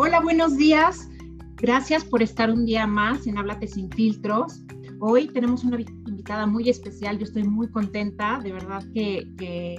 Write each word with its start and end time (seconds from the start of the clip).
Hola, 0.00 0.20
buenos 0.20 0.56
días. 0.56 1.10
Gracias 1.56 2.04
por 2.04 2.22
estar 2.22 2.52
un 2.52 2.64
día 2.64 2.86
más 2.86 3.26
en 3.26 3.36
Háblate 3.36 3.66
sin 3.66 3.90
filtros. 3.90 4.62
Hoy 5.00 5.26
tenemos 5.26 5.64
una 5.64 5.80
invitada 5.80 6.46
muy 6.46 6.68
especial. 6.68 7.18
Yo 7.18 7.24
estoy 7.24 7.42
muy 7.42 7.68
contenta, 7.68 8.38
de 8.38 8.52
verdad 8.52 8.84
que, 8.94 9.26
que, 9.36 9.76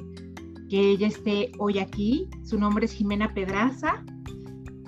ella 0.72 1.08
esté 1.08 1.54
hoy 1.58 1.80
aquí. 1.80 2.28
Su 2.44 2.60
nombre 2.60 2.84
es 2.84 2.92
Jimena 2.92 3.34
Pedraza. 3.34 4.04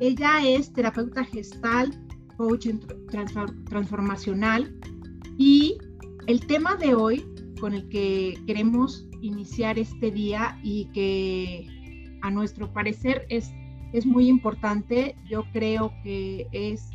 Ella 0.02 0.45
es 0.45 0.73
terapeuta 0.73 1.23
gestal, 1.23 1.98
coach 2.36 2.68
transformacional 3.70 4.77
y 5.38 5.77
el 6.27 6.45
tema 6.45 6.75
de 6.75 6.93
hoy 6.93 7.25
con 7.61 7.73
el 7.73 7.88
que 7.88 8.38
queremos 8.48 9.07
iniciar 9.21 9.79
este 9.79 10.11
día 10.11 10.59
y 10.62 10.90
que 10.91 12.20
a 12.21 12.29
nuestro 12.29 12.73
parecer 12.73 13.26
es 13.29 13.49
es 13.94 14.05
muy 14.05 14.27
importante. 14.27 15.16
Yo 15.30 15.44
creo 15.52 15.94
que 16.04 16.48
es 16.52 16.91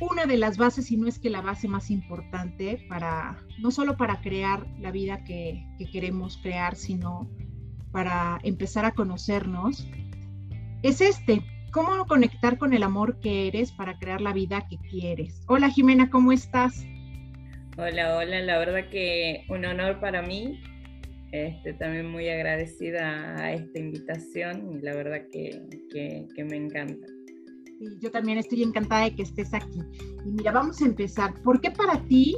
una 0.00 0.26
de 0.26 0.36
las 0.36 0.58
bases, 0.58 0.90
y 0.90 0.96
no 0.96 1.06
es 1.06 1.18
que 1.18 1.30
la 1.30 1.40
base 1.40 1.68
más 1.68 1.90
importante 1.90 2.84
para, 2.88 3.38
no 3.60 3.70
solo 3.70 3.96
para 3.96 4.20
crear 4.20 4.66
la 4.80 4.90
vida 4.90 5.22
que, 5.24 5.64
queremos 5.92 6.38
crear, 6.38 6.74
sino 6.74 7.30
para 7.92 8.40
empezar 8.42 8.84
a 8.84 8.92
conocernos, 8.92 9.86
es 10.82 11.00
este, 11.00 11.42
cómo 11.70 12.06
conectar 12.06 12.58
con 12.58 12.72
el 12.72 12.82
amor 12.82 13.20
que 13.20 13.46
eres 13.46 13.70
para 13.72 13.98
crear 13.98 14.20
la 14.20 14.32
vida 14.32 14.66
que 14.68 14.78
quieres. 14.78 15.42
Hola 15.46 15.70
Jimena, 15.70 16.10
¿cómo 16.10 16.32
estás? 16.32 16.84
Hola, 17.76 18.16
hola, 18.16 18.40
la 18.40 18.58
verdad 18.58 18.88
que 18.90 19.44
un 19.48 19.64
honor 19.64 20.00
para 20.00 20.22
mí 20.22 20.60
este, 21.32 21.72
también 21.72 22.10
muy 22.10 22.28
agradecida 22.28 23.34
a 23.36 23.54
esta 23.54 23.78
invitación 23.78 24.70
y 24.70 24.82
la 24.82 24.94
verdad 24.94 25.26
que, 25.32 25.62
que, 25.90 26.44
me 26.44 26.56
encanta. 26.56 27.06
Yo 28.00 28.10
también 28.10 28.36
estoy 28.36 28.62
encantada 28.62 29.04
de 29.04 29.16
que 29.16 29.22
estés 29.22 29.52
aquí. 29.54 29.80
Y 30.26 30.30
mira, 30.30 30.52
vamos 30.52 30.80
a 30.82 30.84
empezar. 30.84 31.34
¿Por 31.42 31.60
qué 31.62 31.70
para 31.70 32.04
ti, 32.04 32.36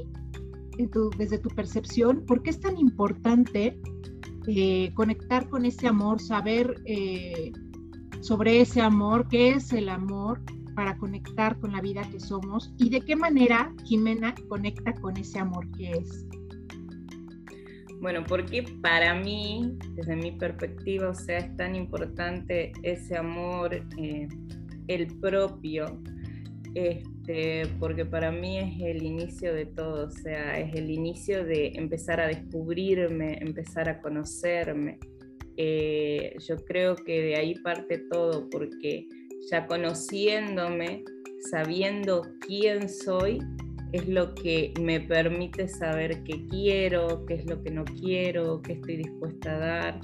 desde 1.19 1.39
tu 1.39 1.49
percepción, 1.51 2.25
por 2.25 2.43
qué 2.43 2.51
es 2.51 2.61
tan 2.61 2.79
importante 2.79 3.79
eh, 4.47 4.93
conectar 4.95 5.49
con 5.49 5.65
ese 5.65 5.89
amor, 5.89 6.21
saber 6.21 6.81
eh, 6.87 7.53
sobre 8.21 8.61
ese 8.61 8.81
amor, 8.81 9.27
qué 9.29 9.51
es 9.51 9.73
el 9.73 9.89
amor 9.89 10.41
para 10.77 10.97
conectar 10.99 11.59
con 11.59 11.73
la 11.73 11.81
vida 11.81 12.03
que 12.11 12.21
somos 12.21 12.73
y 12.79 12.91
de 12.91 13.01
qué 13.01 13.17
manera 13.17 13.75
Jimena 13.85 14.35
conecta 14.49 14.93
con 14.95 15.17
ese 15.17 15.41
amor 15.41 15.69
que 15.73 15.91
es? 15.91 16.27
Bueno, 18.01 18.23
porque 18.27 18.65
para 18.83 19.15
mí, 19.15 19.79
desde 19.95 20.17
mi 20.17 20.33
perspectiva, 20.33 21.11
o 21.11 21.15
sea, 21.15 21.39
es 21.39 21.57
tan 21.57 21.75
importante 21.75 22.73
ese 22.83 23.17
amor, 23.17 23.75
eh, 23.97 24.29
el 24.89 25.07
propio, 25.21 26.03
este, 26.75 27.67
porque 27.79 28.05
para 28.05 28.31
mí 28.31 28.59
es 28.59 28.81
el 28.81 29.03
inicio 29.03 29.55
de 29.55 29.67
todo, 29.67 30.09
o 30.09 30.11
sea, 30.11 30.59
es 30.59 30.75
el 30.75 30.91
inicio 30.91 31.45
de 31.45 31.69
empezar 31.77 32.21
a 32.21 32.27
descubrirme, 32.27 33.39
empezar 33.41 33.89
a 33.89 34.01
conocerme. 34.01 34.99
Eh, 35.57 36.37
yo 36.47 36.57
creo 36.65 36.97
que 36.97 37.23
de 37.23 37.37
ahí 37.37 37.55
parte 37.61 37.99
todo, 38.11 38.51
porque 38.51 39.07
ya 39.51 39.67
conociéndome, 39.67 41.05
sabiendo 41.51 42.23
quién 42.41 42.89
soy, 42.89 43.39
es 43.95 44.09
lo 44.09 44.35
que 44.35 44.75
me 44.81 44.99
permite 44.99 45.69
saber 45.69 46.25
qué 46.25 46.45
quiero, 46.49 47.25
qué 47.27 47.35
es 47.35 47.47
lo 47.47 47.63
que 47.63 47.71
no 47.71 47.85
quiero, 47.85 48.61
qué 48.61 48.73
estoy 48.73 48.97
dispuesta 48.97 49.55
a 49.55 49.59
dar. 49.59 50.01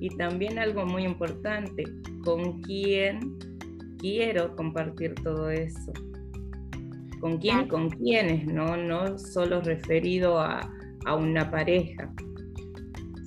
Y 0.00 0.08
también 0.16 0.58
algo 0.58 0.86
muy 0.86 1.04
importante, 1.04 1.84
con 2.24 2.62
quién 2.62 3.36
quiero 3.98 4.56
compartir 4.56 5.14
todo 5.16 5.50
eso. 5.50 5.92
¿Con 7.20 7.36
quién? 7.36 7.68
Con 7.68 7.90
quiénes, 7.90 8.46
¿no? 8.46 8.78
No 8.78 9.18
solo 9.18 9.60
referido 9.60 10.40
a, 10.40 10.60
a 11.04 11.14
una 11.14 11.50
pareja. 11.50 12.10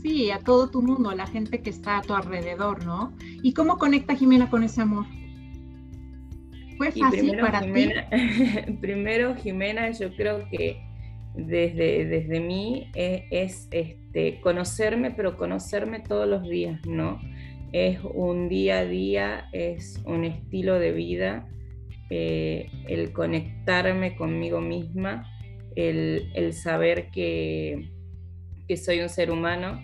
Sí, 0.02 0.32
a 0.32 0.40
todo 0.40 0.68
tu 0.68 0.82
mundo, 0.82 1.12
a 1.12 1.16
la 1.16 1.28
gente 1.28 1.62
que 1.62 1.70
está 1.70 2.00
a 2.00 2.02
tu 2.02 2.16
alrededor, 2.16 2.84
¿no? 2.84 3.16
¿Y 3.44 3.54
cómo 3.54 3.78
conecta 3.78 4.16
Jimena 4.16 4.50
con 4.50 4.64
ese 4.64 4.82
amor? 4.82 5.06
¿Fue 6.78 6.92
fácil 6.92 7.38
para 7.40 7.62
ti? 7.62 7.90
primero, 8.82 9.36
Jimena, 9.36 9.92
yo 9.92 10.16
creo 10.16 10.48
que 10.50 10.82
desde, 11.38 12.06
desde 12.06 12.40
mí 12.40 12.92
es, 12.96 13.68
este, 13.72 14.40
conocerme, 14.42 15.12
pero 15.12 15.38
conocerme 15.38 16.00
todos 16.00 16.28
los 16.28 16.44
días, 16.44 16.80
¿no? 16.86 17.20
Es 17.72 18.00
un 18.04 18.50
día 18.50 18.80
a 18.80 18.86
día, 18.86 19.50
es 19.52 20.02
un 20.06 20.24
estilo 20.24 20.80
de 20.80 20.92
vida, 20.92 21.48
eh, 22.10 22.70
el 22.88 23.12
conectarme 23.12 24.16
conmigo 24.16 24.62
misma, 24.62 25.30
el, 25.76 26.32
el 26.34 26.54
saber 26.54 27.10
que, 27.12 27.92
que 28.68 28.78
soy 28.78 29.02
un 29.02 29.10
ser 29.10 29.30
humano, 29.32 29.82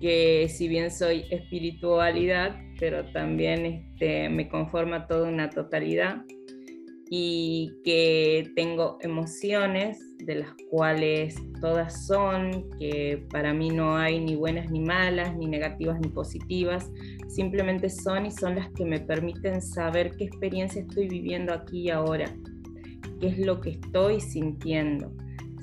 que 0.00 0.48
si 0.48 0.68
bien 0.68 0.90
soy 0.90 1.24
espiritualidad, 1.30 2.56
pero 2.78 3.04
también 3.12 3.66
este, 3.66 4.28
me 4.28 4.48
conforma 4.48 5.06
toda 5.06 5.28
una 5.28 5.50
totalidad 5.50 6.24
y 7.08 7.72
que 7.84 8.50
tengo 8.56 8.98
emociones 9.00 9.98
de 10.18 10.36
las 10.36 10.50
cuales 10.70 11.36
todas 11.60 12.06
son, 12.06 12.68
que 12.78 13.24
para 13.30 13.54
mí 13.54 13.70
no 13.70 13.96
hay 13.96 14.18
ni 14.18 14.34
buenas 14.34 14.70
ni 14.70 14.80
malas, 14.80 15.36
ni 15.36 15.46
negativas 15.46 16.00
ni 16.00 16.08
positivas, 16.08 16.90
simplemente 17.28 17.90
son 17.90 18.26
y 18.26 18.32
son 18.32 18.56
las 18.56 18.70
que 18.70 18.84
me 18.84 18.98
permiten 18.98 19.62
saber 19.62 20.16
qué 20.16 20.24
experiencia 20.24 20.82
estoy 20.82 21.08
viviendo 21.08 21.52
aquí 21.52 21.82
y 21.82 21.90
ahora, 21.90 22.34
qué 23.20 23.28
es 23.28 23.38
lo 23.38 23.60
que 23.60 23.70
estoy 23.70 24.20
sintiendo. 24.20 25.12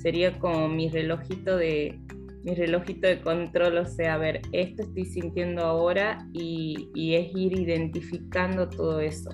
Sería 0.02 0.38
como 0.40 0.69
mi 0.69 0.90
relojito 0.90 1.57
de, 1.57 2.00
mi 2.44 2.56
relojito 2.56 3.08
de 3.08 3.22
control, 3.22 3.78
o 3.78 3.86
sea, 3.86 4.16
a 4.16 4.18
ver, 4.18 4.42
esto 4.52 4.84
estoy 4.84 5.06
sintiendo 5.06 5.64
ahora 5.64 6.28
y, 6.34 6.90
es 7.16 7.31
ir 7.36 7.58
identificando 7.58 8.70
todo 8.70 9.00
eso 9.00 9.30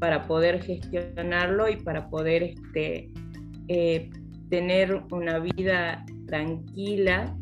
para 0.00 0.26
poder 0.26 0.62
gestionarlo 0.62 1.68
y 1.68 1.76
para 1.76 2.08
poder 2.08 2.42
este, 2.42 3.10
eh, 3.68 4.10
tener 4.48 5.02
una 5.10 5.38
vida 5.38 6.04
tranquila, 6.26 7.36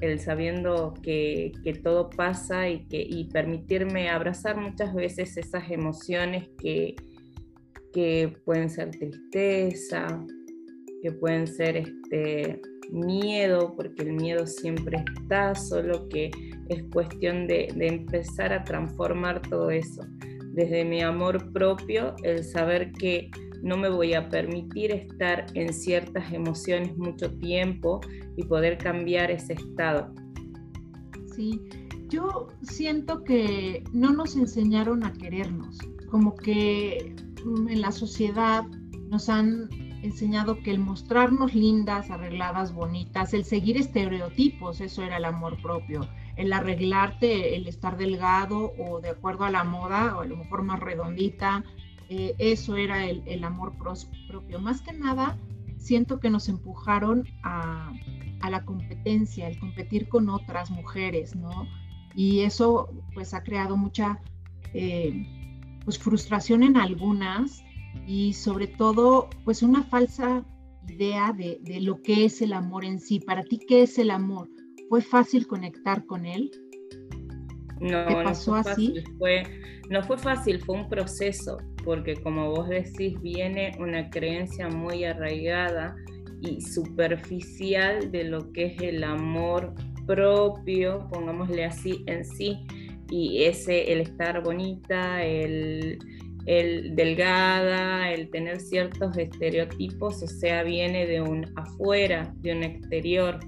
el 0.00 0.18
sabiendo 0.18 0.94
que, 1.02 1.52
todo 1.82 2.08
pasa 2.10 2.68
y, 2.68 2.86
que, 2.86 3.26
permitirme 3.32 4.08
abrazar 4.08 4.56
muchas 4.56 4.94
veces 4.94 5.36
esas 5.36 5.70
emociones 5.70 6.48
que, 6.58 6.96
que 7.92 8.36
pueden 8.44 8.70
ser 8.70 8.90
tristeza, 8.90 10.24
que 11.02 11.12
pueden 11.12 11.46
ser 11.46 11.76
este, 11.76 12.60
miedo, 12.92 13.74
porque 13.76 14.02
el 14.02 14.12
miedo 14.12 14.46
siempre 14.46 15.04
está, 15.16 15.54
solo 15.54 16.08
que 16.08 16.30
es 16.68 16.84
cuestión 16.92 17.46
de, 17.46 17.68
empezar 17.80 18.52
a 18.52 18.62
transformar 18.64 19.42
todo 19.42 19.70
eso. 19.70 20.02
Desde 20.52 20.84
mi 20.84 21.00
amor 21.00 21.52
propio, 21.52 22.14
el 22.22 22.44
saber 22.44 22.92
que 22.92 23.30
no 23.62 23.76
me 23.76 23.88
voy 23.88 24.14
a 24.14 24.28
permitir 24.28 24.92
estar 24.92 25.46
en 25.54 25.72
ciertas 25.72 26.32
emociones 26.32 26.96
mucho 26.96 27.30
tiempo 27.38 28.00
y 28.36 28.44
poder 28.44 28.76
cambiar 28.76 29.30
ese 29.30 29.54
estado. 29.54 30.12
Sí, 31.34 31.60
yo 32.08 32.48
siento 32.62 33.24
que 33.24 33.82
no 33.92 34.12
nos 34.12 34.36
enseñaron 34.36 35.04
a 35.04 35.12
querernos, 35.14 35.78
como 36.10 36.34
que 36.34 37.14
mm, 37.44 37.68
en 37.68 37.80
la 37.80 37.92
sociedad 37.92 38.64
nos 39.08 39.28
han 39.30 39.68
enseñado 40.02 40.62
que 40.62 40.70
el 40.70 40.80
mostrarnos 40.80 41.54
lindas, 41.54 42.10
arregladas, 42.10 42.74
bonitas, 42.74 43.32
el 43.34 43.44
seguir 43.44 43.76
estereotipos, 43.76 44.80
eso 44.80 45.02
era 45.02 45.16
el 45.16 45.24
amor 45.24 45.60
propio. 45.62 46.08
El 46.36 46.52
arreglarte, 46.52 47.56
el 47.56 47.68
estar 47.68 47.96
delgado 47.96 48.72
o 48.78 49.00
de 49.00 49.10
acuerdo 49.10 49.44
a 49.44 49.50
la 49.50 49.64
moda, 49.64 50.16
o 50.16 50.20
a 50.20 50.26
lo 50.26 50.36
mejor 50.36 50.62
más 50.62 50.80
redondita, 50.80 51.64
eh, 52.08 52.34
eso 52.38 52.76
era 52.76 53.06
el, 53.06 53.44
amor 53.44 53.74
propio. 54.28 54.58
Más 54.58 54.82
que 54.82 54.92
nada, 54.92 55.38
siento 55.78 56.20
que 56.20 56.30
nos 56.30 56.48
empujaron 56.48 57.26
a, 57.42 57.92
la 58.50 58.64
competencia, 58.64 59.46
el 59.46 59.58
competir 59.58 60.08
con 60.08 60.28
otras 60.28 60.70
mujeres, 60.70 61.36
¿no? 61.36 61.68
Y 62.14 62.40
eso 62.40 62.90
pues 63.14 63.34
ha 63.34 63.42
creado 63.42 63.76
mucha 63.76 64.20
eh, 64.74 65.78
pues 65.84 65.98
frustración 65.98 66.64
en 66.64 66.76
algunas 66.76 67.62
y 68.06 68.32
sobre 68.32 68.66
todo, 68.66 69.30
pues 69.44 69.62
una 69.62 69.82
falsa 69.82 70.44
idea 70.88 71.32
de, 71.32 71.60
lo 71.80 72.00
que 72.02 72.24
es 72.24 72.42
el 72.42 72.52
amor 72.52 72.84
en 72.84 73.00
sí. 73.00 73.20
Para 73.20 73.42
ti, 73.44 73.58
¿qué 73.58 73.82
es 73.82 73.98
el 73.98 74.10
amor? 74.10 74.48
¿Fue 74.88 75.00
fácil 75.00 75.46
conectar 75.46 76.04
con 76.06 76.26
él? 76.26 76.50
No, 77.80 78.04
pasó 78.22 78.56
no 78.56 78.62
fue 78.62 78.72
así? 78.72 78.94
Fue, 79.18 79.42
no 79.90 80.02
fue 80.02 80.18
fácil, 80.18 80.60
fue 80.60 80.76
un 80.76 80.88
proceso, 80.88 81.58
porque 81.84 82.14
como 82.14 82.50
vos 82.50 82.68
decís, 82.68 83.20
viene 83.20 83.72
una 83.78 84.08
creencia 84.10 84.68
muy 84.68 85.04
arraigada 85.04 85.96
y 86.40 86.60
superficial 86.60 88.10
de 88.10 88.24
lo 88.24 88.52
que 88.52 88.66
es 88.66 88.82
el 88.82 89.04
amor 89.04 89.74
propio, 90.06 91.06
pongámosle 91.10 91.64
así, 91.64 92.04
en 92.06 92.24
sí, 92.24 92.58
y 93.10 93.44
ese, 93.44 93.92
el 93.92 94.00
estar 94.00 94.42
bonita, 94.42 95.22
el, 95.24 95.98
el 96.46 96.94
delgada, 96.96 98.10
el 98.10 98.30
tener 98.30 98.60
ciertos 98.60 99.16
estereotipos, 99.16 100.22
o 100.22 100.26
sea, 100.26 100.62
viene 100.62 101.06
de 101.06 101.20
un 101.20 101.46
afuera, 101.56 102.34
de 102.40 102.52
un 102.52 102.62
exterior. 102.64 103.38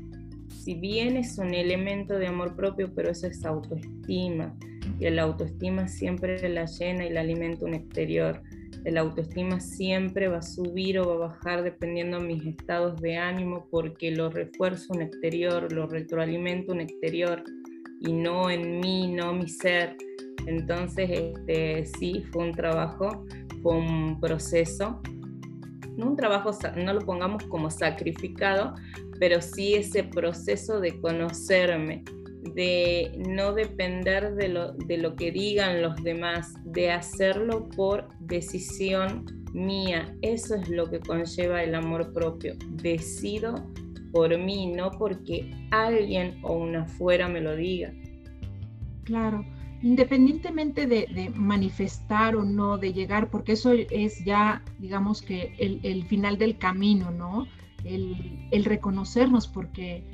Si 0.48 0.74
bien 0.74 1.16
es 1.16 1.38
un 1.38 1.54
elemento 1.54 2.18
de 2.18 2.28
amor 2.28 2.56
propio, 2.56 2.92
pero 2.94 3.10
eso 3.10 3.26
es 3.26 3.44
autoestima, 3.44 4.56
y 4.98 5.06
el 5.06 5.18
autoestima 5.18 5.88
siempre 5.88 6.48
la 6.48 6.66
llena 6.66 7.04
y 7.04 7.10
la 7.10 7.20
alimenta 7.20 7.64
un 7.64 7.74
exterior. 7.74 8.42
El 8.84 8.98
autoestima 8.98 9.60
siempre 9.60 10.28
va 10.28 10.38
a 10.38 10.42
subir 10.42 10.98
o 10.98 11.08
va 11.08 11.14
a 11.14 11.28
bajar 11.28 11.62
dependiendo 11.62 12.20
de 12.20 12.26
mis 12.26 12.46
estados 12.46 13.00
de 13.00 13.16
ánimo 13.16 13.66
porque 13.70 14.10
lo 14.10 14.28
refuerzo 14.28 14.92
un 14.92 15.02
exterior, 15.02 15.72
lo 15.72 15.86
retroalimento 15.86 16.72
un 16.72 16.82
exterior 16.82 17.42
y 18.00 18.12
no 18.12 18.50
en 18.50 18.80
mí, 18.80 19.08
no 19.08 19.32
mi 19.32 19.48
ser. 19.48 19.96
Entonces, 20.46 21.10
este, 21.10 21.86
sí, 21.98 22.24
fue 22.32 22.44
un 22.44 22.52
trabajo, 22.52 23.24
fue 23.62 23.76
un 23.76 24.20
proceso, 24.20 25.00
no 25.96 26.10
un 26.10 26.16
trabajo, 26.16 26.50
no 26.76 26.92
lo 26.92 27.00
pongamos 27.00 27.44
como 27.44 27.70
sacrificado, 27.70 28.74
pero 29.18 29.40
sí 29.40 29.74
ese 29.74 30.04
proceso 30.04 30.80
de 30.80 31.00
conocerme, 31.00 32.04
de 32.54 33.12
no 33.28 33.54
depender 33.54 34.34
de 34.34 34.48
lo, 34.48 34.72
de 34.72 34.98
lo 34.98 35.16
que 35.16 35.32
digan 35.32 35.82
los 35.82 36.02
demás, 36.02 36.54
de 36.64 36.90
hacerlo 36.90 37.68
por 37.70 38.08
decisión 38.20 39.24
mía. 39.54 40.14
Eso 40.20 40.56
es 40.56 40.68
lo 40.68 40.90
que 40.90 41.00
conlleva 41.00 41.62
el 41.62 41.74
amor 41.74 42.12
propio. 42.12 42.54
Decido 42.82 43.54
por 44.12 44.36
mí, 44.38 44.72
no 44.72 44.90
porque 44.92 45.50
alguien 45.70 46.38
o 46.42 46.54
una 46.54 46.82
afuera 46.82 47.28
me 47.28 47.40
lo 47.40 47.56
diga. 47.56 47.92
Claro, 49.04 49.44
independientemente 49.84 50.86
de, 50.86 51.30
manifestar 51.36 52.36
o 52.36 52.42
no, 52.42 52.78
de 52.78 52.94
llegar, 52.94 53.28
porque 53.28 53.52
eso 53.52 53.70
es 53.72 54.24
ya, 54.24 54.62
digamos 54.78 55.20
que 55.20 55.54
el, 55.58 56.04
final 56.06 56.38
del 56.38 56.56
camino, 56.56 57.10
¿no? 57.10 57.46
El, 57.84 58.48
el 58.50 58.64
reconocernos, 58.64 59.46
porque 59.46 60.06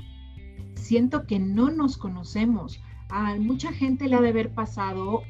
siento 0.75 1.25
que 1.25 1.39
no 1.39 1.71
nos 1.71 1.97
conocemos. 1.97 2.83
A 3.11 3.37
mucha 3.37 3.73
gente 3.73 4.09
le 4.09 4.17
ha 4.17 4.21
de 4.21 4.31
haber 4.31 4.53
pasado, 4.53 5.23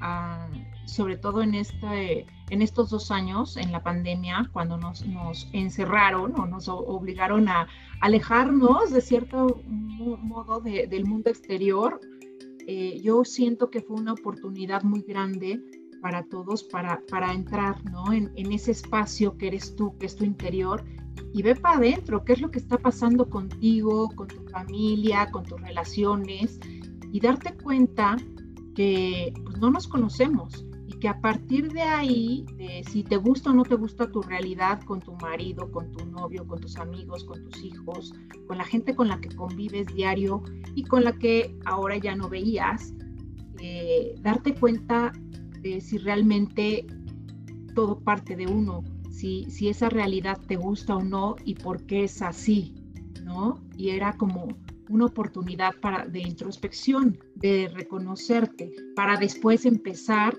sobre 0.87 1.19
todo 1.19 1.43
en, 1.43 1.55
este, 1.55 2.25
en 2.49 2.63
estos 2.63 2.89
dos 2.89 3.11
años, 3.11 3.59
en 3.59 3.73
la 3.73 3.83
pandemia, 3.83 4.49
cuando 4.55 4.79
nos, 4.79 5.05
nos 5.07 5.51
encerraron 5.53 6.33
o 6.41 6.47
nos 6.47 6.67
obligaron 6.67 7.47
a 7.51 7.69
alejarnos 8.01 8.91
de 8.91 9.03
cierto 9.03 9.63
modo 9.67 10.61
del 10.63 11.05
mundo 11.05 11.29
exterior. 11.29 12.01
Eh, 12.73 13.01
yo 13.03 13.25
siento 13.25 13.69
que 13.69 13.81
fue 13.81 13.97
una 13.97 14.13
oportunidad 14.13 14.85
muy 14.85 15.01
grande 15.03 15.61
para 16.01 16.23
todos 16.23 16.63
para, 16.63 17.03
para 17.11 17.33
entrar 17.33 17.85
¿no? 17.91 18.13
en, 18.13 18.31
en, 18.37 18.53
ese 18.53 18.71
espacio 18.71 19.37
que 19.37 19.49
eres 19.49 19.75
tú, 19.75 19.99
que 19.99 20.07
es 20.07 20.15
tu 20.15 20.23
interior, 20.23 20.85
y 21.35 21.43
ve 21.43 21.57
para 21.57 21.79
adentro 21.79 22.25
qué 22.25 22.35
es 22.35 22.41
lo 22.41 22.53
que 22.53 22.61
está 22.61 22.79
pasando 22.79 23.29
contigo, 23.29 24.09
con 24.15 24.29
tu 24.29 24.45
familia, 24.51 25.29
con 25.33 25.43
tus 25.43 25.61
relaciones 25.61 26.61
y 27.11 27.19
darte 27.19 27.57
cuenta 27.57 28.17
que 28.77 29.35
pues, 29.43 29.59
no 29.59 29.73
nos 29.73 29.89
conocemos 29.89 30.65
que 31.01 31.09
a 31.09 31.21
partir 31.21 31.73
de 31.73 31.83
ahí, 31.83 32.45
si 32.89 33.03
te 33.03 33.17
gusta 33.17 33.51
o 33.51 33.55
no 33.55 33.65
te 33.65 33.75
gusta 33.75 34.11
tu 34.11 34.23
realidad 34.23 34.81
con 34.83 35.01
tu 35.01 35.15
marido, 35.15 35.71
con 35.73 35.91
tu 35.93 36.05
novio, 36.07 36.47
con 36.47 36.61
tus 36.61 36.77
amigos, 36.77 37.25
con 37.25 37.43
tus 37.45 37.65
hijos, 37.65 38.13
con 38.47 38.59
la 38.59 38.65
gente 38.65 38.95
con 38.95 39.09
la 39.09 39.21
que 39.21 39.35
convives 39.35 39.87
diario 39.95 40.43
y 40.75 40.85
con 40.85 41.05
la 41.05 41.19
que 41.19 41.59
ahora 41.65 41.97
ya 41.97 42.15
no 42.15 42.29
veías, 42.29 42.95
eh, 43.61 44.15
darte 44.21 44.55
cuenta 44.55 45.13
de 45.61 45.81
si 45.81 45.99
realmente 45.99 46.87
todo 47.75 47.99
parte 48.01 48.37
de 48.37 48.47
uno, 48.47 48.85
si, 49.11 49.47
esa 49.69 49.89
realidad 49.89 50.39
te 50.47 50.57
gusta 50.57 50.97
o 50.97 51.03
no 51.03 51.37
y 51.45 51.55
por 51.55 51.85
qué 51.87 52.05
es 52.05 52.23
así, 52.23 52.75
¿no? 53.25 53.63
Y 53.77 53.91
era 53.91 54.15
como 54.15 54.49
una 54.91 55.07
oportunidad 55.07 55.73
para, 55.81 56.05
de 56.07 56.21
introspección, 56.21 57.19
de 57.37 57.71
reconocerte, 57.73 58.73
para 58.97 59.17
después 59.17 59.65
empezar 59.65 60.37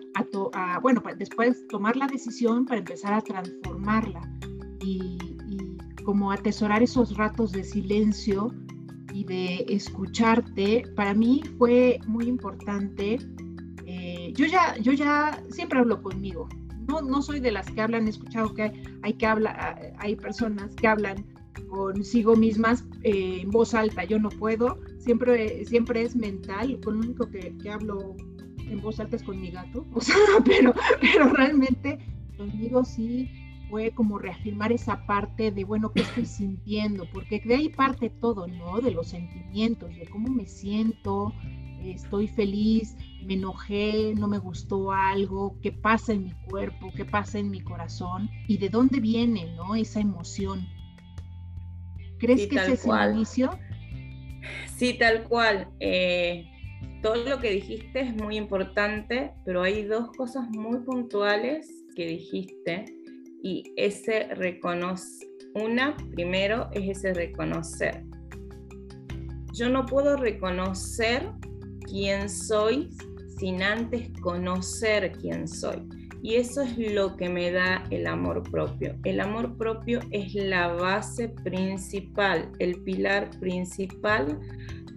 a, 0.53 0.79
bueno, 0.79 1.01
para 1.01 1.15
después 1.15 1.65
tomar 1.67 1.95
la 1.95 2.07
decisión 2.07 2.65
para 2.65 2.79
empezar 2.79 3.13
a 3.13 3.21
transformarla 3.21 4.21
y, 4.81 5.17
como 6.03 6.31
atesorar 6.31 6.81
esos 6.81 7.15
ratos 7.15 7.51
de 7.51 7.63
silencio 7.63 8.51
y 9.13 9.23
de 9.23 9.65
escucharte, 9.69 10.83
para 10.95 11.13
mí 11.13 11.43
fue 11.57 11.99
muy 12.07 12.25
importante. 12.25 13.19
Eh, 13.85 14.33
yo, 14.35 14.47
ya, 14.47 14.77
yo 14.77 14.93
ya 14.93 15.41
siempre 15.49 15.79
hablo 15.79 16.01
conmigo, 16.01 16.49
no, 16.87 17.21
soy 17.21 17.39
de 17.39 17.51
las 17.51 17.69
que 17.69 17.81
hablan, 17.81 18.07
he 18.07 18.09
escuchado 18.09 18.53
que 18.53 18.71
hay, 19.03 19.13
que 19.13 19.25
habla, 19.25 19.79
hay 19.97 20.15
personas 20.15 20.75
que 20.75 20.87
hablan 20.87 21.25
consigo 21.69 22.35
mismas 22.35 22.85
eh, 23.03 23.39
en 23.41 23.51
voz 23.51 23.73
alta, 23.73 24.03
yo 24.03 24.19
no 24.19 24.29
puedo, 24.29 24.79
siempre, 24.99 25.65
siempre 25.65 26.03
es 26.03 26.15
mental, 26.15 26.79
con 26.83 26.95
lo 26.95 26.99
único 27.01 27.29
que, 27.29 27.55
hablo 27.69 28.15
en 28.57 28.81
voz 28.81 28.99
alta 28.99 29.15
es 29.15 29.23
con 29.23 29.39
mi 29.39 29.51
gato, 29.51 29.85
pero, 30.45 30.73
pero 30.99 31.29
realmente 31.29 31.99
conmigo 32.37 32.83
sí 32.83 33.29
fue 33.69 33.91
como 33.91 34.19
reafirmar 34.19 34.71
esa 34.71 35.05
parte 35.05 35.51
de, 35.51 35.63
bueno, 35.63 35.93
¿qué 35.93 36.01
estoy 36.01 36.25
sintiendo? 36.25 37.05
Porque 37.13 37.41
de 37.43 37.55
ahí 37.55 37.69
parte 37.69 38.09
todo, 38.09 38.47
¿no? 38.47 38.81
De 38.81 38.91
los 38.91 39.07
sentimientos, 39.07 39.95
de 39.95 40.07
cómo 40.07 40.29
me 40.29 40.45
siento, 40.45 41.33
estoy 41.81 42.27
feliz, 42.27 42.97
me 43.25 43.35
enojé, 43.35 44.13
no 44.15 44.27
me 44.27 44.37
gustó 44.37 44.91
algo, 44.91 45.57
qué 45.61 45.71
pasa 45.71 46.13
en 46.13 46.25
mi 46.25 46.33
cuerpo, 46.49 46.91
qué 46.95 47.05
pasa 47.05 47.39
en 47.39 47.49
mi 47.49 47.61
corazón 47.61 48.29
y 48.47 48.57
de 48.57 48.69
dónde 48.69 48.99
viene 48.99 49.53
¿no? 49.55 49.75
esa 49.75 49.99
emoción. 49.99 50.67
¿Crees 52.21 52.47
que 52.47 52.55
ese 52.55 52.73
es 52.73 52.85
el 52.85 53.15
inicio? 53.15 53.49
Sí, 54.77 54.93
tal 54.93 55.23
cual. 55.23 55.67
Eh, 55.79 56.45
todo 57.01 57.15
lo 57.15 57.39
que 57.39 57.49
dijiste 57.49 58.01
es 58.01 58.15
muy 58.15 58.37
importante, 58.37 59.31
pero 59.43 59.63
hay 59.63 59.83
dos 59.83 60.11
cosas 60.15 60.47
muy 60.51 60.79
puntuales 60.81 61.67
que 61.95 62.05
dijiste 62.05 62.85
y 63.43 63.73
ese 63.75 64.27
reconoce. 64.35 65.27
Una, 65.55 65.97
primero, 66.11 66.69
es 66.73 66.97
ese 66.97 67.13
reconocer. 67.13 68.03
Yo 69.53 69.69
no 69.69 69.85
puedo 69.87 70.15
reconocer 70.15 71.27
quién 71.89 72.29
soy 72.29 72.89
sin 73.39 73.63
antes 73.63 74.11
conocer 74.21 75.11
quién 75.13 75.47
soy. 75.47 75.89
Y 76.21 76.35
eso 76.35 76.61
es 76.61 76.77
lo 76.77 77.17
que 77.17 77.29
me 77.29 77.51
da 77.51 77.83
el 77.89 78.05
amor 78.05 78.43
propio. 78.49 78.95
El 79.03 79.19
amor 79.19 79.57
propio 79.57 80.01
es 80.11 80.35
la 80.35 80.67
base 80.67 81.29
principal, 81.29 82.51
el 82.59 82.81
pilar 82.83 83.29
principal 83.39 84.39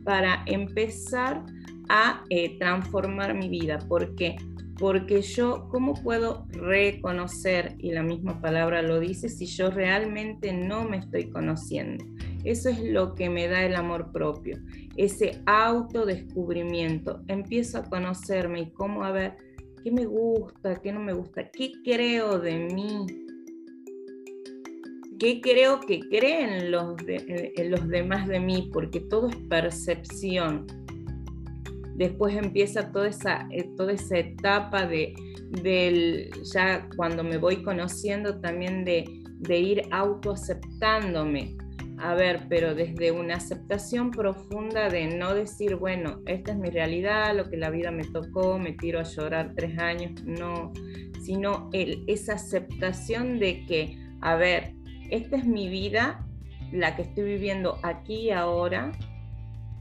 para 0.04 0.43
empezar 0.47 1.43
a 1.88 2.23
eh, 2.28 2.59
transformar 2.59 3.35
mi 3.35 3.49
vida. 3.49 3.78
¿Por 3.88 4.14
qué? 4.16 4.37
Porque 4.78 5.23
yo, 5.23 5.69
¿cómo 5.71 5.95
puedo 5.95 6.47
reconocer? 6.50 7.76
Y 7.78 7.93
la 7.93 8.02
misma 8.02 8.40
palabra 8.40 8.83
lo 8.83 9.00
dice, 9.00 9.28
si 9.28 9.47
yo 9.47 9.71
realmente 9.71 10.52
no 10.52 10.85
me 10.85 10.99
estoy 10.99 11.31
conociendo. 11.31 12.04
Eso 12.43 12.69
es 12.69 12.81
lo 12.81 13.14
que 13.14 13.31
me 13.31 13.49
da 13.49 13.64
el 13.64 13.76
amor 13.76 14.12
propio, 14.12 14.59
ese 14.97 15.40
autodescubrimiento. 15.47 17.23
Empiezo 17.28 17.78
a 17.78 17.85
conocerme 17.85 18.61
y 18.61 18.71
cómo 18.73 19.04
a 19.04 19.12
ver 19.12 19.53
qué 19.84 19.90
me 19.90 20.06
gusta, 20.06 20.80
qué 20.80 20.92
no 20.92 21.00
me 21.00 21.12
gusta, 21.12 21.50
qué 21.50 21.72
creo 21.84 22.38
de 22.38 22.58
mí, 22.58 23.06
qué 25.18 25.42
creo 25.42 25.78
que 25.80 26.00
creen 26.00 26.70
los, 26.70 26.96
los 27.58 27.88
demás 27.88 28.26
de 28.26 28.40
mí, 28.40 28.70
porque 28.72 29.00
todo 29.00 29.28
es 29.28 29.36
percepción. 29.50 30.66
Después 31.96 32.34
empieza 32.34 32.90
toda 32.90 33.08
esa, 33.08 33.46
eh, 33.52 33.68
toda 33.76 33.92
esa 33.92 34.18
etapa 34.18 34.86
de, 34.86 35.14
del, 35.62 36.30
ya 36.54 36.88
cuando 36.96 37.22
me 37.22 37.36
voy 37.36 37.62
conociendo 37.62 38.40
también 38.40 38.86
de, 38.86 39.04
de 39.40 39.58
ir 39.58 39.82
autoaceptándome 39.92 41.58
a 42.04 42.12
ver, 42.12 42.49
pero 42.50 42.75
desde 42.75 43.12
una 43.12 43.37
aceptación 43.37 44.11
profunda 44.11 44.90
de 44.90 45.06
no 45.06 45.32
decir, 45.32 45.76
bueno, 45.76 46.20
esta 46.26 46.52
es 46.52 46.58
mi 46.58 46.68
realidad, 46.68 47.34
lo 47.34 47.49
que 47.49 47.56
la 47.56 47.70
vida 47.70 47.90
me 47.90 48.04
tocó, 48.04 48.58
me 48.58 48.73
tiro 48.73 49.00
a 49.00 49.04
llorar 49.04 49.54
tres 49.56 49.78
años, 49.78 50.23
no, 50.23 50.70
sino 51.23 51.70
el, 51.73 52.04
esa 52.06 52.34
aceptación 52.34 53.38
de 53.38 53.64
que, 53.64 53.96
a 54.20 54.34
ver, 54.34 54.75
esta 55.08 55.37
es 55.37 55.46
mi 55.46 55.70
vida, 55.70 56.26
la 56.73 56.94
que 56.94 57.02
estoy 57.02 57.25
viviendo 57.25 57.78
aquí 57.82 58.26
y 58.26 58.30
ahora, 58.32 58.92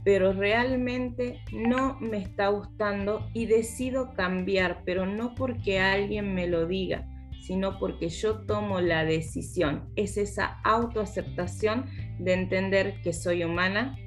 pero 0.02 0.32
realmente 0.32 1.40
no 1.52 1.98
me 2.00 2.16
está 2.16 2.48
gustando 2.48 3.28
y 3.34 3.44
decido 3.44 4.14
cambiar, 4.14 4.80
pero 4.86 5.04
no 5.04 5.34
porque 5.34 5.78
alguien 5.78 6.34
me 6.34 6.46
lo 6.46 6.66
diga, 6.66 7.06
sino 7.44 7.78
porque 7.78 8.08
yo 8.08 8.46
tomo 8.46 8.80
la 8.80 9.04
decisión. 9.04 9.90
Es 9.96 10.16
esa 10.16 10.60
autoaceptación 10.64 11.84
de 12.18 12.32
entender 12.32 13.02
que 13.02 13.12
soy 13.12 13.44
humana, 13.44 13.98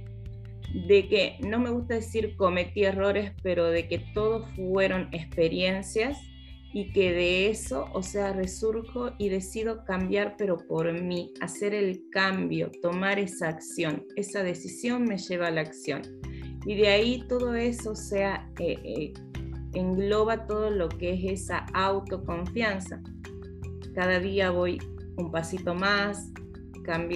de 0.88 1.08
que 1.08 1.38
no 1.48 1.60
me 1.60 1.70
gusta 1.70 1.96
decir 1.96 2.36
cometí 2.36 2.84
errores, 2.84 3.34
pero 3.44 3.66
de 3.66 3.88
que 3.88 4.00
todos 4.00 4.50
fueron 4.56 5.10
experiencias 5.12 6.18
y 6.74 6.92
que 6.92 7.14
de 7.14 7.50
eso, 7.50 7.88
o 7.94 8.02
sea, 8.02 8.34
resurjo 8.34 9.12
y 9.20 9.30
decido 9.30 9.86
cambiar, 9.86 10.36
pero 10.38 10.58
por 10.58 10.92
mí, 11.00 11.32
hacer 11.40 11.76
el 11.76 12.10
cambio, 12.12 12.72
tomar 12.82 13.20
esa 13.20 13.50
acción. 13.50 14.06
Esa 14.16 14.42
decisión 14.42 15.04
me 15.06 15.18
lleva 15.18 15.48
a 15.48 15.52
la 15.52 15.62
acción. 15.62 16.02
Y 16.66 16.76
de 16.76 16.88
ahí 16.90 17.24
todo 17.30 17.54
eso, 17.54 17.92
o 17.92 18.16
eh, 18.16 18.44
eh, 18.60 19.14
engloba 19.74 20.48
todo 20.48 20.70
lo 20.70 20.90
que 20.90 21.14
es 21.14 21.42
esa 21.44 21.60
autoconfianza. 21.74 23.02
Cada 23.98 24.20
día 24.20 24.52
voy 24.52 24.78
un 25.18 25.32
pasito 25.32 25.74
más, 25.74 26.32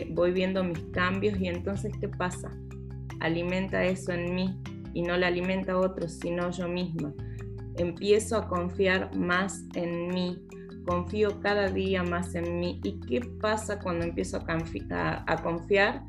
voy 0.10 0.32
viendo 0.32 0.64
mis 0.64 0.80
cambios 0.92 1.40
y 1.40 1.48
entonces, 1.48 1.94
¿qué 2.02 2.10
pasa? 2.10 2.50
Alimenta 3.20 3.84
eso 3.84 4.12
en 4.12 4.34
mí 4.34 4.60
y 4.96 5.04
no 5.04 5.16
la 5.16 5.28
alimenta 5.28 5.78
otro, 5.78 6.10
sino 6.10 6.50
yo 6.50 6.68
misma 6.68 7.14
empiezo 7.78 8.38
a 8.38 8.48
confiar 8.48 9.16
más 9.16 9.64
en 9.76 10.08
mí, 10.10 10.42
confío 10.86 11.40
cada 11.40 11.70
día 11.70 12.04
más 12.04 12.36
en 12.36 12.60
mí. 12.60 12.80
¿Y 12.84 13.00
qué 13.02 13.22
pasa 13.22 13.80
cuando 13.80 14.06
empiezo 14.06 14.38
a, 14.38 15.24
a, 15.28 15.44
confiar? 15.44 16.04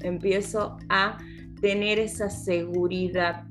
Empiezo 0.00 0.76
a 0.88 1.18
tener 1.60 1.98
esa 1.98 2.30
seguridad. 2.30 3.44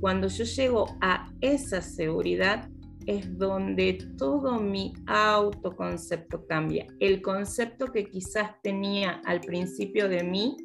Cuando 0.00 0.28
yo 0.28 0.44
llego 0.44 0.96
a 1.00 1.30
esa 1.40 1.80
seguridad 1.80 2.68
es 3.06 3.38
donde 3.38 3.98
todo 4.18 4.60
mi 4.60 4.92
autoconcepto 5.06 6.46
cambia. 6.46 6.86
El 7.00 7.22
concepto 7.22 7.86
que 7.86 8.04
quizás 8.04 8.50
tenía 8.62 9.20
al 9.24 9.40
principio 9.40 10.08
de 10.08 10.24
mí, 10.24 10.56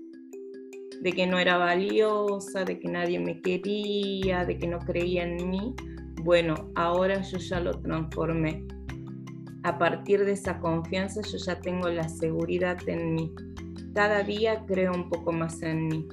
de 1.02 1.14
que 1.14 1.26
no 1.28 1.40
era 1.40 1.58
valiosa, 1.58 2.64
de 2.64 2.80
que 2.80 2.88
nadie 2.88 3.20
me 3.20 3.42
quería, 3.42 4.46
de 4.46 4.58
que 4.58 4.68
no 4.68 4.80
creía 4.80 5.24
en 5.24 5.50
mí, 5.50 5.76
bueno, 6.24 6.72
ahora 6.76 7.22
yo 7.22 7.38
ya 7.38 7.60
lo 7.60 7.80
transformé. 7.80 8.66
A 9.64 9.78
partir 9.78 10.26
de 10.26 10.34
esa 10.34 10.60
confianza 10.60 11.22
yo 11.22 11.38
ya 11.38 11.60
tengo 11.60 11.90
la 11.90 12.10
seguridad 12.10 12.78
en 12.88 13.16
mí. 13.16 13.34
Cada 13.94 14.24
día 14.24 14.64
creo 14.66 14.94
un 14.94 15.10
poco 15.10 15.32
más 15.32 15.62
en 15.62 15.88
mí. 15.88 16.08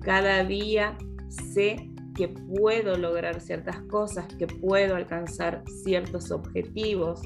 Cada 0.00 0.44
día 0.44 0.96
sé 1.28 1.93
que 2.14 2.28
puedo 2.28 2.96
lograr 2.96 3.40
ciertas 3.40 3.80
cosas, 3.82 4.26
que 4.38 4.46
puedo 4.46 4.96
alcanzar 4.96 5.64
ciertos 5.82 6.30
objetivos. 6.30 7.20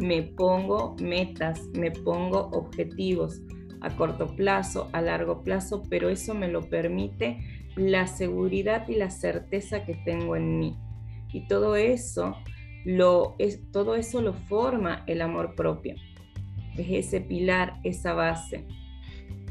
Me 0.00 0.22
pongo 0.22 0.96
metas, 1.00 1.60
me 1.74 1.90
pongo 1.90 2.50
objetivos 2.52 3.42
a 3.80 3.94
corto 3.96 4.34
plazo, 4.34 4.88
a 4.92 5.02
largo 5.02 5.42
plazo, 5.42 5.82
pero 5.90 6.08
eso 6.08 6.34
me 6.34 6.48
lo 6.48 6.68
permite 6.68 7.38
la 7.76 8.06
seguridad 8.06 8.88
y 8.88 8.94
la 8.94 9.10
certeza 9.10 9.84
que 9.84 9.94
tengo 10.04 10.36
en 10.36 10.58
mí. 10.58 10.78
Y 11.32 11.46
todo 11.48 11.76
eso 11.76 12.36
lo, 12.84 13.34
es, 13.38 13.70
todo 13.72 13.96
eso 13.96 14.22
lo 14.22 14.34
forma 14.34 15.04
el 15.06 15.20
amor 15.20 15.54
propio. 15.54 15.96
Es 16.76 17.06
ese 17.06 17.20
pilar, 17.20 17.80
esa 17.82 18.14
base. 18.14 18.66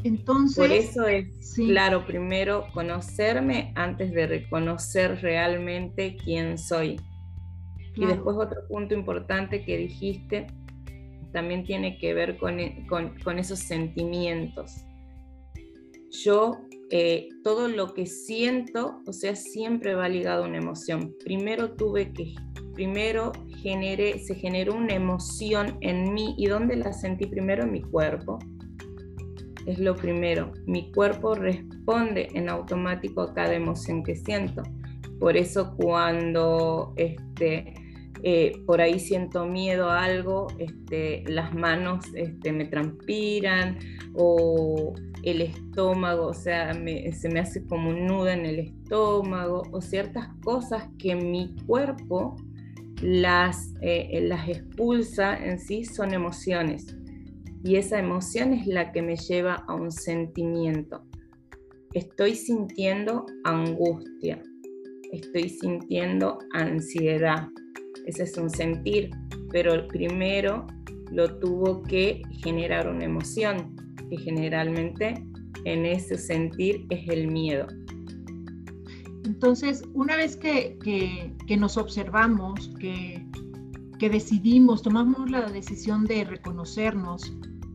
Entonces, 0.03 0.57
por 0.57 0.71
eso 0.71 1.07
es 1.07 1.53
claro, 1.55 2.05
primero 2.05 2.65
conocerme 2.73 3.71
antes 3.75 4.11
de 4.11 4.27
reconocer 4.27 5.21
realmente 5.21 6.17
quién 6.23 6.57
soy. 6.57 6.99
Y 7.95 8.05
después 8.05 8.35
otro 8.37 8.67
punto 8.67 8.93
importante 8.93 9.63
que 9.63 9.77
dijiste 9.77 10.47
también 11.31 11.63
tiene 11.63 11.97
que 11.97 12.13
ver 12.13 12.37
con, 12.37 12.57
con, 12.87 13.17
con 13.23 13.39
esos 13.39 13.59
sentimientos. 13.59 14.85
Yo 16.11 16.59
eh, 16.91 17.29
todo 17.43 17.67
lo 17.67 17.95
que 17.95 18.05
siento, 18.05 19.01
o 19.07 19.13
sea, 19.13 19.35
siempre 19.35 19.95
va 19.95 20.07
ligado 20.07 20.43
a 20.43 20.47
una 20.47 20.59
emoción. 20.59 21.15
Primero 21.23 21.73
tuve 21.73 22.13
que, 22.13 22.35
primero 22.75 23.31
generé, 23.63 24.19
se 24.19 24.35
generó 24.35 24.75
una 24.75 24.93
emoción 24.93 25.77
en 25.81 26.13
mí 26.13 26.35
y 26.37 26.45
¿dónde 26.45 26.75
la 26.75 26.93
sentí 26.93 27.25
primero 27.25 27.63
en 27.63 27.71
mi 27.71 27.81
cuerpo. 27.81 28.37
Es 29.65 29.79
lo 29.79 29.95
primero, 29.95 30.51
mi 30.65 30.91
cuerpo 30.91 31.35
responde 31.35 32.27
en 32.33 32.49
automático 32.49 33.21
a 33.21 33.33
cada 33.33 33.53
emoción 33.53 34.03
que 34.03 34.15
siento. 34.15 34.63
Por 35.19 35.37
eso 35.37 35.75
cuando 35.77 36.93
este, 36.97 37.73
eh, 38.23 38.61
por 38.65 38.81
ahí 38.81 38.99
siento 38.99 39.45
miedo 39.45 39.89
a 39.89 40.03
algo, 40.03 40.47
este, 40.59 41.23
las 41.27 41.53
manos 41.53 42.05
este, 42.13 42.51
me 42.51 42.65
transpiran 42.65 43.79
o 44.15 44.93
el 45.23 45.41
estómago, 45.41 46.27
o 46.27 46.33
sea, 46.33 46.73
se 46.73 47.29
me 47.29 47.39
hace 47.39 47.65
como 47.65 47.89
un 47.89 48.05
nudo 48.05 48.27
en 48.27 48.45
el 48.45 48.59
estómago 48.59 49.63
o 49.71 49.79
ciertas 49.79 50.27
cosas 50.43 50.89
que 50.99 51.15
mi 51.15 51.55
cuerpo 51.65 52.35
las, 53.01 53.73
eh, 53.81 54.19
las 54.27 54.49
expulsa 54.49 55.37
en 55.37 55.57
sí 55.57 55.85
son 55.85 56.13
emociones 56.13 56.97
y 57.63 57.77
esa 57.77 57.97
emoción 57.97 58.53
es 58.53 58.67
la 58.67 58.91
que 58.91 59.01
me 59.01 59.15
lleva 59.15 59.63
a 59.67 59.73
un 59.73 59.91
sentimiento. 59.91 61.01
Estoy 61.93 62.35
sintiendo 62.35 63.25
angustia, 63.45 64.41
estoy 65.13 65.47
sintiendo 65.47 66.39
ansiedad, 66.53 67.47
ese 68.05 68.23
es 68.23 68.37
un 68.37 68.49
sentir, 68.49 69.11
pero 69.51 69.87
primero 69.87 70.67
lo 71.11 71.39
tuvo 71.39 71.83
que 71.83 72.21
generar 72.43 72.89
una 72.89 73.05
emoción, 73.05 73.75
que 74.09 74.17
generalmente 74.17 75.13
en 75.63 75.85
ese 75.85 76.17
sentir 76.17 76.85
es 76.89 77.07
el 77.07 77.27
miedo. 77.27 77.67
Entonces, 79.23 79.83
una 79.93 80.17
vez 80.17 80.35
que, 80.35 80.77
nos 81.57 81.77
observamos, 81.77 82.71
que, 82.79 83.25
que 83.99 84.09
decidimos, 84.09 84.81
tomamos 84.81 85.31
la 85.31 85.49
decisión 85.49 86.03
de 86.05 86.25
reconocernos, 86.25 87.31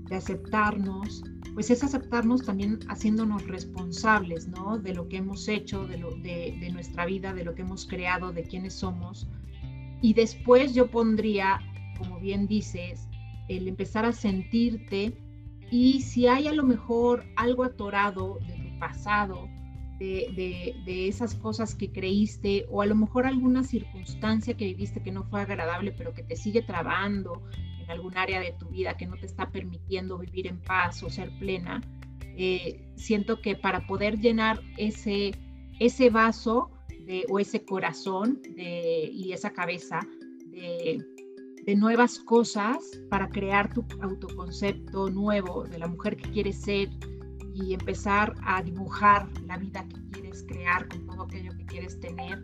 de 0.09 0.17
aceptarnos, 0.17 1.23
pues 1.55 1.71
es 1.71 1.83
aceptarnos 1.85 2.45
también 2.45 2.79
haciéndonos 2.89 3.47
responsables, 3.47 4.49
¿no? 4.49 4.79
De 4.79 4.95
lo 4.95 5.09
que 5.09 5.19
hemos 5.19 5.49
hecho, 5.49 5.87
de, 5.87 5.99
lo, 5.99 6.13
de, 6.13 6.57
de, 6.61 6.71
nuestra 6.71 7.07
vida, 7.07 7.35
de 7.35 7.45
lo 7.45 7.55
que 7.55 7.63
hemos 7.63 7.87
creado, 7.87 8.33
de 8.33 8.45
quiénes 8.45 8.75
somos, 8.75 9.29
y 10.01 10.15
después 10.15 10.75
yo 10.75 10.91
pondría, 10.91 11.61
como 11.99 12.21
bien 12.21 12.47
dices, 12.47 13.09
el 13.49 13.67
empezar 13.67 14.05
a 14.05 14.13
sentirte 14.13 15.19
y 15.71 16.03
si 16.03 16.27
hay 16.27 16.47
a 16.47 16.53
lo 16.53 16.63
mejor 16.63 17.25
algo 17.37 17.65
atorado 17.65 18.39
de 18.47 18.55
tu 18.55 18.79
pasado, 18.79 19.49
de, 19.99 20.77
de, 20.85 21.09
esas 21.09 21.35
cosas 21.35 21.75
que 21.75 21.91
creíste 21.91 22.67
o 22.71 22.83
a 22.83 22.87
lo 22.87 22.95
mejor 22.95 23.27
alguna 23.27 23.65
circunstancia 23.65 24.57
que 24.57 24.67
viviste 24.67 25.03
que 25.03 25.11
no 25.11 25.25
fue 25.25 25.41
agradable 25.41 25.91
pero 25.91 26.15
que 26.15 26.23
te 26.23 26.37
sigue 26.37 26.63
trabando 26.63 27.43
algún 27.91 28.17
área 28.17 28.41
de 28.41 28.53
tu 28.59 28.69
vida 28.69 28.97
que 28.97 29.07
no 29.07 29.17
te 29.17 29.27
está 29.27 29.51
permitiendo 29.51 30.19
vivir 30.19 30.47
en 30.47 30.61
paz 30.61 31.03
o 31.03 31.11
ser 31.11 31.31
plena, 31.39 31.81
eh, 32.37 32.93
siento 32.97 33.41
que 33.41 33.57
para 33.57 33.87
poder 33.87 34.19
llenar 34.19 34.61
ese, 34.77 35.33
ese 35.81 36.11
vaso, 36.11 36.71
o 37.29 37.39
ese 37.39 37.65
corazón 37.65 38.41
y 38.57 39.33
esa 39.33 39.51
cabeza 39.51 40.01
de, 40.51 41.05
nuevas 41.77 42.19
cosas 42.21 42.79
para 43.11 43.29
crear 43.29 43.73
tu 43.73 43.85
autoconcepto 44.01 45.11
nuevo 45.11 45.65
de 45.65 45.79
la 45.79 45.87
mujer 45.87 46.17
que 46.17 46.31
quieres 46.31 46.57
ser 46.63 46.89
y 47.55 47.75
empezar 47.75 48.35
a 48.43 48.63
dibujar 48.63 49.29
la 49.47 49.59
vida 49.59 49.87
que 49.87 50.01
quieres 50.13 50.45
crear 50.49 50.89
con 50.89 51.07
todo 51.07 51.25
aquello 51.25 51.53
que 51.59 51.67
quieres 51.67 52.01
tener, 52.01 52.43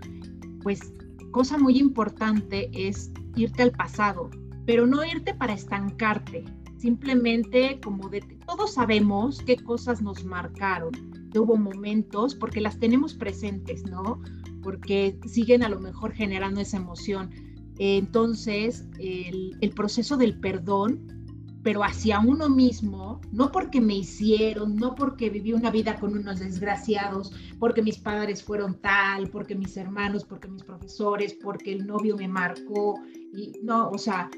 pues 0.62 0.92
cosa 1.30 1.56
muy 1.56 1.78
importante 1.78 2.70
es 2.74 3.10
irte 3.34 3.62
al 3.62 3.72
pasado, 3.72 4.28
pero 4.66 4.87
no 4.87 5.04
irte 5.04 5.35
para 5.35 5.54
estancarte, 5.54 6.44
simplemente 6.78 7.80
como 7.83 8.09
de 8.09 8.21
todos 8.47 8.75
sabemos 8.75 9.42
qué 9.42 9.56
cosas 9.56 10.02
nos 10.02 10.25
marcaron, 10.25 10.92
hubo 11.35 11.56
momentos 11.56 12.35
porque 12.35 12.61
las 12.61 12.78
tenemos 12.78 13.14
presentes, 13.14 13.85
¿no? 13.85 14.21
porque 14.64 15.16
siguen 15.26 15.62
a 15.62 15.68
lo 15.68 15.78
mejor 15.78 16.12
generando 16.12 16.61
esa 16.61 16.78
emoción. 16.78 17.30
Entonces, 17.78 18.87
el, 18.99 19.73
proceso 19.76 20.16
del 20.16 20.40
perdón, 20.40 21.61
pero 21.62 21.85
hacia 21.85 22.21
uno 22.21 22.49
mismo, 22.49 23.21
no 23.30 23.52
porque 23.52 23.80
me 23.80 23.94
hicieron, 23.94 24.76
no 24.76 24.94
porque 24.94 25.30
viví 25.30 25.52
una 25.52 25.71
vida 25.71 25.97
con 25.97 26.16
unos 26.16 26.40
desgraciados, 26.40 27.33
porque 27.59 27.83
mis 27.83 27.99
padres 27.99 28.42
fueron 28.42 28.80
tal, 28.80 29.28
porque 29.28 29.54
mis 29.54 29.76
hermanos, 29.76 30.25
porque 30.25 30.49
mis 30.49 30.62
profesores, 30.62 31.35
porque 31.35 31.73
el 31.73 31.87
novio 31.87 32.16
me 32.16 32.28
marcó, 32.28 33.00
y 33.33 33.52
no, 33.62 33.88
o 33.90 33.99
sea, 33.99 34.30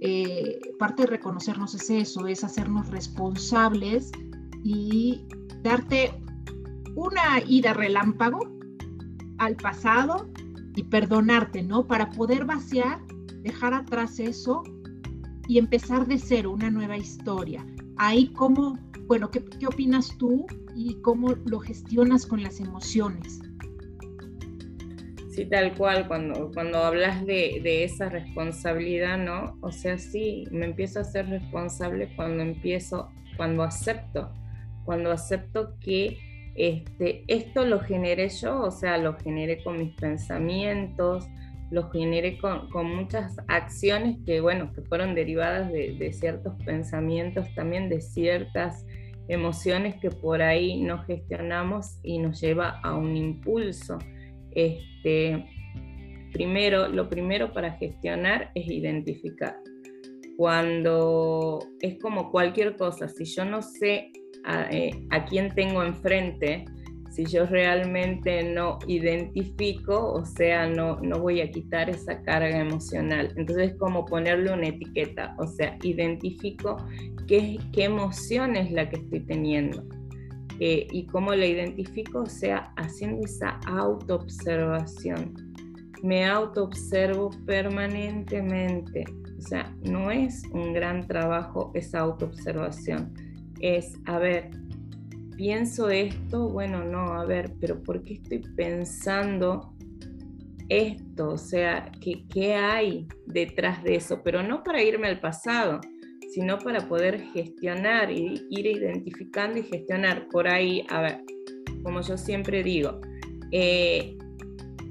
eh, 0.00 0.60
parte 0.78 1.02
de 1.02 1.08
reconocernos 1.08 1.74
es 1.74 1.90
eso, 1.90 2.26
es 2.26 2.44
hacernos 2.44 2.88
responsables 2.88 4.12
y 4.62 5.26
darte 5.62 6.12
una 6.94 7.40
ida 7.46 7.74
relámpago 7.74 8.40
al 9.38 9.56
pasado 9.56 10.28
y 10.76 10.84
perdonarte, 10.84 11.62
¿no? 11.62 11.86
Para 11.86 12.10
poder 12.10 12.44
vaciar, 12.44 13.00
dejar 13.42 13.74
atrás 13.74 14.20
eso 14.20 14.62
y 15.48 15.58
empezar 15.58 16.06
de 16.06 16.18
cero 16.18 16.52
una 16.52 16.70
nueva 16.70 16.96
historia. 16.96 17.66
Ahí 17.96 18.28
cómo, 18.32 18.78
bueno, 19.06 19.30
¿qué, 19.30 19.44
qué 19.44 19.66
opinas 19.66 20.16
tú 20.18 20.46
y 20.76 20.94
cómo 21.02 21.34
lo 21.46 21.58
gestionas 21.58 22.26
con 22.26 22.42
las 22.42 22.60
emociones? 22.60 23.40
Sí, 25.38 25.44
tal 25.44 25.76
cual, 25.76 26.08
cuando, 26.08 26.50
cuando 26.52 26.78
hablas 26.78 27.24
de, 27.24 27.60
de, 27.62 27.84
esa 27.84 28.08
responsabilidad, 28.08 29.18
¿no? 29.18 29.56
O 29.60 29.70
sea, 29.70 29.96
sí, 29.96 30.48
me 30.50 30.66
empiezo 30.66 30.98
a 30.98 31.04
ser 31.04 31.28
responsable 31.28 32.12
cuando 32.16 32.42
empiezo, 32.42 33.12
cuando 33.36 33.62
acepto, 33.62 34.32
cuando 34.84 35.12
acepto 35.12 35.78
que 35.78 36.18
este, 36.56 37.22
esto 37.28 37.64
lo 37.64 37.78
generé 37.78 38.30
yo, 38.30 38.62
o 38.62 38.72
sea, 38.72 38.98
lo 38.98 39.16
generé 39.16 39.62
con 39.62 39.78
mis 39.78 39.94
pensamientos, 39.94 41.28
lo 41.70 41.88
generé 41.88 42.36
con, 42.38 42.68
con 42.70 42.92
muchas 42.96 43.36
acciones 43.46 44.16
que, 44.26 44.40
bueno, 44.40 44.72
que 44.72 44.82
fueron 44.82 45.14
derivadas 45.14 45.70
de, 45.70 45.92
de 45.92 46.12
ciertos 46.12 46.60
pensamientos, 46.64 47.46
también 47.54 47.88
de 47.88 48.00
ciertas 48.00 48.84
emociones 49.28 49.94
que 50.00 50.10
por 50.10 50.42
ahí 50.42 50.82
no 50.82 51.04
gestionamos 51.04 52.00
y 52.02 52.18
nos 52.18 52.40
lleva 52.40 52.80
a 52.82 52.96
un 52.96 53.16
impulso. 53.16 53.98
Este, 54.52 55.44
primero, 56.32 56.88
lo 56.88 57.08
primero 57.08 57.52
para 57.52 57.72
gestionar 57.72 58.50
es 58.54 58.66
identificar. 58.68 59.56
Cuando 60.36 61.58
es 61.80 61.98
como 61.98 62.30
cualquier 62.30 62.76
cosa, 62.76 63.08
si 63.08 63.24
yo 63.24 63.44
no 63.44 63.60
sé 63.62 64.12
a, 64.44 64.68
eh, 64.70 64.90
a 65.10 65.24
quién 65.24 65.52
tengo 65.54 65.82
enfrente, 65.82 66.64
si 67.10 67.24
yo 67.24 67.46
realmente 67.46 68.44
no 68.44 68.78
identifico, 68.86 70.12
o 70.12 70.24
sea, 70.24 70.68
no, 70.68 71.00
no 71.00 71.18
voy 71.18 71.40
a 71.40 71.50
quitar 71.50 71.90
esa 71.90 72.22
carga 72.22 72.60
emocional. 72.60 73.32
Entonces 73.36 73.72
es 73.72 73.76
como 73.76 74.04
ponerle 74.04 74.52
una 74.52 74.68
etiqueta, 74.68 75.34
o 75.38 75.46
sea, 75.48 75.76
identifico 75.82 76.76
qué, 77.26 77.58
qué 77.72 77.84
emoción 77.84 78.54
es 78.54 78.70
la 78.70 78.88
que 78.88 79.00
estoy 79.00 79.20
teniendo. 79.26 79.82
Eh, 80.60 80.88
y 80.90 81.06
cómo 81.06 81.34
la 81.34 81.46
identifico, 81.46 82.22
o 82.22 82.26
sea, 82.26 82.72
haciendo 82.76 83.24
esa 83.24 83.60
autoobservación. 83.66 85.54
Me 86.02 86.24
autoobservo 86.26 87.30
permanentemente. 87.46 89.04
O 89.38 89.40
sea, 89.40 89.72
no 89.84 90.10
es 90.10 90.42
un 90.52 90.72
gran 90.72 91.06
trabajo 91.06 91.70
esa 91.74 92.00
autoobservación. 92.00 93.14
Es, 93.60 93.94
a 94.06 94.18
ver, 94.18 94.50
pienso 95.36 95.90
esto, 95.90 96.48
bueno, 96.48 96.84
no, 96.84 97.12
a 97.12 97.24
ver, 97.24 97.52
pero 97.60 97.80
¿por 97.80 98.02
qué 98.02 98.14
estoy 98.14 98.40
pensando 98.56 99.72
esto? 100.68 101.30
O 101.30 101.38
sea, 101.38 101.92
¿qué, 102.00 102.26
qué 102.28 102.56
hay 102.56 103.06
detrás 103.26 103.84
de 103.84 103.94
eso? 103.94 104.22
Pero 104.24 104.42
no 104.42 104.64
para 104.64 104.82
irme 104.82 105.06
al 105.06 105.20
pasado, 105.20 105.80
sino 106.28 106.58
para 106.58 106.88
poder 106.88 107.20
gestionar 107.32 108.10
y 108.10 108.46
ir 108.50 108.66
identificando 108.66 109.58
y 109.58 109.62
gestionar 109.62 110.28
por 110.28 110.48
ahí, 110.48 110.84
a 110.88 111.00
ver, 111.00 111.20
como 111.82 112.00
yo 112.02 112.16
siempre 112.16 112.62
digo, 112.62 113.00
eh, 113.52 114.16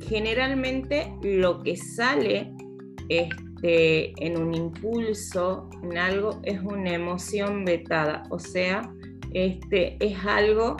generalmente 0.08 1.13
lo 1.22 1.62
que 1.62 1.75
sale 1.75 2.51
este, 3.10 4.13
en 4.25 4.41
un 4.41 4.53
impulso, 4.53 5.70
en 5.84 5.98
algo, 5.98 6.39
es 6.44 6.62
una 6.62 6.94
emoción 6.94 7.65
vetada, 7.65 8.24
o 8.29 8.39
sea, 8.39 8.91
este, 9.34 9.98
es 10.00 10.17
algo 10.25 10.77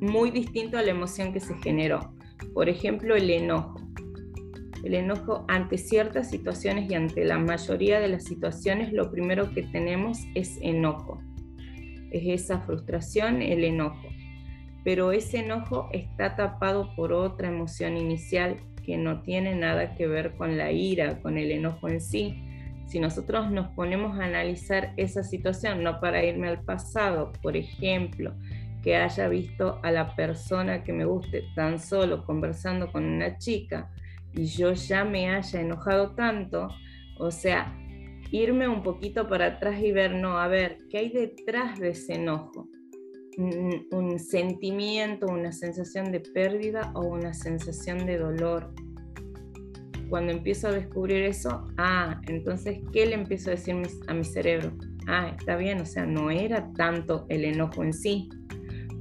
muy 0.00 0.30
distinto 0.30 0.78
a 0.78 0.82
la 0.82 0.90
emoción 0.90 1.32
que 1.32 1.40
se 1.40 1.54
generó. 1.58 2.14
Por 2.54 2.68
ejemplo, 2.68 3.14
el 3.16 3.30
enojo. 3.30 3.89
El 4.82 4.94
enojo 4.94 5.44
ante 5.48 5.78
ciertas 5.78 6.30
situaciones 6.30 6.90
y 6.90 6.94
ante 6.94 7.24
la 7.24 7.38
mayoría 7.38 8.00
de 8.00 8.08
las 8.08 8.24
situaciones, 8.24 8.92
lo 8.92 9.10
primero 9.10 9.52
que 9.52 9.62
tenemos 9.62 10.18
es 10.34 10.58
enojo. 10.62 11.20
Es 12.10 12.42
esa 12.42 12.60
frustración, 12.60 13.42
el 13.42 13.64
enojo. 13.64 14.08
Pero 14.84 15.12
ese 15.12 15.40
enojo 15.40 15.88
está 15.92 16.36
tapado 16.36 16.94
por 16.96 17.12
otra 17.12 17.48
emoción 17.48 17.96
inicial 17.96 18.56
que 18.84 18.96
no 18.96 19.22
tiene 19.22 19.54
nada 19.54 19.94
que 19.94 20.06
ver 20.06 20.34
con 20.36 20.56
la 20.56 20.72
ira, 20.72 21.20
con 21.20 21.36
el 21.36 21.50
enojo 21.50 21.88
en 21.88 22.00
sí, 22.00 22.42
si 22.90 22.98
nosotros 22.98 23.52
nos 23.52 23.68
ponemos 23.68 24.18
a 24.18 24.24
analizar 24.24 24.94
esa 24.96 25.22
situación, 25.22 25.84
no 25.84 26.00
para 26.00 26.24
irme 26.24 26.48
al 26.48 26.62
pasado, 26.62 27.30
por 27.40 27.56
ejemplo, 27.56 28.34
que 28.82 28.96
haya 28.96 29.28
visto 29.28 29.78
a 29.84 29.92
la 29.92 30.16
persona 30.16 30.82
que 30.82 30.92
me 30.92 31.04
guste 31.04 31.44
tan 31.54 31.78
solo 31.78 32.24
conversando 32.24 32.90
con 32.90 33.04
una 33.04 33.38
chica 33.38 33.92
y 34.32 34.46
yo 34.46 34.72
ya 34.72 35.04
me 35.04 35.30
haya 35.30 35.60
enojado 35.60 36.14
tanto, 36.14 36.68
o 37.18 37.30
sea, 37.30 37.76
irme 38.30 38.68
un 38.68 38.82
poquito 38.82 39.28
para 39.28 39.46
atrás 39.46 39.82
y 39.82 39.92
ver, 39.92 40.14
no, 40.14 40.38
a 40.38 40.48
ver, 40.48 40.78
¿qué 40.88 40.98
hay 40.98 41.10
detrás 41.10 41.78
de 41.78 41.90
ese 41.90 42.14
enojo? 42.14 42.68
Un, 43.36 44.18
sentimiento, 44.18 45.26
una 45.26 45.52
sensación 45.52 46.12
de 46.12 46.20
pérdida 46.20 46.92
o 46.94 47.06
una 47.06 47.32
sensación 47.32 48.04
de 48.04 48.18
dolor 48.18 48.74
cuando 50.10 50.32
empiezo 50.32 50.68
a 50.68 50.72
descubrir 50.72 51.22
eso, 51.22 51.68
ah, 51.78 52.20
entonces, 52.26 52.80
¿qué 52.92 53.06
le 53.06 53.14
empiezo 53.14 53.50
a 53.50 53.54
decir 53.54 53.76
a 54.08 54.12
mi 54.12 54.24
cerebro? 54.24 54.72
Ah, 55.06 55.34
está 55.38 55.56
bien, 55.56 55.80
o 55.80 55.86
sea, 55.86 56.04
no 56.04 56.30
era 56.30 56.72
tanto 56.72 57.26
el 57.28 57.44
enojo 57.44 57.84
en 57.84 57.94
sí. 57.94 58.28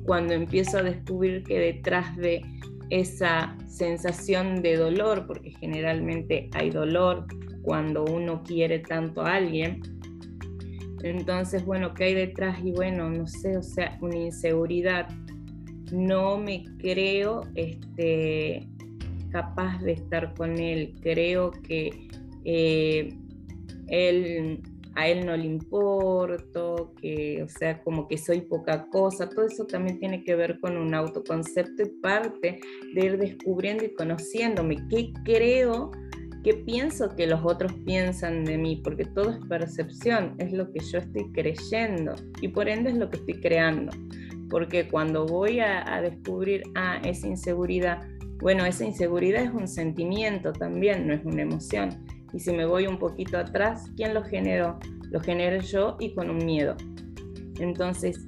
Cuando 0.06 0.34
empiezo 0.34 0.78
a 0.78 0.84
descubrir 0.84 1.44
que 1.44 1.60
detrás 1.60 2.16
de 2.16 2.42
esa 2.90 3.56
sensación 3.68 4.62
de 4.62 4.78
dolor, 4.78 5.26
porque 5.28 5.52
generalmente 5.60 6.50
hay 6.54 6.70
dolor 6.70 7.26
cuando 7.62 8.06
uno 8.06 8.44
quiere 8.44 8.80
tanto 8.80 9.22
a 9.22 9.36
alguien, 9.36 9.82
entonces, 11.04 11.66
bueno, 11.66 11.94
¿qué 11.94 12.06
hay 12.06 12.14
detrás? 12.14 12.60
Y 12.64 12.72
bueno, 12.72 13.10
no 13.10 13.26
sé, 13.28 13.58
o 13.58 13.64
sea, 13.64 13.98
una 14.02 14.18
inseguridad. 14.18 15.08
No 15.92 16.38
me 16.38 16.66
creo 16.78 17.44
este, 17.56 18.68
capaz 19.32 19.80
de 19.82 19.94
estar 19.94 20.34
con 20.36 20.60
él. 20.60 20.96
Creo 21.02 21.52
que 21.52 22.10
eh, 22.44 23.14
él, 23.88 24.62
a 25.00 25.08
él 25.08 25.26
no 25.26 25.38
le 25.38 25.46
importo, 25.46 26.94
que, 27.02 27.42
o 27.42 27.48
sea, 27.48 27.82
como 27.84 28.08
que 28.10 28.18
soy 28.18 28.42
poca 28.42 28.88
cosa. 28.90 29.30
Todo 29.30 29.46
eso 29.46 29.66
también 29.66 29.98
tiene 29.98 30.26
que 30.26 30.36
ver 30.36 30.60
con 30.60 30.76
un 30.76 30.94
autoconcepto 30.94 31.84
y 31.84 31.90
parte 32.02 32.60
de 32.94 33.06
ir 33.06 33.18
descubriendo 33.18 33.86
y 33.86 33.94
conociéndome. 33.94 34.76
¿Qué 34.90 35.14
creo? 35.24 35.92
¿Qué 36.44 36.54
pienso 36.54 37.16
que 37.16 37.28
los 37.28 37.40
otros 37.46 37.72
piensan 37.86 38.44
de 38.44 38.58
mí? 38.58 38.82
Porque 38.84 39.06
todo 39.06 39.30
es 39.30 39.38
percepción, 39.48 40.36
es 40.38 40.52
lo 40.52 40.70
que 40.70 40.82
yo 40.82 40.98
estoy 40.98 41.32
creyendo 41.32 42.16
y 42.42 42.50
por 42.50 42.68
ende 42.68 42.90
es 42.90 42.98
lo 42.98 43.10
que 43.10 43.18
estoy 43.18 43.40
creando. 43.40 43.94
Porque 44.50 44.90
cuando 44.90 45.26
voy 45.26 45.62
a, 45.62 45.96
a 45.96 46.02
descubrir, 46.02 46.64
ah, 46.76 47.00
esa 47.06 47.28
inseguridad, 47.28 48.06
bueno, 48.42 48.66
esa 48.66 48.84
inseguridad 48.84 49.44
es 49.44 49.52
un 49.52 49.68
sentimiento 49.68 50.52
también, 50.52 51.08
no 51.08 51.14
es 51.14 51.24
una 51.24 51.44
emoción. 51.44 51.90
Y 52.34 52.40
si 52.40 52.52
me 52.52 52.66
voy 52.66 52.88
un 52.88 53.00
poquito 53.00 53.38
atrás, 53.38 53.90
¿quién 53.96 54.14
lo 54.14 54.24
generó? 54.24 54.80
Lo 55.10 55.20
generé 55.20 55.62
yo 55.62 55.98
y 56.00 56.14
con 56.14 56.30
un 56.30 56.46
miedo. 56.46 56.76
Entonces, 57.60 58.28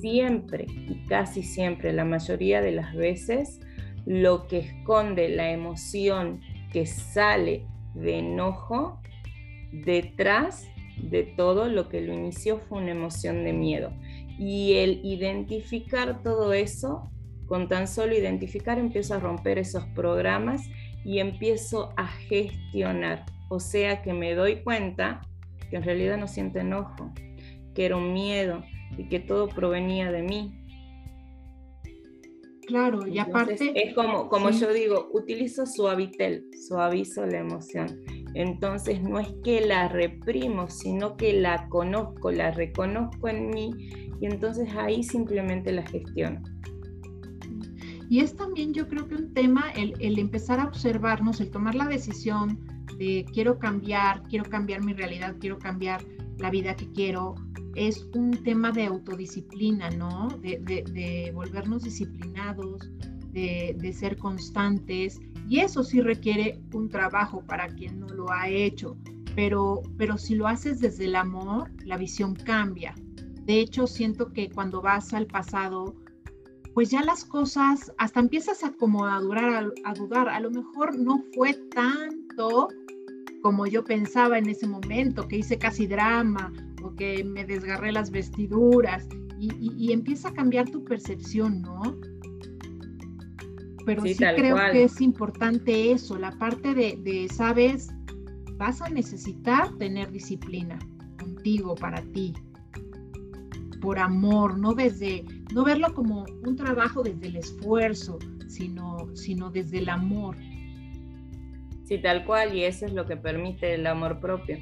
siempre 0.00 0.66
y 0.68 1.04
casi 1.08 1.42
siempre, 1.42 1.92
la 1.92 2.04
mayoría 2.04 2.60
de 2.60 2.72
las 2.72 2.94
veces, 2.94 3.60
lo 4.04 4.46
que 4.46 4.58
esconde 4.58 5.28
la 5.28 5.50
emoción 5.50 6.40
que 6.72 6.86
sale 6.86 7.66
de 7.94 8.18
enojo, 8.18 9.00
detrás 9.72 10.68
de 11.02 11.22
todo 11.24 11.68
lo 11.68 11.88
que 11.88 12.00
lo 12.00 12.12
inició 12.12 12.58
fue 12.58 12.78
una 12.78 12.92
emoción 12.92 13.44
de 13.44 13.52
miedo. 13.52 13.92
Y 14.38 14.74
el 14.74 15.00
identificar 15.04 16.22
todo 16.22 16.52
eso 16.52 17.10
con 17.46 17.68
tan 17.68 17.86
solo 17.86 18.14
identificar 18.14 18.78
empiezo 18.78 19.14
a 19.14 19.20
romper 19.20 19.58
esos 19.58 19.84
programas 19.86 20.62
y 21.04 21.20
empiezo 21.20 21.92
a 21.96 22.06
gestionar. 22.06 23.24
O 23.48 23.60
sea 23.60 24.02
que 24.02 24.12
me 24.12 24.34
doy 24.34 24.62
cuenta 24.62 25.20
que 25.70 25.76
en 25.76 25.82
realidad 25.82 26.18
no 26.18 26.28
siento 26.28 26.58
enojo, 26.58 27.12
que 27.74 27.86
era 27.86 27.96
un 27.96 28.12
miedo 28.12 28.62
y 28.96 29.08
que 29.08 29.20
todo 29.20 29.48
provenía 29.48 30.10
de 30.10 30.22
mí. 30.22 30.62
Claro, 32.66 33.06
y 33.06 33.18
aparte... 33.18 33.72
Es 33.74 33.94
como, 33.94 34.28
como 34.28 34.50
yo 34.50 34.72
digo, 34.72 35.08
utilizo 35.12 35.66
suavitel, 35.66 36.44
suavizo 36.66 37.24
la 37.26 37.38
emoción. 37.38 38.02
Entonces 38.34 39.02
no 39.02 39.18
es 39.18 39.28
que 39.44 39.64
la 39.64 39.88
reprimo, 39.88 40.68
sino 40.68 41.16
que 41.16 41.32
la 41.32 41.68
conozco, 41.68 42.30
la 42.30 42.50
reconozco 42.50 43.28
en 43.28 43.50
mí 43.50 43.70
y 44.20 44.26
entonces 44.26 44.68
ahí 44.76 45.02
simplemente 45.02 45.72
la 45.72 45.86
gestiono. 45.86 46.42
Y 48.08 48.20
es 48.20 48.36
también 48.36 48.72
yo 48.72 48.88
creo 48.88 49.08
que 49.08 49.14
un 49.14 49.32
tema 49.32 49.70
el, 49.74 50.18
empezar 50.18 50.60
a 50.60 50.66
observarnos, 50.66 51.40
el 51.40 51.50
tomar 51.50 51.74
la 51.74 51.86
decisión 51.86 52.60
de 52.98 53.24
quiero 53.32 53.58
cambiar, 53.58 54.22
quiero 54.24 54.44
cambiar 54.44 54.82
mi 54.84 54.92
realidad, 54.92 55.36
quiero 55.40 55.58
cambiar 55.58 56.02
la 56.38 56.50
vida 56.50 56.76
que 56.76 56.90
quiero, 56.92 57.34
es 57.74 58.08
un 58.14 58.30
tema 58.42 58.72
de 58.72 58.86
autodisciplina, 58.86 59.90
¿no? 59.90 60.28
De, 60.40 61.30
volvernos 61.34 61.84
disciplinados, 61.84 62.90
de, 63.32 63.92
ser 63.94 64.16
constantes. 64.16 65.20
Y 65.48 65.60
eso 65.60 65.84
sí 65.84 66.00
requiere 66.00 66.58
un 66.72 66.88
trabajo 66.88 67.42
para 67.46 67.68
quien 67.68 68.00
no 68.00 68.08
lo 68.08 68.30
ha 68.32 68.48
hecho. 68.48 68.96
Pero, 69.34 69.82
pero 69.98 70.16
si 70.16 70.34
lo 70.34 70.48
haces 70.48 70.80
desde 70.80 71.04
el 71.04 71.16
amor, 71.16 71.70
la 71.84 71.98
visión 71.98 72.34
cambia. 72.34 72.94
De 73.44 73.60
hecho, 73.60 73.86
siento 73.86 74.32
que 74.32 74.50
cuando 74.50 74.80
vas 74.80 75.12
al 75.12 75.26
pasado 75.26 75.94
pues 76.76 76.90
ya 76.90 77.02
las 77.02 77.24
cosas, 77.24 77.90
hasta 77.96 78.20
empiezas 78.20 78.62
a 78.62 78.70
como 78.70 79.06
a, 79.06 79.18
durar, 79.18 79.72
a, 79.84 79.94
dudar, 79.94 80.28
a 80.28 80.38
lo 80.40 80.50
mejor 80.50 80.98
no 80.98 81.24
fue 81.34 81.54
tanto 81.74 82.68
como 83.46 83.64
yo 83.64 83.84
pensaba 83.84 84.38
en 84.38 84.48
ese 84.48 84.66
momento, 84.66 85.28
que 85.28 85.36
hice 85.36 85.56
casi 85.56 85.86
drama 85.86 86.52
o 86.82 86.92
que 86.96 87.22
me 87.22 87.44
desgarré 87.44 87.92
las 87.92 88.10
vestiduras 88.10 89.06
y, 89.38 89.92
empieza 89.92 90.30
a 90.30 90.32
cambiar 90.32 90.68
tu 90.68 90.82
percepción, 90.82 91.62
¿no? 91.62 91.80
Pero 93.84 94.02
sí, 94.02 94.16
creo 94.16 94.56
que 94.72 94.82
es 94.82 95.00
importante 95.00 95.92
eso, 95.92 96.18
la 96.18 96.32
parte 96.32 96.74
de, 96.74 96.98
de, 97.04 97.28
sabes, 97.28 97.94
vas 98.56 98.82
a 98.82 98.88
necesitar 98.88 99.72
tener 99.78 100.10
disciplina 100.10 100.76
contigo, 101.16 101.76
para 101.76 102.02
ti, 102.02 102.34
por 103.80 104.00
amor, 104.00 104.58
no 104.58 104.74
desde, 104.74 105.24
no 105.54 105.62
verlo 105.62 105.94
como 105.94 106.24
un 106.44 106.56
trabajo 106.56 107.04
desde 107.04 107.28
el 107.28 107.36
esfuerzo, 107.36 108.18
sino, 108.48 109.06
sino 109.14 109.50
desde 109.50 109.78
el 109.78 109.88
amor. 109.88 110.36
Sí, 111.86 111.98
tal 111.98 112.24
cual, 112.24 112.52
y 112.54 112.64
eso 112.64 112.84
es 112.84 112.92
lo 112.92 113.06
que 113.06 113.16
permite 113.16 113.74
el 113.74 113.86
amor 113.86 114.18
propio. 114.18 114.58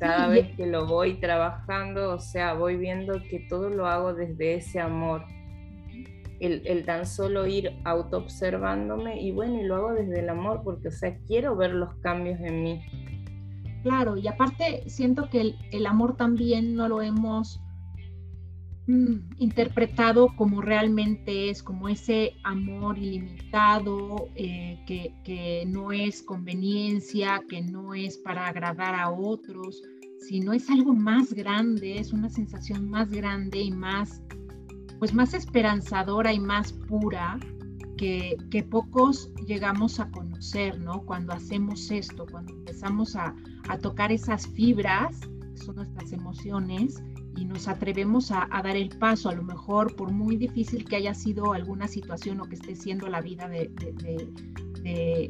Cada 0.00 0.26
vez 0.26 0.48
que 0.56 0.66
lo 0.66 0.86
voy 0.86 1.14
trabajando, 1.14 2.12
o 2.12 2.18
sea, 2.18 2.54
voy 2.54 2.76
viendo 2.76 3.22
que 3.30 3.46
todo 3.48 3.70
lo 3.70 3.86
hago 3.86 4.12
desde 4.12 4.54
ese 4.54 4.80
amor. 4.80 5.24
El, 6.40 6.62
el 6.66 6.84
tan 6.84 7.06
solo 7.06 7.46
ir 7.46 7.70
autoobservándome 7.84 9.22
y 9.22 9.30
bueno, 9.30 9.60
y 9.60 9.64
lo 9.64 9.76
hago 9.76 9.94
desde 9.94 10.20
el 10.20 10.28
amor 10.28 10.62
porque, 10.64 10.88
o 10.88 10.90
sea, 10.90 11.16
quiero 11.26 11.56
ver 11.56 11.72
los 11.72 11.94
cambios 12.00 12.40
en 12.40 12.62
mí. 12.62 12.84
Claro, 13.84 14.16
y 14.16 14.26
aparte 14.26 14.82
siento 14.86 15.30
que 15.30 15.40
el, 15.40 15.56
el 15.70 15.86
amor 15.86 16.16
también 16.16 16.74
no 16.74 16.88
lo 16.88 17.00
hemos 17.00 17.62
interpretado 18.86 20.28
como 20.36 20.62
realmente 20.62 21.50
es, 21.50 21.62
como 21.62 21.88
ese 21.88 22.34
amor 22.44 22.98
ilimitado, 22.98 24.28
eh, 24.36 24.78
que, 24.86 25.64
no 25.66 25.90
es 25.90 26.22
conveniencia, 26.22 27.42
que 27.48 27.62
no 27.62 27.94
es 27.94 28.16
para 28.18 28.46
agradar 28.46 28.94
a 28.94 29.10
otros, 29.10 29.82
sino 30.20 30.52
es 30.52 30.70
algo 30.70 30.94
más 30.94 31.32
grande, 31.32 31.98
es 31.98 32.12
una 32.12 32.28
sensación 32.28 32.88
más 32.88 33.10
grande 33.10 33.60
y 33.60 33.72
más, 33.72 34.22
pues 34.98 35.12
más 35.12 35.34
esperanzadora 35.34 36.32
y 36.32 36.38
más 36.38 36.72
pura 36.72 37.38
que, 37.96 38.36
que 38.50 38.62
pocos 38.62 39.32
llegamos 39.46 39.98
a 39.98 40.10
conocer, 40.10 40.78
¿no? 40.78 41.02
Cuando 41.02 41.32
hacemos 41.32 41.90
esto, 41.90 42.26
cuando 42.30 42.52
empezamos 42.52 43.16
a, 43.16 43.34
a 43.68 43.78
tocar 43.78 44.12
esas 44.12 44.46
fibras, 44.46 45.20
que 45.20 45.56
son 45.56 45.76
nuestras 45.76 46.12
emociones, 46.12 47.02
y 47.36 47.44
nos 47.44 47.68
atrevemos 47.68 48.30
a, 48.30 48.48
dar 48.50 48.76
el 48.76 48.88
paso, 48.88 49.28
a 49.28 49.34
lo 49.34 49.42
mejor 49.42 49.94
por 49.94 50.10
muy 50.10 50.36
difícil 50.36 50.84
que 50.84 50.96
haya 50.96 51.14
sido 51.14 51.52
alguna 51.52 51.86
situación 51.86 52.40
o 52.40 52.44
que 52.44 52.54
esté 52.54 52.74
siendo 52.74 53.08
la 53.08 53.20
vida 53.20 53.48
de, 53.48 53.70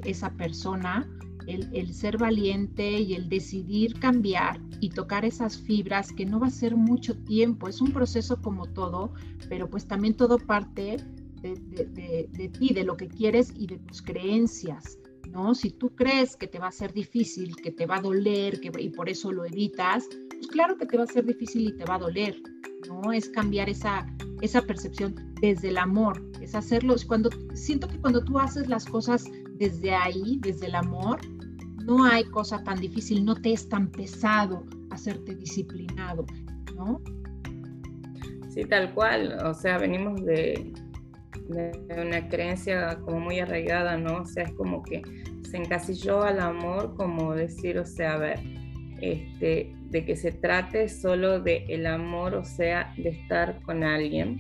esa 0.05 0.31
persona, 0.35 1.09
el, 1.47 1.95
ser 1.95 2.19
valiente 2.19 3.01
y 3.01 3.15
el 3.15 3.29
decidir 3.29 3.99
cambiar 3.99 4.61
y 4.81 4.91
tocar 4.91 5.25
esas 5.25 5.57
fibras 5.59 6.13
que 6.13 6.27
no 6.27 6.39
va 6.39 6.49
a 6.49 6.51
ser 6.51 6.77
mucho 6.77 7.17
tiempo, 7.17 7.67
es 7.67 7.81
un 7.81 7.91
proceso 7.91 8.41
como 8.41 8.67
todo, 8.67 9.13
pero 9.49 9.69
pues 9.69 9.87
también 9.87 10.15
todo 10.15 10.39
parte 10.39 10.99
de, 11.43 12.51
ti, 12.59 12.75
de 12.75 12.85
lo 12.85 12.97
que 12.97 13.09
quieres 13.09 13.53
y 13.57 13.67
de 13.67 13.79
tus 13.79 14.03
creencias. 14.03 14.99
¿No? 15.37 15.55
Si 15.55 15.71
tú 15.71 15.91
crees 15.95 16.35
que 16.35 16.47
te 16.47 16.59
va 16.59 16.69
a 16.69 16.73
ser 16.73 16.95
difícil, 16.95 17.55
que 17.57 17.71
te 17.71 17.85
va 17.85 17.97
a 17.97 18.01
doler 18.01 18.59
que, 18.59 18.73
y 18.79 18.89
por 18.89 19.11
eso 19.11 19.31
lo 19.31 19.45
evitas, 19.45 20.09
pues 20.31 20.47
claro 20.47 20.79
que 20.79 20.87
te 20.87 20.97
va 20.97 21.05
a 21.05 21.07
ser 21.07 21.27
difícil 21.27 21.69
y 21.69 21.77
te 21.77 21.85
va 21.85 21.97
a 21.97 21.99
doler, 21.99 22.41
¿no? 22.89 23.13
Es 23.13 23.29
cambiar 23.29 23.69
esa, 23.69 24.07
esa 24.41 24.63
percepción 24.63 25.35
desde 25.43 25.69
el 25.69 25.77
amor, 25.77 26.23
es 26.41 26.55
hacerlo, 26.55 26.97
cuando, 27.07 27.29
siento 27.53 27.87
que 27.87 28.01
cuando 28.01 28.25
tú 28.25 28.39
haces 28.39 28.67
las 28.67 28.87
cosas 28.87 29.25
desde 29.59 29.95
ahí, 29.95 30.39
desde 30.41 30.69
el 30.69 30.75
amor, 30.75 31.19
no 31.85 32.03
hay 32.05 32.25
cosa 32.25 32.65
tan 32.65 32.81
difícil, 32.81 33.23
no 33.23 33.35
te 33.35 33.53
es 33.53 33.69
tan 33.69 33.91
pesado 33.91 34.65
hacerte 34.91 35.35
disciplinado, 35.35 36.25
¿no? 36.75 37.03
Sí, 38.49 38.65
tal 38.65 38.95
cual, 38.95 39.37
o 39.45 39.53
sea, 39.53 39.77
venimos 39.77 40.25
de, 40.25 40.73
de 41.49 42.03
una 42.07 42.27
creencia 42.29 42.99
como 43.01 43.21
muy 43.21 43.39
arraigada, 43.39 43.99
¿no? 43.99 44.23
O 44.23 44.25
sea, 44.25 44.45
es 44.45 44.53
como 44.53 44.83
que 44.83 45.03
se 45.47 45.57
encasilló 45.57 46.23
al 46.23 46.41
amor 46.41 46.95
como 46.97 47.35
decir, 47.35 47.79
o 47.79 47.87
sea, 47.87 48.15
a 48.15 48.19
ver, 48.19 48.41
este, 49.01 49.73
de 49.91 50.05
que 50.05 50.17
se 50.17 50.33
trate 50.33 50.89
solo 50.89 51.41
de 51.41 51.65
el 51.69 51.87
amor, 51.87 52.35
o 52.35 52.45
sea, 52.45 52.93
de 52.97 53.11
estar 53.11 53.61
con 53.63 53.85
alguien, 53.85 54.39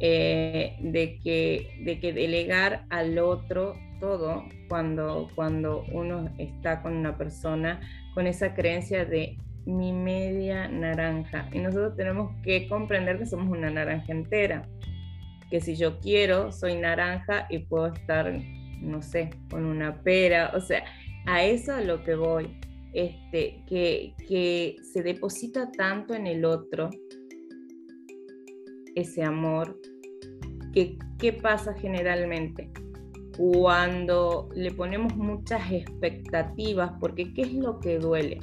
eh, 0.00 0.76
de, 0.80 1.18
que, 1.22 1.80
de 1.84 2.00
que 2.00 2.12
delegar 2.12 2.84
al 2.90 3.18
otro 3.18 3.74
todo 4.00 4.44
cuando, 4.68 5.28
cuando 5.36 5.84
uno 5.92 6.28
está 6.38 6.82
con 6.82 6.96
una 6.96 7.16
persona 7.16 7.80
con 8.14 8.26
esa 8.26 8.52
creencia 8.52 9.04
de 9.04 9.36
mi 9.64 9.92
media 9.92 10.68
naranja. 10.68 11.48
Y 11.52 11.60
nosotros 11.60 11.96
tenemos 11.96 12.34
que 12.42 12.68
comprender 12.68 13.18
que 13.18 13.26
somos 13.26 13.56
una 13.56 13.70
naranja 13.70 14.12
entera, 14.12 14.68
que 15.50 15.60
si 15.60 15.76
yo 15.76 16.00
quiero, 16.00 16.50
soy 16.50 16.76
naranja 16.76 17.46
y 17.48 17.60
puedo 17.60 17.86
estar, 17.86 18.40
no 18.82 19.02
sé, 19.02 19.30
con 19.50 19.64
una 19.64 20.02
pera, 20.02 20.52
o 20.54 20.60
sea, 20.60 20.84
a 21.26 21.44
eso 21.44 21.72
a 21.74 21.80
lo 21.80 22.02
que 22.02 22.14
voy 22.14 22.58
este, 22.92 23.64
que, 23.66 24.76
se 24.82 25.02
deposita 25.02 25.70
tanto 25.72 26.14
en 26.14 26.26
el 26.26 26.44
otro, 26.44 26.90
ese 28.94 29.22
amor, 29.22 29.80
que 30.72 30.98
qué 31.18 31.32
pasa 31.32 31.74
generalmente 31.74 32.70
cuando 33.36 34.50
le 34.54 34.70
ponemos 34.72 35.16
muchas 35.16 35.72
expectativas, 35.72 36.92
porque 37.00 37.32
¿qué 37.32 37.42
es 37.42 37.54
lo 37.54 37.80
que 37.80 37.98
duele? 37.98 38.38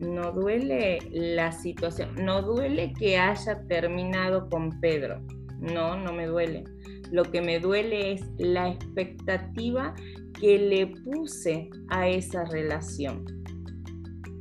No 0.00 0.32
duele 0.32 0.98
la 1.10 1.52
situación, 1.52 2.14
no 2.16 2.42
duele 2.42 2.92
que 2.98 3.18
haya 3.18 3.66
terminado 3.66 4.48
con 4.50 4.80
Pedro, 4.80 5.20
no, 5.58 5.96
no 5.96 6.12
me 6.12 6.26
duele. 6.26 6.64
Lo 7.10 7.24
que 7.24 7.40
me 7.42 7.58
duele 7.58 8.12
es 8.12 8.22
la 8.38 8.68
expectativa 8.68 9.94
que 10.38 10.58
le 10.58 10.86
puse 11.04 11.70
a 11.88 12.08
esa 12.08 12.44
relación. 12.44 13.24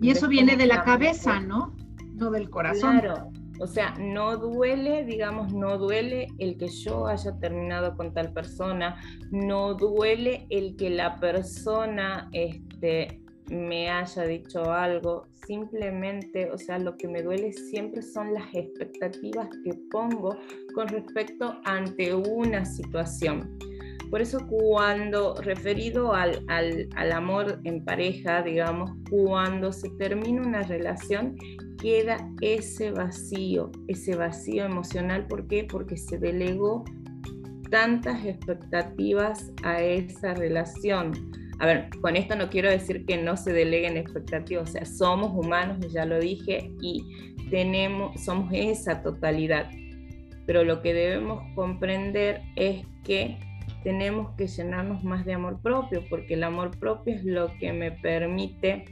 Y 0.01 0.11
eso 0.11 0.27
viene 0.27 0.55
de 0.55 0.65
la 0.65 0.83
cabeza, 0.83 1.39
¿no? 1.39 1.75
No 2.13 2.31
del 2.31 2.49
corazón. 2.49 2.99
Claro, 2.99 3.31
o 3.59 3.67
sea, 3.67 3.93
no 3.99 4.37
duele, 4.37 5.03
digamos, 5.03 5.53
no 5.53 5.77
duele 5.77 6.27
el 6.37 6.57
que 6.57 6.69
yo 6.69 7.07
haya 7.07 7.37
terminado 7.39 7.95
con 7.95 8.13
tal 8.13 8.31
persona, 8.31 8.95
no 9.31 9.73
duele 9.73 10.47
el 10.49 10.77
que 10.77 10.89
la 10.89 11.19
persona 11.19 12.29
este, 12.31 13.19
me 13.49 13.89
haya 13.89 14.23
dicho 14.23 14.71
algo, 14.71 15.27
simplemente, 15.47 16.51
o 16.51 16.57
sea, 16.57 16.79
lo 16.79 16.95
que 16.97 17.07
me 17.07 17.21
duele 17.21 17.51
siempre 17.53 18.01
son 18.01 18.33
las 18.33 18.53
expectativas 18.53 19.49
que 19.63 19.73
pongo 19.91 20.37
con 20.75 20.87
respecto 20.87 21.59
ante 21.65 22.13
una 22.13 22.65
situación. 22.65 23.57
Por 24.09 24.21
eso 24.21 24.39
cuando, 24.47 25.35
referido 25.35 26.13
al, 26.13 26.43
amor 27.11 27.59
en 27.63 27.85
pareja, 27.85 28.41
digamos, 28.41 28.91
cuando 29.09 29.71
se 29.71 29.89
termina 29.91 30.41
una 30.41 30.63
relación, 30.63 31.35
queda 31.79 32.17
ese 32.41 32.91
vacío, 32.91 33.71
ese 33.87 34.15
vacío 34.15 34.65
emocional. 34.65 35.27
¿Por 35.27 35.47
qué? 35.47 35.63
Porque 35.63 35.95
se 35.95 36.17
delegó 36.17 36.83
tantas 37.69 38.25
expectativas 38.25 39.51
a 39.63 39.79
esa 39.81 40.33
relación. 40.33 41.11
A 41.59 41.65
ver, 41.65 41.89
con 42.01 42.15
esto 42.15 42.35
no 42.35 42.49
quiero 42.49 42.69
decir 42.69 43.05
que 43.05 43.17
no 43.17 43.35
se 43.35 43.51
deleguen 43.51 43.97
expectativas, 43.97 44.69
o 44.69 44.71
sea, 44.71 44.85
somos 44.85 45.31
humanos, 45.33 45.77
ya 45.91 46.05
lo 46.05 46.19
dije, 46.19 46.71
y 46.81 47.03
tenemos, 47.49 48.23
somos 48.23 48.49
esa 48.53 49.03
totalidad. 49.03 49.69
Pero 50.45 50.63
lo 50.63 50.81
que 50.81 50.93
debemos 50.93 51.43
comprender 51.55 52.41
es 52.55 52.85
que 53.03 53.37
tenemos 53.83 54.35
que 54.35 54.47
llenarnos 54.47 55.03
más 55.03 55.25
de 55.25 55.33
amor 55.33 55.61
propio, 55.61 56.03
porque 56.09 56.35
el 56.35 56.43
amor 56.43 56.77
propio 56.79 57.15
es 57.15 57.25
lo 57.25 57.51
que 57.59 57.73
me 57.73 57.91
permite 57.91 58.85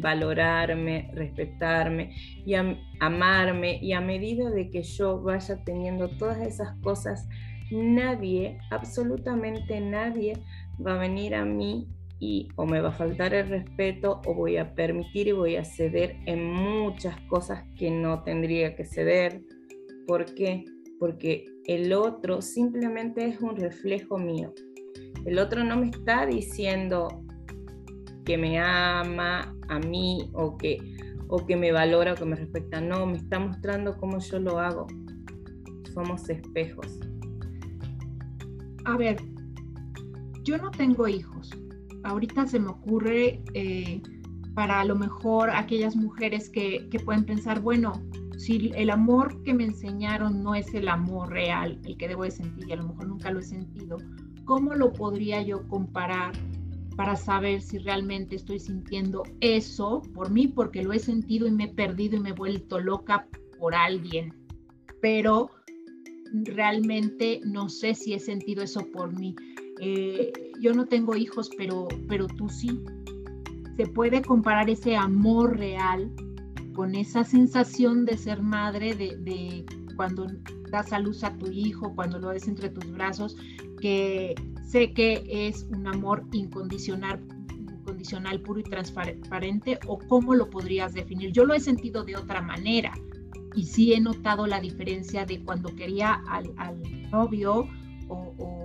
valorarme, 0.00 1.10
respetarme 1.14 2.14
y 2.44 2.54
amarme 3.00 3.78
y 3.80 3.92
a 3.92 4.00
medida 4.00 4.50
de 4.50 4.68
que 4.70 4.82
yo 4.82 5.22
vaya 5.22 5.62
teniendo 5.64 6.08
todas 6.08 6.40
esas 6.40 6.76
cosas, 6.80 7.28
nadie, 7.70 8.58
absolutamente 8.70 9.80
nadie 9.80 10.34
va 10.84 10.94
a 10.94 10.98
venir 10.98 11.34
a 11.34 11.44
mí 11.44 11.88
y 12.18 12.48
o 12.56 12.66
me 12.66 12.80
va 12.80 12.88
a 12.88 12.92
faltar 12.92 13.34
el 13.34 13.48
respeto 13.48 14.20
o 14.26 14.34
voy 14.34 14.56
a 14.56 14.74
permitir 14.74 15.28
y 15.28 15.32
voy 15.32 15.56
a 15.56 15.64
ceder 15.64 16.16
en 16.26 16.50
muchas 16.50 17.20
cosas 17.22 17.64
que 17.76 17.90
no 17.90 18.22
tendría 18.22 18.74
que 18.74 18.84
ceder. 18.84 19.42
¿Por 20.06 20.34
qué? 20.34 20.64
Porque 20.98 21.44
el 21.66 21.92
otro 21.92 22.40
simplemente 22.40 23.26
es 23.26 23.40
un 23.40 23.56
reflejo 23.56 24.18
mío. 24.18 24.54
El 25.26 25.38
otro 25.38 25.64
no 25.64 25.76
me 25.76 25.88
está 25.90 26.24
diciendo 26.24 27.08
que 28.24 28.38
me 28.38 28.58
ama 28.58 29.54
a 29.68 29.78
mí 29.78 30.30
o 30.32 30.56
que, 30.56 30.78
o 31.28 31.44
que 31.44 31.56
me 31.56 31.72
valora 31.72 32.12
o 32.12 32.16
que 32.16 32.24
me 32.24 32.36
respeta. 32.36 32.80
No, 32.80 33.06
me 33.06 33.18
está 33.18 33.38
mostrando 33.38 33.96
cómo 33.98 34.18
yo 34.20 34.38
lo 34.38 34.58
hago. 34.58 34.86
somos 35.92 36.28
espejos. 36.30 36.98
A 38.84 38.96
ver, 38.96 39.16
yo 40.46 40.56
no 40.58 40.70
tengo 40.70 41.08
hijos. 41.08 41.50
Ahorita 42.04 42.46
se 42.46 42.60
me 42.60 42.68
ocurre 42.68 43.42
eh, 43.54 44.00
para 44.54 44.80
a 44.80 44.84
lo 44.84 44.94
mejor 44.94 45.50
aquellas 45.50 45.96
mujeres 45.96 46.48
que, 46.48 46.88
que 46.88 47.00
pueden 47.00 47.24
pensar, 47.24 47.60
bueno, 47.60 47.92
si 48.38 48.70
el 48.76 48.90
amor 48.90 49.42
que 49.42 49.52
me 49.52 49.64
enseñaron 49.64 50.42
no 50.42 50.54
es 50.54 50.72
el 50.72 50.88
amor 50.88 51.30
real, 51.30 51.80
el 51.84 51.96
que 51.96 52.08
debo 52.08 52.22
de 52.22 52.30
sentir, 52.30 52.68
y 52.68 52.72
a 52.72 52.76
lo 52.76 52.88
mejor 52.88 53.08
nunca 53.08 53.30
lo 53.30 53.40
he 53.40 53.42
sentido, 53.42 53.98
¿cómo 54.44 54.74
lo 54.74 54.92
podría 54.92 55.42
yo 55.42 55.66
comparar 55.68 56.32
para 56.96 57.16
saber 57.16 57.60
si 57.60 57.78
realmente 57.78 58.36
estoy 58.36 58.60
sintiendo 58.60 59.24
eso 59.40 60.00
por 60.14 60.30
mí? 60.30 60.46
Porque 60.46 60.84
lo 60.84 60.92
he 60.92 61.00
sentido 61.00 61.48
y 61.48 61.50
me 61.50 61.64
he 61.64 61.74
perdido 61.74 62.16
y 62.16 62.20
me 62.20 62.30
he 62.30 62.34
vuelto 62.34 62.78
loca 62.78 63.26
por 63.58 63.74
alguien, 63.74 64.32
pero 65.02 65.50
realmente 66.32 67.40
no 67.44 67.68
sé 67.68 67.94
si 67.94 68.14
he 68.14 68.20
sentido 68.20 68.62
eso 68.62 68.86
por 68.92 69.18
mí. 69.18 69.34
Eh, 69.80 70.32
yo 70.60 70.72
no 70.72 70.86
tengo 70.86 71.16
hijos, 71.16 71.50
pero, 71.56 71.88
pero 72.08 72.26
tú 72.26 72.48
sí. 72.48 72.82
Se 73.76 73.86
puede 73.86 74.22
comparar 74.22 74.70
ese 74.70 74.96
amor 74.96 75.58
real 75.58 76.10
con 76.74 76.94
esa 76.94 77.24
sensación 77.24 78.04
de 78.04 78.16
ser 78.16 78.42
madre, 78.42 78.94
de, 78.94 79.64
cuando 79.96 80.26
das 80.70 80.92
a 80.92 80.98
luz 80.98 81.24
a 81.24 81.36
tu 81.36 81.50
hijo, 81.50 81.94
cuando 81.94 82.18
lo 82.18 82.28
ves 82.28 82.48
entre 82.48 82.68
tus 82.68 82.90
brazos, 82.92 83.36
que 83.80 84.34
sé 84.62 84.92
que 84.92 85.24
es 85.30 85.66
un 85.70 85.86
amor 85.86 86.24
incondicional, 86.32 87.20
incondicional, 87.50 88.40
puro 88.40 88.60
y 88.60 88.64
transparente, 88.64 89.78
o 89.86 89.98
cómo 89.98 90.34
lo 90.34 90.50
podrías 90.50 90.92
definir. 90.92 91.32
Yo 91.32 91.44
lo 91.44 91.54
he 91.54 91.60
sentido 91.60 92.04
de 92.04 92.16
otra 92.16 92.42
manera 92.42 92.92
y 93.54 93.64
sí 93.64 93.94
he 93.94 94.00
notado 94.00 94.46
la 94.46 94.60
diferencia 94.60 95.24
de 95.24 95.42
cuando 95.42 95.74
quería 95.74 96.22
al, 96.28 96.52
novio 97.10 97.66
o, 98.08 98.34
o, 98.38 98.55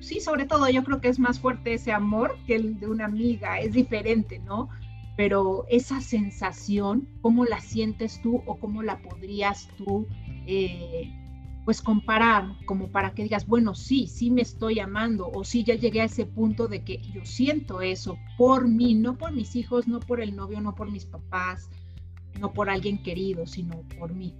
sí, 0.00 0.20
sobre 0.20 0.46
todo 0.46 0.68
yo 0.68 0.84
creo 0.84 1.00
que 1.00 1.08
es 1.08 1.18
más 1.18 1.40
fuerte 1.40 1.74
ese 1.74 1.92
amor 1.92 2.36
que 2.46 2.56
el 2.56 2.78
de 2.80 2.88
una 2.88 3.06
amiga, 3.06 3.58
es 3.58 3.72
diferente, 3.72 4.38
¿no? 4.38 4.68
pero 5.16 5.64
esa 5.68 6.00
sensación, 6.00 7.08
¿cómo 7.20 7.44
la 7.44 7.60
sientes 7.60 8.20
tú 8.20 8.42
o 8.46 8.58
cómo 8.58 8.82
la 8.82 9.00
podrías 9.00 9.68
tú 9.76 10.06
eh, 10.46 11.12
pues 11.64 11.80
comparar 11.80 12.56
como 12.66 12.88
para 12.88 13.14
que 13.14 13.22
digas, 13.22 13.46
bueno, 13.46 13.74
sí, 13.74 14.06
sí 14.06 14.30
me 14.30 14.42
estoy 14.42 14.80
amando 14.80 15.30
o 15.30 15.44
sí 15.44 15.64
ya 15.64 15.74
llegué 15.76 16.00
a 16.00 16.04
ese 16.04 16.26
punto 16.26 16.68
de 16.68 16.84
que 16.84 16.98
yo 17.14 17.24
siento 17.24 17.80
eso 17.80 18.18
por 18.36 18.68
mí, 18.68 18.94
no 18.94 19.16
por 19.16 19.32
mis 19.32 19.56
hijos, 19.56 19.86
no 19.86 20.00
por 20.00 20.20
el 20.20 20.34
novio, 20.34 20.60
no 20.60 20.74
por 20.74 20.90
mis 20.90 21.06
papás, 21.06 21.70
no 22.38 22.52
por 22.52 22.68
alguien 22.68 23.02
querido, 23.02 23.46
sino 23.46 23.82
por 23.98 24.12
mí. 24.14 24.34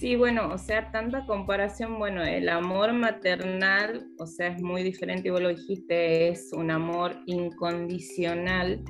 Sí, 0.00 0.16
bueno, 0.16 0.48
o 0.50 0.56
sea, 0.56 0.90
tanta 0.92 1.26
comparación, 1.26 1.98
bueno, 1.98 2.22
el 2.22 2.48
amor 2.48 2.94
maternal, 2.94 4.08
o 4.18 4.26
sea, 4.26 4.46
es 4.46 4.62
muy 4.62 4.82
diferente, 4.82 5.28
y 5.28 5.30
vos 5.30 5.42
lo 5.42 5.50
dijiste, 5.50 6.30
es 6.30 6.54
un 6.54 6.70
amor 6.70 7.16
incondicional, 7.26 8.82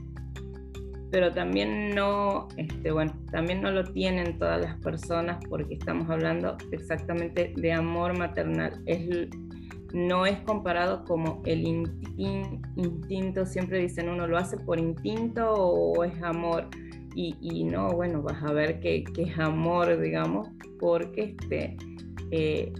pero 1.11 1.33
también 1.33 1.96
no, 1.96 2.46
este, 2.57 2.92
bueno, 2.92 3.12
también 3.33 3.61
no 3.61 3.73
lo 3.73 3.83
tienen 3.83 4.38
todas 4.38 4.61
las 4.61 4.77
personas 4.77 5.44
porque 5.49 5.75
estamos 5.75 6.09
hablando 6.09 6.57
exactamente 6.70 7.55
de 7.57 7.73
amor 7.73 8.16
maternal. 8.16 8.81
Es, 8.87 9.31
no 9.92 10.27
es 10.27 10.38
comparado 10.42 11.05
como 11.07 11.42
el 11.44 11.66
instinto, 12.77 13.46
siempre 13.46 13.81
dicen 13.81 14.11
uno 14.11 14.29
lo 14.29 14.38
hace 14.38 14.59
por 14.59 14.79
instinto 14.79 15.53
o 15.53 16.05
es 16.05 16.23
amor 16.23 16.68
y, 17.14 17.64
no, 17.64 17.90
bueno, 17.90 18.23
vas 18.23 18.42
a 18.42 18.53
ver 18.53 18.81
que, 18.81 19.05
es 19.16 19.38
amor, 19.38 20.01
digamos, 20.01 20.49
porque 20.79 21.37
este, 21.38 21.77
eh, 22.31 22.73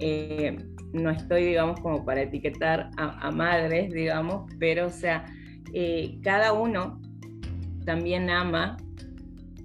eh, 0.00 0.56
no 0.92 1.10
estoy, 1.10 1.44
digamos, 1.44 1.80
como 1.80 2.04
para 2.04 2.22
etiquetar 2.22 2.90
a, 2.96 3.30
madres, 3.30 3.92
digamos, 3.92 4.50
pero 4.58 4.86
o 4.86 4.90
sea, 4.90 5.26
eh, 5.72 6.18
cada 6.22 6.52
uno 6.52 7.00
también 7.84 8.30
ama 8.30 8.76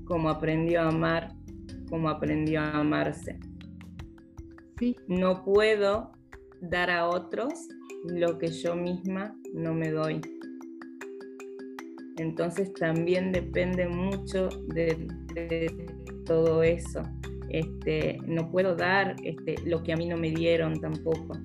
como 0.06 0.30
aprendió 0.30 0.82
a 0.82 0.90
amar, 0.90 1.34
como 1.90 2.10
aprendió 2.10 2.62
a 2.62 2.80
amarse. 2.80 3.40
Sí. 4.78 4.96
No 5.08 5.44
puedo 5.44 6.12
dar 6.62 6.90
a 6.90 7.08
otros 7.08 7.54
lo 8.10 8.38
que 8.38 8.48
yo 8.48 8.76
misma 8.76 9.36
no 9.54 9.74
me 9.74 9.92
doy. 9.92 10.22
Entonces 12.18 12.74
también 12.74 13.32
depende 13.32 13.88
mucho 13.88 14.50
de, 14.68 15.08
todo 16.26 16.64
eso. 16.64 17.02
Este, 17.50 18.20
no 18.26 18.50
puedo 18.52 18.76
dar 18.76 19.16
este, 19.24 19.56
lo 19.66 19.84
que 19.84 19.94
a 19.94 19.98
mí 19.98 20.08
no 20.08 20.18
me 20.18 20.32
dieron 20.32 20.80
tampoco. 20.80 21.38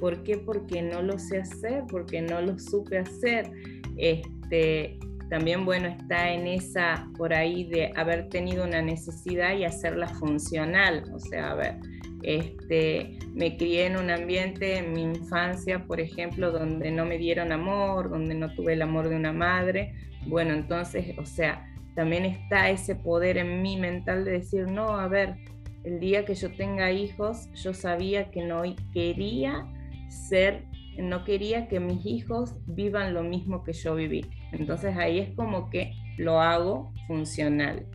¿Por 0.00 0.22
qué? 0.24 0.38
Porque 0.38 0.82
no 0.82 1.02
lo 1.02 1.18
sé 1.18 1.38
hacer, 1.38 1.84
porque 1.88 2.20
no 2.22 2.40
lo 2.40 2.58
supe 2.58 2.98
hacer. 2.98 3.50
Este, 3.96 4.98
también, 5.30 5.64
bueno, 5.64 5.88
está 5.88 6.32
en 6.32 6.46
esa, 6.46 7.08
por 7.16 7.32
ahí, 7.32 7.64
de 7.64 7.92
haber 7.96 8.28
tenido 8.28 8.64
una 8.64 8.82
necesidad 8.82 9.56
y 9.56 9.64
hacerla 9.64 10.08
funcional. 10.08 11.04
O 11.12 11.18
sea, 11.18 11.52
a 11.52 11.54
ver, 11.54 11.76
este, 12.24 13.18
me 13.34 13.56
crié 13.56 13.86
en 13.86 13.96
un 13.96 14.10
ambiente 14.10 14.78
en 14.78 14.92
mi 14.92 15.02
infancia, 15.02 15.84
por 15.84 16.00
ejemplo, 16.00 16.50
donde 16.50 16.90
no 16.90 17.04
me 17.04 17.18
dieron 17.18 17.52
amor, 17.52 18.10
donde 18.10 18.34
no 18.34 18.54
tuve 18.54 18.72
el 18.72 18.82
amor 18.82 19.08
de 19.08 19.16
una 19.16 19.32
madre. 19.32 19.94
Bueno, 20.26 20.54
entonces, 20.54 21.16
o 21.18 21.26
sea, 21.26 21.66
también 21.94 22.24
está 22.24 22.70
ese 22.70 22.96
poder 22.96 23.38
en 23.38 23.62
mí 23.62 23.76
mental 23.76 24.24
de 24.24 24.32
decir, 24.32 24.70
no, 24.70 24.98
a 24.98 25.06
ver, 25.06 25.36
el 25.84 26.00
día 26.00 26.24
que 26.24 26.34
yo 26.34 26.50
tenga 26.50 26.90
hijos, 26.90 27.50
yo 27.52 27.74
sabía 27.74 28.30
que 28.30 28.42
no 28.42 28.62
quería 28.92 29.66
ser, 30.08 30.64
no 30.98 31.24
quería 31.24 31.68
que 31.68 31.78
mis 31.78 32.04
hijos 32.06 32.54
vivan 32.66 33.14
lo 33.14 33.22
mismo 33.22 33.62
que 33.64 33.72
yo 33.74 33.94
viví. 33.94 34.24
Entonces 34.52 34.96
ahí 34.96 35.18
es 35.18 35.34
como 35.34 35.68
que 35.70 35.92
lo 36.16 36.40
hago 36.40 36.92
funcional. 37.06 37.86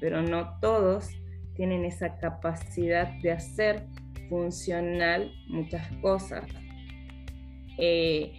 Pero 0.00 0.22
no 0.22 0.58
todos 0.60 1.10
tienen 1.60 1.84
esa 1.84 2.16
capacidad 2.16 3.12
de 3.20 3.32
hacer 3.32 3.84
funcional 4.30 5.30
muchas 5.46 5.86
cosas. 6.00 6.46
Eh, 7.76 8.32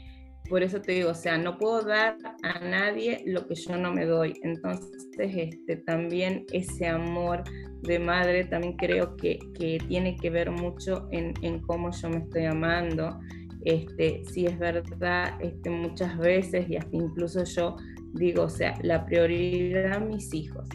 por 0.50 0.64
eso 0.64 0.82
te 0.82 0.94
digo, 0.94 1.12
o 1.12 1.14
sea, 1.14 1.38
no 1.38 1.60
puedo 1.60 1.84
dar 1.84 2.18
a 2.42 2.60
nadie 2.62 3.22
lo 3.28 3.46
que 3.46 3.54
yo 3.54 3.78
no 3.78 3.94
me 3.94 4.06
doy. 4.06 4.34
Entonces, 4.42 5.08
este, 5.20 5.76
también 5.76 6.48
ese 6.52 6.88
amor 6.88 7.44
de 7.84 8.00
madre 8.00 8.46
también 8.46 8.76
creo 8.76 9.16
que, 9.18 9.38
que 9.54 9.78
tiene 9.88 10.16
que 10.16 10.32
ver 10.32 10.50
mucho 10.50 11.08
en, 11.12 11.36
en, 11.44 11.62
cómo 11.62 11.92
yo 11.92 12.10
me 12.10 12.18
estoy 12.18 12.46
amando. 12.46 13.20
Este, 13.66 14.24
sí 14.32 14.48
es 14.48 14.58
verdad, 14.58 15.40
este, 15.42 15.70
muchas 15.70 16.18
veces 16.18 16.68
y 16.68 16.76
hasta 16.76 16.98
incluso 16.98 17.44
yo 17.44 17.76
digo, 18.16 18.46
o 18.46 18.50
sea, 18.50 18.74
la 18.82 19.06
prioridad 19.06 20.02
mis 20.02 20.34
hijos 20.34 20.68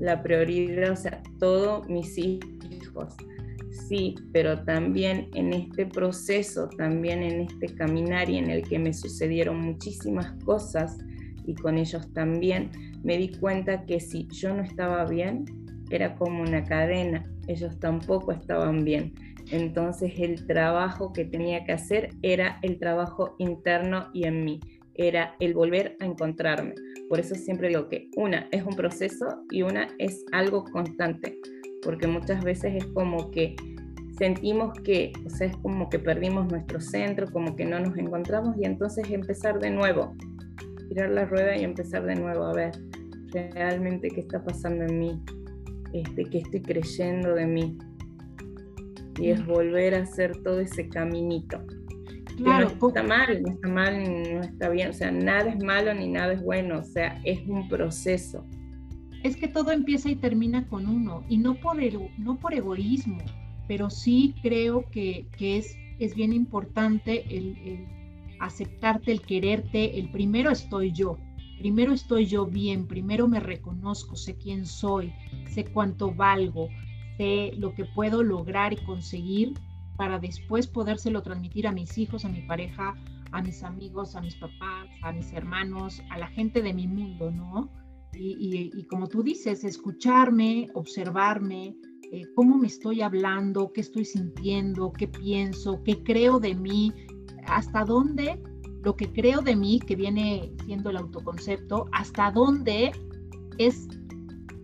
la 0.00 0.22
prioridad, 0.22 0.92
o 0.92 0.96
sea, 0.96 1.22
todos 1.38 1.88
mis 1.88 2.18
hijos. 2.18 3.14
Sí, 3.88 4.16
pero 4.32 4.64
también 4.64 5.28
en 5.34 5.52
este 5.52 5.86
proceso, 5.86 6.68
también 6.76 7.22
en 7.22 7.42
este 7.42 7.66
caminar 7.74 8.28
y 8.28 8.38
en 8.38 8.50
el 8.50 8.66
que 8.66 8.78
me 8.78 8.92
sucedieron 8.92 9.60
muchísimas 9.60 10.32
cosas 10.44 10.98
y 11.44 11.54
con 11.54 11.78
ellos 11.78 12.12
también, 12.12 12.70
me 13.02 13.16
di 13.16 13.30
cuenta 13.30 13.84
que 13.86 14.00
si 14.00 14.26
yo 14.28 14.54
no 14.54 14.62
estaba 14.62 15.04
bien, 15.06 15.44
era 15.90 16.14
como 16.14 16.42
una 16.42 16.64
cadena, 16.64 17.28
ellos 17.48 17.78
tampoco 17.80 18.32
estaban 18.32 18.84
bien. 18.84 19.14
Entonces 19.50 20.12
el 20.18 20.46
trabajo 20.46 21.12
que 21.12 21.24
tenía 21.24 21.64
que 21.64 21.72
hacer 21.72 22.10
era 22.22 22.58
el 22.62 22.78
trabajo 22.78 23.34
interno 23.38 24.08
y 24.12 24.24
en 24.24 24.44
mí, 24.44 24.60
era 24.94 25.34
el 25.40 25.54
volver 25.54 25.96
a 26.00 26.06
encontrarme 26.06 26.74
por 27.10 27.18
eso 27.18 27.34
siempre 27.34 27.66
digo 27.66 27.88
que 27.88 28.08
una 28.16 28.46
es 28.52 28.62
un 28.62 28.76
proceso 28.76 29.42
y 29.50 29.62
una 29.62 29.88
es 29.98 30.24
algo 30.30 30.64
constante, 30.64 31.40
porque 31.82 32.06
muchas 32.06 32.44
veces 32.44 32.72
es 32.76 32.86
como 32.86 33.32
que 33.32 33.56
sentimos 34.16 34.78
que, 34.84 35.10
o 35.26 35.28
sea, 35.28 35.48
es 35.48 35.56
como 35.56 35.90
que 35.90 35.98
perdimos 35.98 36.48
nuestro 36.52 36.80
centro, 36.80 37.26
como 37.32 37.56
que 37.56 37.64
no 37.64 37.80
nos 37.80 37.98
encontramos 37.98 38.56
y 38.58 38.64
entonces 38.64 39.10
empezar 39.10 39.58
de 39.58 39.70
nuevo, 39.70 40.14
tirar 40.88 41.10
la 41.10 41.24
rueda 41.24 41.56
y 41.56 41.64
empezar 41.64 42.04
de 42.06 42.14
nuevo 42.14 42.44
a 42.44 42.52
ver 42.52 42.70
realmente 43.32 44.06
qué 44.06 44.20
está 44.20 44.44
pasando 44.44 44.84
en 44.84 44.96
mí, 44.96 45.20
este, 45.92 46.26
qué 46.26 46.38
estoy 46.38 46.62
creyendo 46.62 47.34
de 47.34 47.46
mí. 47.46 47.76
Y 49.18 49.30
es 49.30 49.44
volver 49.44 49.96
a 49.96 50.02
hacer 50.02 50.40
todo 50.44 50.60
ese 50.60 50.88
caminito. 50.88 51.60
Claro, 52.42 52.70
no 52.80 52.88
está 52.88 53.02
mal, 53.02 53.42
no 53.42 53.48
está 53.52 53.68
mal, 53.68 54.02
no 54.34 54.40
está 54.40 54.68
bien, 54.68 54.90
o 54.90 54.92
sea, 54.92 55.10
nada 55.10 55.50
es 55.50 55.62
malo 55.62 55.92
ni 55.94 56.08
nada 56.08 56.32
es 56.32 56.42
bueno, 56.42 56.78
o 56.78 56.82
sea, 56.82 57.20
es 57.24 57.40
un 57.46 57.68
proceso. 57.68 58.44
Es 59.22 59.36
que 59.36 59.48
todo 59.48 59.70
empieza 59.70 60.10
y 60.10 60.16
termina 60.16 60.66
con 60.66 60.86
uno, 60.86 61.24
y 61.28 61.36
no 61.36 61.54
por, 61.54 61.76
no 62.18 62.38
por 62.38 62.54
egoísmo, 62.54 63.18
pero 63.68 63.90
sí 63.90 64.34
creo 64.42 64.88
que, 64.90 65.26
es, 65.38 65.76
es 65.98 66.14
bien 66.14 66.32
importante 66.32 67.24
el, 67.28 67.56
el 67.64 67.86
aceptarte, 68.40 69.12
el 69.12 69.20
quererte, 69.20 69.98
el 69.98 70.10
primero 70.10 70.50
estoy 70.50 70.92
yo, 70.92 71.18
primero 71.58 71.92
estoy 71.92 72.24
yo 72.24 72.46
bien, 72.46 72.86
primero 72.86 73.28
me 73.28 73.38
reconozco, 73.38 74.16
sé 74.16 74.34
quién 74.34 74.64
soy, 74.64 75.12
sé 75.46 75.64
cuánto 75.66 76.10
valgo, 76.10 76.68
sé, 77.18 77.52
lo 77.58 77.74
que 77.74 77.84
puedo 77.84 78.22
lograr 78.22 78.72
y 78.72 78.76
conseguir 78.76 79.52
para 80.00 80.18
después 80.18 80.66
podérselo 80.66 81.20
transmitir 81.20 81.66
a 81.66 81.72
mis 81.72 81.98
hijos, 81.98 82.24
a 82.24 82.30
mi 82.30 82.40
pareja, 82.40 82.94
a 83.32 83.42
mis 83.42 83.62
amigos, 83.62 84.16
a 84.16 84.22
mis 84.22 84.34
papás, 84.34 84.88
a 85.02 85.12
mis 85.12 85.30
hermanos, 85.34 86.02
a 86.08 86.16
la 86.16 86.26
gente 86.28 86.62
de 86.62 86.72
mi 86.72 86.88
mundo, 86.88 87.30
¿no? 87.30 87.70
Y, 88.14 88.82
como 88.84 89.08
tú 89.08 89.22
dices, 89.22 89.62
escucharme, 89.62 90.68
observarme, 90.72 91.76
eh, 92.12 92.24
cómo 92.34 92.56
me 92.56 92.68
estoy 92.68 93.02
hablando, 93.02 93.74
qué 93.74 93.82
estoy 93.82 94.06
sintiendo, 94.06 94.90
qué 94.90 95.06
pienso, 95.06 95.82
qué 95.84 96.02
creo 96.02 96.40
de 96.40 96.54
mí, 96.54 96.94
hasta 97.44 97.84
dónde 97.84 98.42
lo 98.82 98.96
que 98.96 99.12
creo 99.12 99.42
de 99.42 99.54
mí, 99.54 99.80
que 99.80 99.96
viene 99.96 100.50
siendo 100.64 100.88
el 100.88 100.96
autoconcepto, 100.96 101.90
hasta 101.92 102.30
dónde 102.30 102.90
es, 103.58 103.86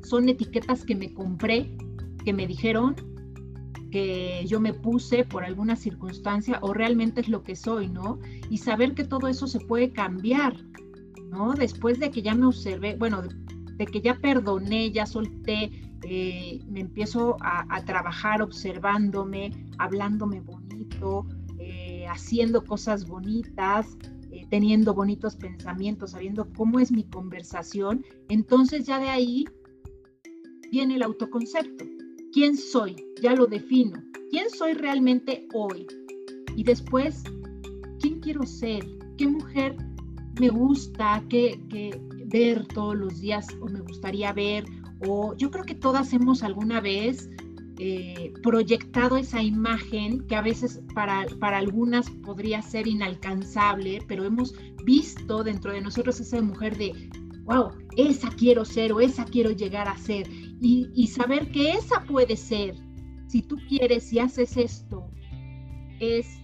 son 0.03 0.31
etiquetas 0.31 0.83
que 0.83 0.95
me 0.95 1.13
compré, 1.13 1.77
que 2.25 2.33
me 2.33 2.47
dijeron, 2.47 2.97
yo 4.47 4.61
me 4.61 4.73
puse 4.73 5.25
por 5.25 5.45
alguna 5.45 5.77
circunstancia 5.77 6.59
o 6.63 6.73
realmente 6.73 7.21
es 7.21 7.29
lo 7.29 7.43
que 7.43 7.57
soy, 7.57 7.89
¿no? 7.89 8.19
Y 8.51 8.59
saber 8.59 8.95
que 8.95 9.05
todo 9.05 9.29
eso 9.29 9.47
se 9.47 9.61
puede 9.61 9.93
cambiar, 9.93 10.57
¿no? 11.31 11.55
Después 11.55 11.99
de 11.99 12.11
que 12.11 12.23
ya 12.23 12.35
me 12.35 12.47
observé, 12.47 12.97
bueno, 12.97 13.23
de, 13.23 13.87
que 13.87 14.01
ya 14.01 14.15
perdoné, 14.19 14.91
ya 14.91 15.07
solté, 15.07 15.71
eh, 16.03 16.61
me 16.69 16.81
empiezo 16.81 17.37
a, 17.41 17.83
trabajar 17.85 18.43
observándome, 18.43 19.53
hablándome 19.79 20.41
bonito, 20.41 21.27
eh, 21.59 22.07
haciendo 22.09 22.65
cosas 22.65 23.07
bonitas, 23.07 23.97
eh, 24.31 24.47
teniendo 24.51 24.95
bonitos 24.95 25.37
pensamientos, 25.37 26.13
sabiendo 26.13 26.49
cómo 26.57 26.81
es 26.81 26.93
mi 26.93 27.05
conversación, 27.05 28.05
entonces 28.29 28.87
ya 28.87 28.99
de 28.99 29.09
ahí 29.09 29.45
viene 30.71 30.97
el 30.97 31.03
autoconcepto. 31.03 31.96
¿Quién 32.37 32.55
soy? 32.55 32.95
Ya 33.23 33.35
lo 33.35 33.47
defino. 33.47 34.05
¿Quién 34.31 34.51
soy 34.51 34.75
realmente 34.75 35.49
hoy? 35.55 35.87
Y 36.55 36.65
después, 36.65 37.25
¿quién 37.99 38.21
quiero 38.21 38.45
ser? 38.45 38.85
¿Qué 39.17 39.27
mujer 39.27 39.75
me 40.39 40.51
gusta 40.51 41.25
que, 41.31 41.59
ver 42.27 42.67
todos 42.67 42.95
los 42.95 43.23
días 43.23 43.47
o 43.63 43.69
me 43.71 43.81
gustaría 43.81 44.35
ver? 44.35 44.67
O 45.09 45.35
yo 45.39 45.51
creo 45.51 45.65
que 45.65 45.75
todas 45.75 46.13
hemos 46.13 46.43
alguna 46.43 46.83
vez 46.83 47.31
eh, 47.79 48.35
proyectado 48.43 49.17
esa 49.17 49.43
imagen 49.43 50.27
que 50.27 50.37
a 50.37 50.43
veces 50.43 50.83
para, 50.95 51.25
para 51.41 51.57
algunas 51.57 52.11
podría 52.23 52.61
ser 52.61 52.87
inalcanzable, 52.87 54.05
pero 54.07 54.25
hemos 54.25 54.55
visto 54.85 55.43
dentro 55.43 55.73
de 55.73 55.81
nosotros 55.81 56.21
esa 56.21 56.43
mujer 56.43 56.77
de, 56.77 56.93
wow, 57.47 57.71
esa 57.97 58.29
quiero 58.31 58.65
ser 58.65 58.93
o 58.93 59.01
esa 59.01 59.25
quiero 59.25 59.51
llegar 59.51 59.89
a 59.89 59.97
ser 59.97 60.29
y, 60.61 61.07
saber 61.07 61.51
que 61.53 61.73
esa 61.73 62.03
puede 62.03 62.37
ser, 62.37 62.77
si 63.29 63.43
tú 63.43 63.57
quieres 63.69 64.13
y 64.13 64.19
haces 64.19 64.57
esto, 64.57 65.09
es 66.01 66.41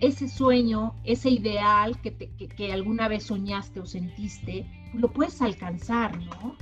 ese 0.00 0.28
sueño, 0.28 0.94
ese 1.04 1.30
ideal 1.30 2.00
que, 2.00 2.14
que, 2.56 2.72
alguna 2.72 3.08
vez 3.08 3.24
soñaste 3.24 3.80
o 3.80 3.86
sentiste, 3.86 4.66
lo 4.94 5.12
puedes 5.12 5.40
alcanzar, 5.40 6.18
¿no? 6.18 6.56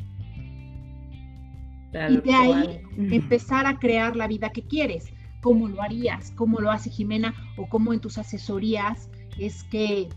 y 2.10 2.16
de 2.18 2.34
ahí 2.34 2.80
empezar 2.96 3.66
a 3.66 3.78
crear 3.78 4.16
la 4.16 4.26
vida 4.26 4.50
que 4.50 4.62
quieres. 4.62 5.12
¿Cómo 5.40 5.68
lo 5.68 5.80
harías? 5.80 6.32
¿Cómo 6.32 6.60
lo 6.60 6.70
hace 6.70 6.90
Jimena? 6.90 7.32
¿O 7.56 7.68
cómo 7.68 7.94
en 7.94 8.00
tus 8.00 8.18
asesorías 8.18 9.08
es 9.38 9.64
que 9.64 10.08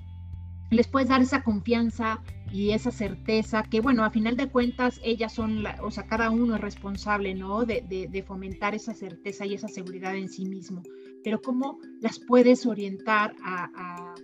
les 0.72 0.88
puedes 0.88 1.10
dar 1.10 1.22
esa 1.22 1.44
confianza 1.44 2.20
y 2.52 2.72
esa 2.72 2.92
certeza 2.92 3.64
que, 3.64 3.80
bueno, 3.80 4.04
a 4.04 4.10
final 4.10 4.36
de 4.36 4.48
cuentas, 4.48 5.00
ellas 5.04 5.34
son, 5.34 5.64
la, 5.64 5.78
o 5.82 5.92
sea, 5.92 6.08
cada 6.08 6.32
uno 6.32 6.56
es 6.56 6.62
responsable, 6.62 7.34
¿no? 7.36 7.66
De, 7.66 7.82
de, 7.88 8.24
fomentar 8.24 8.76
esa 8.76 8.94
certeza 8.94 9.46
y 9.46 9.54
esa 9.54 9.68
seguridad 9.68 10.16
en 10.16 10.30
sí 10.30 10.46
mismo. 10.46 10.82
Pero 11.24 11.42
¿cómo 11.42 11.80
las 12.02 12.20
puedes 12.20 12.66
orientar 12.66 13.36
a, 13.44 14.16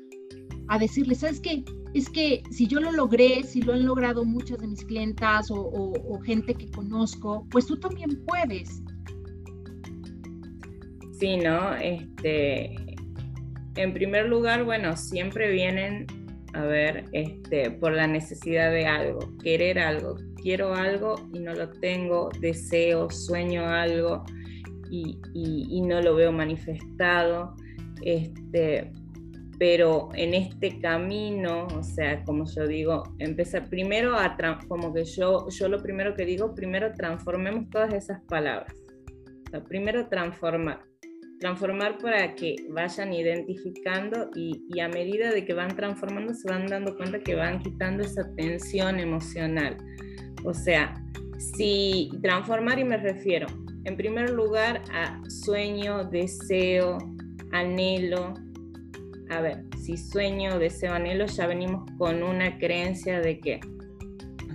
a, 0.68 0.80
decirles, 0.80 1.20
¿sabes 1.20 1.40
qué? 1.40 1.64
Es 1.94 2.10
que 2.10 2.42
si 2.52 2.68
yo 2.68 2.80
lo 2.80 2.92
logré, 2.92 3.44
si 3.44 3.62
lo 3.62 3.74
han 3.74 3.86
logrado 3.86 4.26
muchas 4.26 4.58
de 4.60 4.68
mis 4.68 4.84
clientas 4.84 5.50
o, 5.52 5.62
o 5.62 6.20
gente 6.22 6.56
que 6.56 6.70
conozco, 6.72 7.48
pues 7.52 7.68
tú 7.68 7.78
también 7.78 8.24
puedes. 8.26 8.82
Sí, 11.20 11.38
¿no? 11.38 11.74
Este, 11.76 12.76
en 13.76 13.94
primer 13.94 14.28
lugar, 14.28 14.64
bueno, 14.64 14.98
siempre 14.98 15.52
vienen 15.52 16.08
a 16.56 16.64
ver, 16.64 17.04
este, 17.12 17.70
por 17.70 17.92
la 17.92 18.08
necesidad 18.08 18.72
de 18.72 18.86
algo, 18.86 19.20
querer 19.44 19.78
algo, 19.78 20.16
quiero 20.42 20.74
algo 20.74 21.16
y 21.34 21.40
no 21.40 21.54
lo 21.54 21.70
tengo, 21.70 22.30
deseo, 22.40 23.10
sueño 23.10 23.68
algo 23.68 24.24
y, 24.90 25.82
no 25.82 26.02
lo 26.02 26.16
veo 26.16 26.32
manifestado, 26.32 27.56
este, 28.04 28.90
pero 29.60 30.08
en 30.14 30.34
este 30.34 30.80
camino, 30.80 31.68
o 31.78 31.84
sea, 31.84 32.24
como 32.24 32.46
yo 32.46 32.66
digo, 32.66 33.04
empezar 33.20 33.70
primero 33.70 34.18
a, 34.18 34.38
como 34.70 34.94
que 34.94 35.04
yo, 35.04 35.50
yo 35.50 35.68
lo 35.68 35.82
primero 35.82 36.16
que 36.16 36.26
digo, 36.26 36.56
primero 36.56 36.94
transformemos 36.94 37.70
todas 37.70 37.94
esas 37.94 38.22
palabras, 38.22 38.74
primero 39.68 40.08
transformar 40.08 40.80
transformar 41.40 41.98
para 41.98 42.36
que 42.36 42.56
vayan 42.70 43.14
identificando 43.14 44.30
y, 44.36 44.80
a 44.80 44.88
medida 44.88 45.32
de 45.32 45.46
que 45.46 45.54
van 45.54 45.76
transformando 45.76 46.34
se 46.34 46.50
van 46.50 46.68
dando 46.68 46.96
cuenta 46.96 47.20
que 47.20 47.36
van 47.36 47.60
quitando 47.60 48.04
esa 48.04 48.24
tensión 48.36 49.00
emocional. 49.00 49.78
O 50.44 50.54
sea, 50.54 50.94
si 51.38 52.10
transformar 52.22 52.80
y 52.80 52.84
me 52.84 52.98
refiero 52.98 53.48
en 53.84 53.98
primer 53.98 54.32
lugar 54.32 54.82
a 54.92 55.22
sueño, 55.30 56.06
deseo, 56.06 56.98
anhelo. 57.52 58.34
A 59.30 59.42
ver, 59.42 59.64
si 59.82 59.98
sueño, 59.98 60.58
deseo, 60.58 60.94
anhelo, 60.94 61.26
ya 61.26 61.48
venimos 61.48 61.90
con 61.98 62.24
una 62.24 62.58
creencia 62.58 63.20
de 63.20 63.40
que 63.40 63.60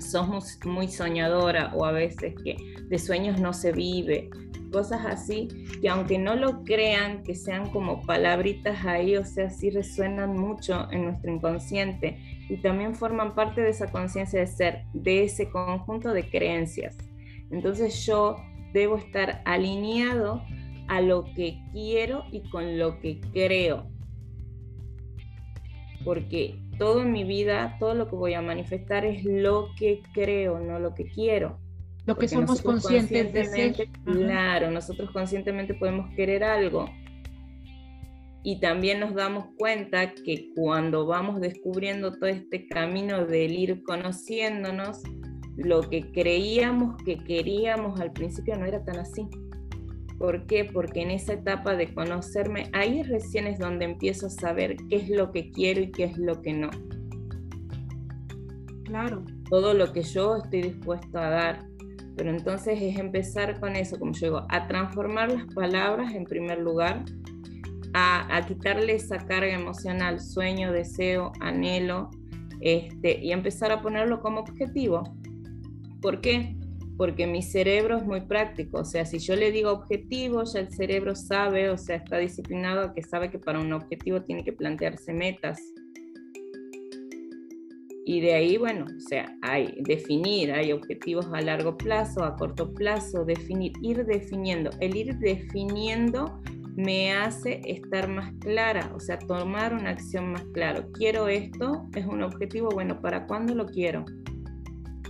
somos 0.01 0.59
muy 0.64 0.88
soñadora 0.88 1.73
o 1.75 1.85
a 1.85 1.93
veces 1.93 2.35
que 2.43 2.57
de 2.88 2.99
sueños 2.99 3.40
no 3.40 3.53
se 3.53 3.73
vive, 3.73 4.31
cosas 4.71 5.05
así, 5.05 5.49
que 5.81 5.89
aunque 5.89 6.19
no 6.19 6.37
lo 6.37 6.65
crean, 6.65 7.23
que 7.23 7.35
sean 7.35 7.71
como 7.71 8.03
palabritas 8.03 8.85
ahí, 8.85 9.17
o 9.17 9.25
sea, 9.25 9.51
sí 9.51 9.71
resuenan 9.71 10.37
mucho 10.37 10.89
en 10.91 11.05
nuestro 11.05 11.33
inconsciente 11.33 12.19
y 12.49 12.57
también 12.59 12.95
forman 12.95 13.35
parte 13.35 13.61
de 13.61 13.71
esa 13.71 13.91
conciencia 13.91 14.41
de 14.41 14.47
ser, 14.47 14.85
de 14.93 15.25
ese 15.25 15.51
conjunto 15.51 16.13
de 16.13 16.29
creencias. 16.29 16.97
Entonces 17.51 18.05
yo 18.07 18.37
debo 18.73 18.97
estar 18.97 19.43
alineado 19.45 20.43
a 20.89 21.01
lo 21.01 21.25
que 21.35 21.61
quiero 21.73 22.25
y 22.31 22.49
con 22.51 22.79
lo 22.79 23.01
que 23.01 23.21
creo. 23.33 23.87
Porque 26.05 26.59
todo 26.79 27.03
en 27.03 27.13
mi 27.13 27.25
vida, 27.25 27.77
todo 27.79 27.95
lo 27.95 28.09
que 28.09 28.17
voy 28.17 28.35
a 28.35 28.41
manifestar 28.41 29.05
es 29.05 29.25
lo 29.25 29.69
que 29.79 30.03
creo, 30.15 30.59
no 30.61 30.79
lo 30.79 30.95
que 30.95 31.05
quiero 31.05 31.59
lo 32.11 32.16
que 32.16 32.27
somos 32.27 32.61
conscientes 32.61 33.33
de 33.33 33.44
ser. 33.44 33.88
Claro, 34.05 34.70
nosotros 34.73 35.11
conscientemente 35.12 35.75
podemos 35.75 36.12
querer 36.16 36.42
algo. 36.42 36.90
Y 38.42 38.59
también 38.59 38.99
nos 38.99 39.14
damos 39.14 39.46
cuenta 39.57 40.12
que 40.12 40.51
cuando 40.57 41.07
vamos 41.07 41.40
descubriendo 41.40 42.12
todo 42.12 42.27
este 42.27 42.66
camino 42.66 43.27
del 43.27 43.53
ir 43.53 43.83
conociéndonos, 43.85 45.03
lo 45.57 45.88
que 45.88 46.11
creíamos 46.11 46.96
que 47.05 47.18
queríamos 47.18 48.01
al 48.01 48.12
principio 48.12 48.57
no 48.57 48.64
era 48.64 48.83
tan 48.85 48.99
así. 48.99 49.29
¿Por 50.18 50.46
qué? 50.46 50.64
Porque 50.64 51.03
en 51.03 51.12
esa 51.12 51.35
etapa 51.35 51.77
de 51.77 51.94
conocerme, 51.94 52.70
ahí 52.73 53.05
recién 53.05 53.46
es 53.46 53.59
donde 53.61 53.85
empiezo 53.85 54.27
a 54.27 54.31
saber 54.31 54.77
qué 54.88 54.96
es 54.96 55.11
lo 55.11 55.31
que 55.31 55.53
quiero 55.53 55.81
y 55.83 55.92
qué 55.92 56.05
es 56.05 56.18
lo 56.18 56.42
que 56.42 56.55
no. 56.55 56.70
Claro. 58.85 59.25
Todo 59.49 59.75
lo 59.75 59.92
que 59.92 60.03
yo 60.03 60.37
estoy 60.37 60.62
dispuesto 60.62 61.18
a 61.18 61.28
dar 61.28 61.70
pero 62.17 62.31
entonces 62.31 62.79
es 62.81 62.99
empezar 62.99 63.61
con 63.61 63.77
eso, 63.77 63.99
como 63.99 64.13
yo 64.13 64.27
digo, 64.27 64.47
a 64.49 64.67
transformar 64.67 65.33
las 65.33 65.47
palabras 65.55 66.15
en 66.15 66.25
primer 66.25 66.59
lugar, 66.59 67.05
a, 67.93 68.45
quitarle 68.47 68.95
esa 68.95 69.19
carga 69.19 69.53
emocional, 69.53 70.21
sueño, 70.21 70.73
deseo, 70.73 71.33
anhelo, 71.41 72.11
este, 72.61 73.25
y 73.25 73.33
empezar 73.33 73.73
a 73.73 73.81
ponerlo 73.81 74.21
como 74.21 74.41
objetivo. 74.41 75.03
¿Por 76.01 76.21
qué? 76.21 76.57
Porque 76.97 77.27
mi 77.27 77.43
cerebro 77.43 77.97
es 77.97 78.05
muy 78.05 78.21
práctico, 78.21 78.81
o 78.81 78.85
sea, 78.85 79.07
si 79.07 79.19
yo 79.19 79.35
le 79.35 79.51
digo 79.51 79.71
objetivo, 79.71 80.45
ya 80.45 80.61
el 80.61 80.71
cerebro 80.71 81.15
sabe, 81.15 81.71
o 81.71 81.79
sea, 81.79 81.97
está 81.97 82.19
disciplinado 82.19 82.93
que 82.95 83.03
sabe 83.03 83.31
que 83.31 83.39
para 83.39 83.59
un 83.59 83.73
objetivo 83.73 84.23
tiene 84.23 84.45
que 84.45 84.53
plantearse 84.53 85.13
metas, 85.13 85.59
y 88.05 88.20
de 88.20 88.34
ahí, 88.34 88.57
bueno, 88.57 88.86
o 88.96 89.01
sea, 89.01 89.36
hay 89.42 89.74
definir, 89.82 90.53
hay 90.53 90.72
objetivos 90.72 91.26
a 91.32 91.40
largo 91.40 91.76
plazo, 91.76 92.24
a 92.24 92.36
corto 92.36 92.72
plazo, 92.72 93.24
definir, 93.24 93.72
ir 93.82 94.05
definiendo. 94.05 94.70
El 94.80 94.96
ir 94.96 95.16
definiendo 95.18 96.40
me 96.76 97.12
hace 97.12 97.61
estar 97.64 98.09
más 98.09 98.32
clara, 98.40 98.90
o 98.94 99.01
sea, 99.01 99.18
tomar 99.18 99.74
una 99.74 99.90
acción 99.90 100.32
más 100.32 100.44
clara. 100.55 100.86
Quiero 100.94 101.28
esto, 101.28 101.88
es 101.94 102.07
un 102.07 102.22
objetivo, 102.22 102.70
bueno, 102.70 103.01
¿para 103.01 103.26
cuándo 103.26 103.55
lo 103.55 103.66
quiero? 103.66 104.05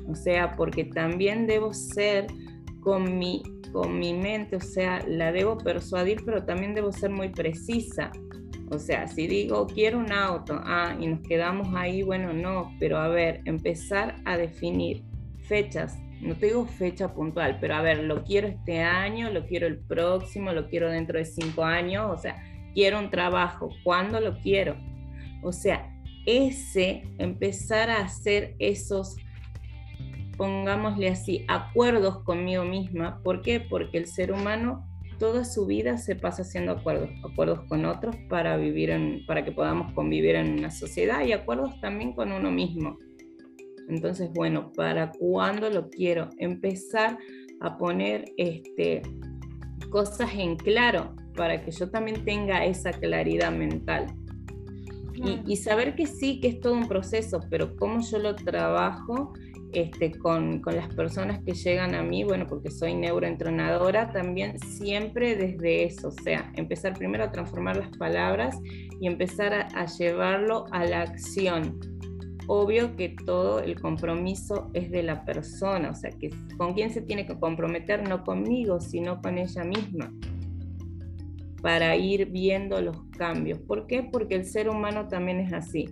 O 0.08 0.14
sea, 0.14 0.56
porque 0.56 0.84
también 0.84 1.46
debo 1.46 1.72
ser 1.72 2.26
con 2.80 3.18
mi 3.18 3.42
con 3.72 3.98
mi 3.98 4.12
mente, 4.14 4.56
o 4.56 4.60
sea, 4.60 5.04
la 5.06 5.32
debo 5.32 5.56
persuadir, 5.56 6.22
pero 6.24 6.44
también 6.44 6.74
debo 6.74 6.92
ser 6.92 7.10
muy 7.10 7.28
precisa. 7.28 8.10
O 8.70 8.78
sea, 8.78 9.08
si 9.08 9.26
digo, 9.26 9.66
quiero 9.66 9.98
un 9.98 10.12
auto, 10.12 10.60
ah, 10.64 10.96
y 10.98 11.08
nos 11.08 11.20
quedamos 11.20 11.74
ahí, 11.74 12.02
bueno, 12.02 12.32
no, 12.32 12.72
pero 12.78 12.98
a 12.98 13.08
ver, 13.08 13.40
empezar 13.44 14.16
a 14.24 14.36
definir 14.36 15.02
fechas, 15.48 15.98
no 16.20 16.36
te 16.36 16.46
digo 16.46 16.66
fecha 16.66 17.12
puntual, 17.12 17.58
pero 17.60 17.74
a 17.74 17.82
ver, 17.82 18.04
lo 18.04 18.22
quiero 18.22 18.46
este 18.46 18.80
año, 18.80 19.30
lo 19.30 19.44
quiero 19.46 19.66
el 19.66 19.78
próximo, 19.78 20.52
lo 20.52 20.68
quiero 20.68 20.88
dentro 20.88 21.18
de 21.18 21.24
cinco 21.24 21.64
años, 21.64 22.06
o 22.10 22.16
sea, 22.16 22.40
quiero 22.72 23.00
un 23.00 23.10
trabajo, 23.10 23.70
¿cuándo 23.82 24.20
lo 24.20 24.38
quiero? 24.38 24.76
O 25.42 25.50
sea, 25.50 25.92
ese, 26.26 27.02
empezar 27.18 27.90
a 27.90 28.04
hacer 28.04 28.54
esos, 28.60 29.16
pongámosle 30.36 31.08
así, 31.08 31.44
acuerdos 31.48 32.22
conmigo 32.22 32.64
misma. 32.64 33.20
¿Por 33.22 33.42
qué? 33.42 33.58
Porque 33.58 33.98
el 33.98 34.06
ser 34.06 34.30
humano 34.30 34.86
toda 35.20 35.44
su 35.44 35.66
vida 35.66 35.98
se 35.98 36.16
pasa 36.16 36.42
haciendo 36.42 36.72
acuerdos, 36.72 37.10
acuerdos 37.22 37.60
con 37.68 37.84
otros 37.84 38.16
para 38.30 38.56
vivir 38.56 38.88
en, 38.88 39.24
para 39.26 39.44
que 39.44 39.52
podamos 39.52 39.92
convivir 39.92 40.34
en 40.34 40.58
una 40.58 40.70
sociedad 40.70 41.24
y 41.24 41.32
acuerdos 41.32 41.78
también 41.80 42.14
con 42.14 42.32
uno 42.32 42.50
mismo. 42.50 42.98
Entonces, 43.88 44.30
bueno, 44.32 44.72
¿para 44.72 45.12
cuándo 45.12 45.68
lo 45.68 45.90
quiero? 45.90 46.30
Empezar 46.38 47.18
a 47.60 47.76
poner 47.76 48.24
este, 48.38 49.02
cosas 49.90 50.30
en 50.34 50.56
claro 50.56 51.14
para 51.36 51.62
que 51.62 51.70
yo 51.70 51.90
también 51.90 52.24
tenga 52.24 52.64
esa 52.64 52.90
claridad 52.90 53.52
mental. 53.52 54.06
Y, 55.46 55.56
saber 55.56 55.96
que 55.96 56.06
sí, 56.06 56.40
que 56.40 56.48
es 56.48 56.60
todo 56.60 56.72
un 56.72 56.88
proceso, 56.88 57.40
pero 57.50 57.76
cómo 57.76 58.00
yo 58.00 58.18
lo 58.18 58.34
trabajo 58.36 59.34
este, 59.72 60.12
con, 60.12 60.62
las 60.66 60.94
personas 60.94 61.40
que 61.44 61.52
llegan 61.52 61.94
a 61.94 62.02
mí, 62.02 62.24
bueno, 62.24 62.46
porque 62.46 62.70
soy 62.70 62.94
neuroentrenadora, 62.94 64.12
también 64.12 64.58
siempre 64.58 65.36
desde 65.36 65.84
eso, 65.84 66.08
o 66.08 66.12
sea, 66.12 66.52
empezar 66.56 66.94
primero 66.94 67.24
a 67.24 67.32
transformar 67.32 67.76
las 67.76 67.96
palabras 67.96 68.56
y 69.00 69.06
empezar 69.06 69.52
a, 69.52 69.62
a 69.74 69.86
llevarlo 69.86 70.66
a 70.70 70.84
la 70.84 71.02
acción 71.02 71.78
obvio 72.52 72.96
que 72.96 73.10
todo 73.10 73.60
el 73.60 73.80
compromiso 73.80 74.72
es 74.74 74.90
de 74.90 75.04
la 75.04 75.24
persona, 75.24 75.90
o 75.90 75.94
sea, 75.94 76.10
que 76.10 76.30
con 76.58 76.74
quién 76.74 76.90
se 76.90 77.00
tiene 77.00 77.24
que 77.24 77.38
comprometer, 77.38 78.08
no 78.08 78.24
conmigo, 78.24 78.80
sino 78.80 79.22
con 79.22 79.38
ella 79.38 79.62
misma, 79.62 80.12
para 81.62 81.94
ir 81.94 82.26
viendo 82.26 82.80
los 82.80 83.04
cambios. 83.16 83.60
¿Por 83.60 83.86
qué? 83.86 84.02
Porque 84.02 84.34
el 84.34 84.44
ser 84.44 84.68
humano 84.68 85.06
también 85.06 85.38
es 85.38 85.52
así, 85.52 85.88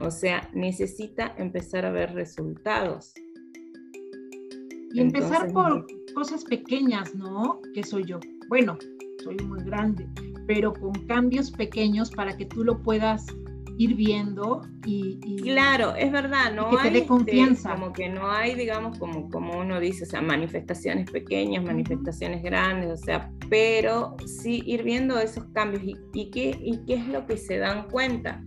o 0.00 0.10
sea, 0.10 0.48
necesita 0.54 1.34
empezar 1.36 1.84
a 1.84 1.90
ver 1.90 2.14
resultados. 2.14 3.12
Y 4.92 5.00
empezar 5.00 5.52
por 5.52 5.86
cosas 6.14 6.42
pequeñas, 6.44 7.14
¿no? 7.14 7.60
Que 7.74 7.84
soy 7.84 8.04
yo. 8.04 8.18
Bueno, 8.48 8.76
soy 9.22 9.36
muy 9.46 9.62
grande, 9.62 10.08
pero 10.46 10.72
con 10.72 10.92
cambios 11.06 11.50
pequeños 11.50 12.10
para 12.10 12.36
que 12.36 12.46
tú 12.46 12.64
lo 12.64 12.82
puedas 12.82 13.26
ir 13.78 13.94
viendo 13.94 14.60
y, 14.84 15.18
claro 15.42 15.94
es 15.96 16.12
verdad 16.12 16.52
no 16.54 16.68
que 16.68 16.76
hay 16.76 16.92
te 16.92 17.00
dé 17.00 17.06
confianza 17.06 17.72
como 17.72 17.94
que 17.94 18.10
no 18.10 18.30
hay 18.30 18.54
digamos 18.54 18.98
como 18.98 19.30
como 19.30 19.58
uno 19.58 19.80
dice 19.80 20.04
o 20.04 20.06
sea 20.06 20.20
manifestaciones 20.20 21.10
pequeñas 21.10 21.64
manifestaciones 21.64 22.42
grandes 22.42 22.90
o 22.90 23.02
sea 23.02 23.32
pero 23.48 24.16
sí 24.26 24.62
ir 24.66 24.82
viendo 24.82 25.18
esos 25.18 25.44
cambios 25.54 25.82
y, 25.82 25.96
y 26.12 26.30
qué 26.30 26.58
y 26.60 26.84
qué 26.84 26.96
es 26.96 27.08
lo 27.08 27.24
que 27.24 27.38
se 27.38 27.56
dan 27.56 27.88
cuenta 27.88 28.44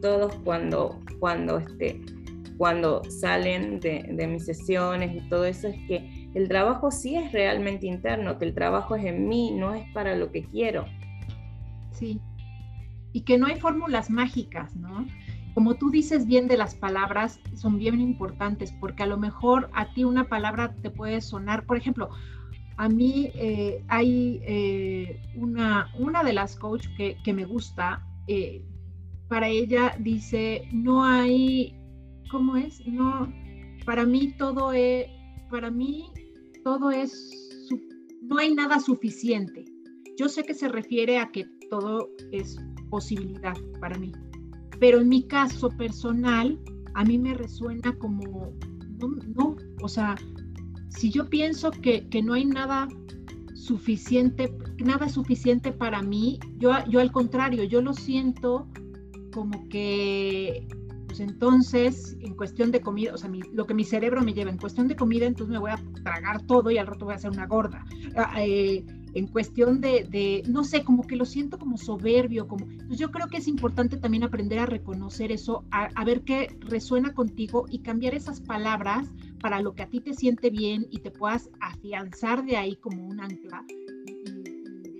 todos 0.00 0.34
cuando 0.44 1.00
cuando 1.18 1.58
este 1.58 2.00
cuando 2.58 3.02
salen 3.10 3.80
de, 3.80 4.08
de 4.12 4.26
mis 4.26 4.46
sesiones 4.46 5.14
y 5.14 5.28
todo 5.28 5.44
eso 5.44 5.68
es 5.68 5.76
que 5.86 6.30
el 6.34 6.48
trabajo 6.48 6.90
sí 6.90 7.16
es 7.16 7.32
realmente 7.32 7.86
interno 7.86 8.38
que 8.38 8.46
el 8.46 8.54
trabajo 8.54 8.96
es 8.96 9.04
en 9.04 9.28
mí 9.28 9.52
no 9.52 9.74
es 9.74 9.84
para 9.92 10.16
lo 10.16 10.32
que 10.32 10.44
quiero 10.44 10.86
sí 11.90 12.20
y 13.16 13.22
que 13.22 13.38
no 13.38 13.46
hay 13.46 13.58
fórmulas 13.58 14.10
mágicas, 14.10 14.76
¿no? 14.76 15.06
Como 15.54 15.76
tú 15.76 15.90
dices 15.90 16.26
bien 16.26 16.48
de 16.48 16.58
las 16.58 16.74
palabras, 16.74 17.40
son 17.54 17.78
bien 17.78 17.98
importantes, 17.98 18.74
porque 18.78 19.04
a 19.04 19.06
lo 19.06 19.16
mejor 19.16 19.70
a 19.72 19.94
ti 19.94 20.04
una 20.04 20.28
palabra 20.28 20.74
te 20.82 20.90
puede 20.90 21.22
sonar, 21.22 21.64
por 21.64 21.78
ejemplo, 21.78 22.10
a 22.76 22.90
mí 22.90 23.30
eh, 23.36 23.82
hay 23.88 24.42
eh, 24.44 25.22
una, 25.34 25.90
una 25.98 26.22
de 26.24 26.34
las 26.34 26.56
coach 26.56 26.88
que, 26.98 27.16
que 27.24 27.32
me 27.32 27.46
gusta, 27.46 28.06
eh, 28.26 28.62
para 29.28 29.48
ella 29.48 29.96
dice, 30.00 30.68
no 30.72 31.04
hay, 31.04 31.74
¿cómo 32.30 32.56
es? 32.56 32.86
No, 32.86 33.32
para 33.84 34.06
mí 34.06 34.34
todo 34.38 34.72
es, 34.72 35.06
para 35.50 35.70
mí 35.70 36.10
todo 36.64 36.90
es, 36.90 37.32
no 38.22 38.38
hay 38.38 38.54
nada 38.54 38.80
suficiente. 38.80 39.64
Yo 40.18 40.28
sé 40.28 40.44
que 40.44 40.54
se 40.54 40.68
refiere 40.68 41.18
a 41.18 41.30
que 41.30 41.44
todo 41.70 42.08
es 42.32 42.56
posibilidad 42.90 43.56
para 43.80 43.98
mí. 43.98 44.12
Pero 44.80 45.00
en 45.00 45.08
mi 45.08 45.26
caso 45.26 45.68
personal, 45.70 46.58
a 46.94 47.04
mí 47.04 47.18
me 47.18 47.34
resuena 47.34 47.96
como, 47.98 48.52
no, 48.98 49.08
no 49.36 49.56
o 49.82 49.88
sea, 49.88 50.16
si 50.88 51.10
yo 51.10 51.28
pienso 51.28 51.70
que, 51.70 52.08
que, 52.08 52.22
no 52.22 52.34
hay 52.34 52.46
nada 52.46 52.88
suficiente, 53.54 54.56
nada 54.84 55.08
suficiente 55.08 55.72
para 55.72 56.02
mí, 56.02 56.38
yo, 56.58 56.72
yo 56.88 57.00
al 57.00 57.12
contrario, 57.12 57.64
yo 57.64 57.82
lo 57.82 57.92
siento 57.92 58.68
como 59.36 59.68
que, 59.68 60.66
pues 61.06 61.20
entonces, 61.20 62.16
en 62.20 62.34
cuestión 62.34 62.72
de 62.72 62.80
comida, 62.80 63.12
o 63.12 63.18
sea, 63.18 63.30
lo 63.52 63.66
que 63.66 63.74
mi 63.74 63.84
cerebro 63.84 64.22
me 64.22 64.32
lleva 64.32 64.50
en 64.50 64.56
cuestión 64.56 64.88
de 64.88 64.96
comida, 64.96 65.26
entonces 65.26 65.52
me 65.52 65.58
voy 65.58 65.72
a 65.72 66.02
tragar 66.02 66.40
todo 66.46 66.70
y 66.70 66.78
al 66.78 66.86
rato 66.86 67.04
voy 67.04 67.12
a 67.12 67.16
hacer 67.16 67.30
una 67.30 67.46
gorda. 67.46 67.84
Ah, 68.16 68.42
eh, 68.42 68.82
en 69.12 69.26
cuestión 69.26 69.82
de, 69.82 70.42
no 70.48 70.64
sé, 70.64 70.84
como 70.84 71.06
que 71.06 71.16
lo 71.16 71.26
siento 71.26 71.58
como 71.58 71.76
soberbio, 71.76 72.48
como, 72.48 72.66
pues 72.86 72.98
yo 72.98 73.10
creo 73.10 73.28
que 73.28 73.36
es 73.36 73.46
importante 73.46 73.98
también 73.98 74.24
aprender 74.24 74.58
a 74.58 74.64
reconocer 74.64 75.30
eso, 75.32 75.64
a, 75.70 76.04
ver 76.06 76.22
qué 76.22 76.56
resuena 76.60 77.12
contigo 77.12 77.66
y 77.68 77.80
cambiar 77.80 78.14
esas 78.14 78.40
palabras 78.40 79.06
para 79.38 79.60
lo 79.60 79.74
que 79.74 79.82
a 79.82 79.90
ti 79.90 80.00
te 80.00 80.14
siente 80.14 80.48
bien 80.48 80.86
y 80.90 81.00
te 81.00 81.10
puedas 81.10 81.50
afianzar 81.60 82.42
de 82.46 82.56
ahí 82.56 82.76
como 82.76 83.06
un 83.06 83.20
ancla 83.20 83.64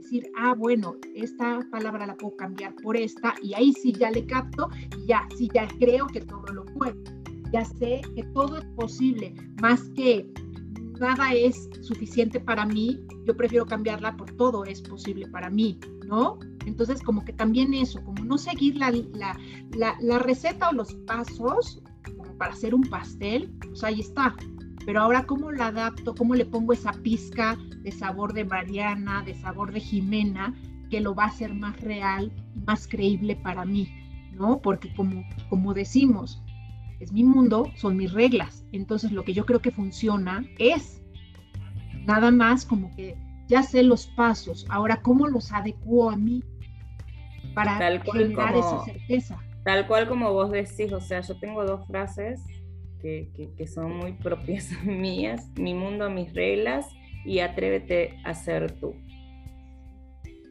decir, 0.07 0.30
ah, 0.36 0.54
bueno, 0.54 0.96
esta 1.14 1.61
palabra 1.70 2.07
la 2.07 2.16
puedo 2.16 2.36
cambiar 2.36 2.74
por 2.76 2.96
esta 2.96 3.34
y 3.42 3.54
ahí 3.54 3.72
sí 3.72 3.92
ya 3.92 4.11
le 4.11 4.24
capto 4.26 4.68
y 4.96 5.07
ya, 5.07 5.26
sí 5.36 5.48
ya 5.52 5.66
creo 5.78 6.07
que 6.07 6.20
todo 6.20 6.46
lo 6.52 6.64
puedo. 6.64 6.96
Ya 7.52 7.64
sé 7.64 8.00
que 8.14 8.22
todo 8.34 8.59
es 8.59 8.64
posible, 8.76 9.34
más 9.61 9.80
que 9.90 10.28
nada 11.00 11.32
es 11.32 11.68
suficiente 11.82 12.40
para 12.40 12.64
mí, 12.66 13.00
yo 13.26 13.36
prefiero 13.36 13.66
cambiarla 13.66 14.16
por 14.16 14.30
todo 14.32 14.64
es 14.64 14.80
posible 14.82 15.26
para 15.28 15.50
mí, 15.50 15.78
¿no? 16.07 16.38
Entonces, 16.64 17.02
como 17.02 17.24
que 17.24 17.32
también 17.32 17.74
eso, 17.74 18.02
como 18.04 18.24
no 18.24 18.38
seguir 18.38 18.76
la, 18.76 18.92
la, 19.72 20.18
receta 20.18 20.70
o 20.70 20.72
los 20.72 20.94
pasos 21.07 21.82
como 22.16 22.36
para 22.36 22.52
hacer 22.52 22.74
un 22.74 22.82
pastel, 22.82 23.52
pues 23.61 23.84
ahí 23.84 24.00
está. 24.00 24.34
Pero 24.87 25.01
ahora, 25.01 25.24
¿cómo 25.24 25.51
la 25.51 25.66
adapto? 25.66 26.14
¿Cómo 26.14 26.37
le 26.37 26.47
pongo 26.47 26.72
esa 26.72 26.93
pizca 26.93 27.59
de 27.82 27.91
sabor 27.91 28.32
de 28.32 28.45
Mariana, 28.45 29.22
de 29.22 29.34
sabor 29.34 29.72
de 29.72 29.80
Jimena, 29.80 30.55
que 30.91 31.01
lo 31.01 31.14
va 31.14 31.24
a 31.24 31.28
hacer 31.28 31.53
más 31.53 31.78
real 31.80 32.32
y 32.55 32.61
más 32.61 32.87
creíble 32.87 33.34
para 33.34 33.64
mí, 33.64 33.89
¿no? 34.32 34.62
Porque 34.62 34.95
como, 34.95 35.24
como 35.51 35.74
decimos, 35.74 36.41
es 37.01 37.12
mi 37.12 37.24
mundo, 37.24 37.70
son 37.74 37.97
mis 37.97 38.12
reglas. 38.12 38.64
Entonces 38.70 39.11
lo 39.11 39.24
que 39.24 39.34
yo 39.34 39.45
creo 39.45 39.61
que 39.61 39.72
funciona 39.72 40.45
es 40.59 41.03
nada 42.05 42.30
más 42.30 42.64
como 42.64 42.95
que 42.95 43.18
ya 43.49 43.64
sé 43.64 43.82
los 43.82 44.07
pasos, 44.09 44.66
ahora 44.68 45.03
cómo 45.03 45.26
los 45.26 45.53
adecuo 45.53 46.11
a 46.11 46.16
mí 46.16 46.43
para 47.55 47.76
generar 48.01 48.57
esa 48.57 48.84
certeza. 48.84 49.39
Tal 49.64 49.87
cual 49.89 50.09
como 50.09 50.32
vos 50.32 50.53
decís, 50.53 50.93
o 50.93 51.01
sea, 51.01 51.20
yo 51.22 51.37
tengo 51.39 51.64
dos 51.64 51.84
frases 51.89 52.41
que, 53.34 53.50
que, 53.57 53.66
son 53.66 53.96
muy 53.96 54.12
propias 54.12 54.70
mías, 54.84 55.50
mi 55.57 55.74
mundo, 55.74 56.11
mis 56.11 56.32
reglas 56.34 56.86
y 57.24 57.40
atrévete 57.40 58.16
a 58.24 58.34
ser 58.34 58.72
tú. 58.72 58.94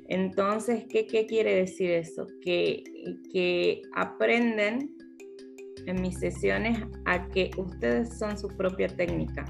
Entonces, 0.07 0.85
¿qué, 0.89 1.07
¿qué, 1.07 1.25
quiere 1.25 1.55
decir 1.55 1.91
eso? 1.91 2.27
Que, 2.41 2.83
que 3.31 3.81
aprenden 3.95 4.95
en 5.87 6.01
mis 6.01 6.19
sesiones 6.19 6.79
a 7.05 7.27
que 7.27 7.51
ustedes 7.57 8.17
son 8.17 8.37
su 8.37 8.47
propia 8.49 8.87
técnica, 8.87 9.45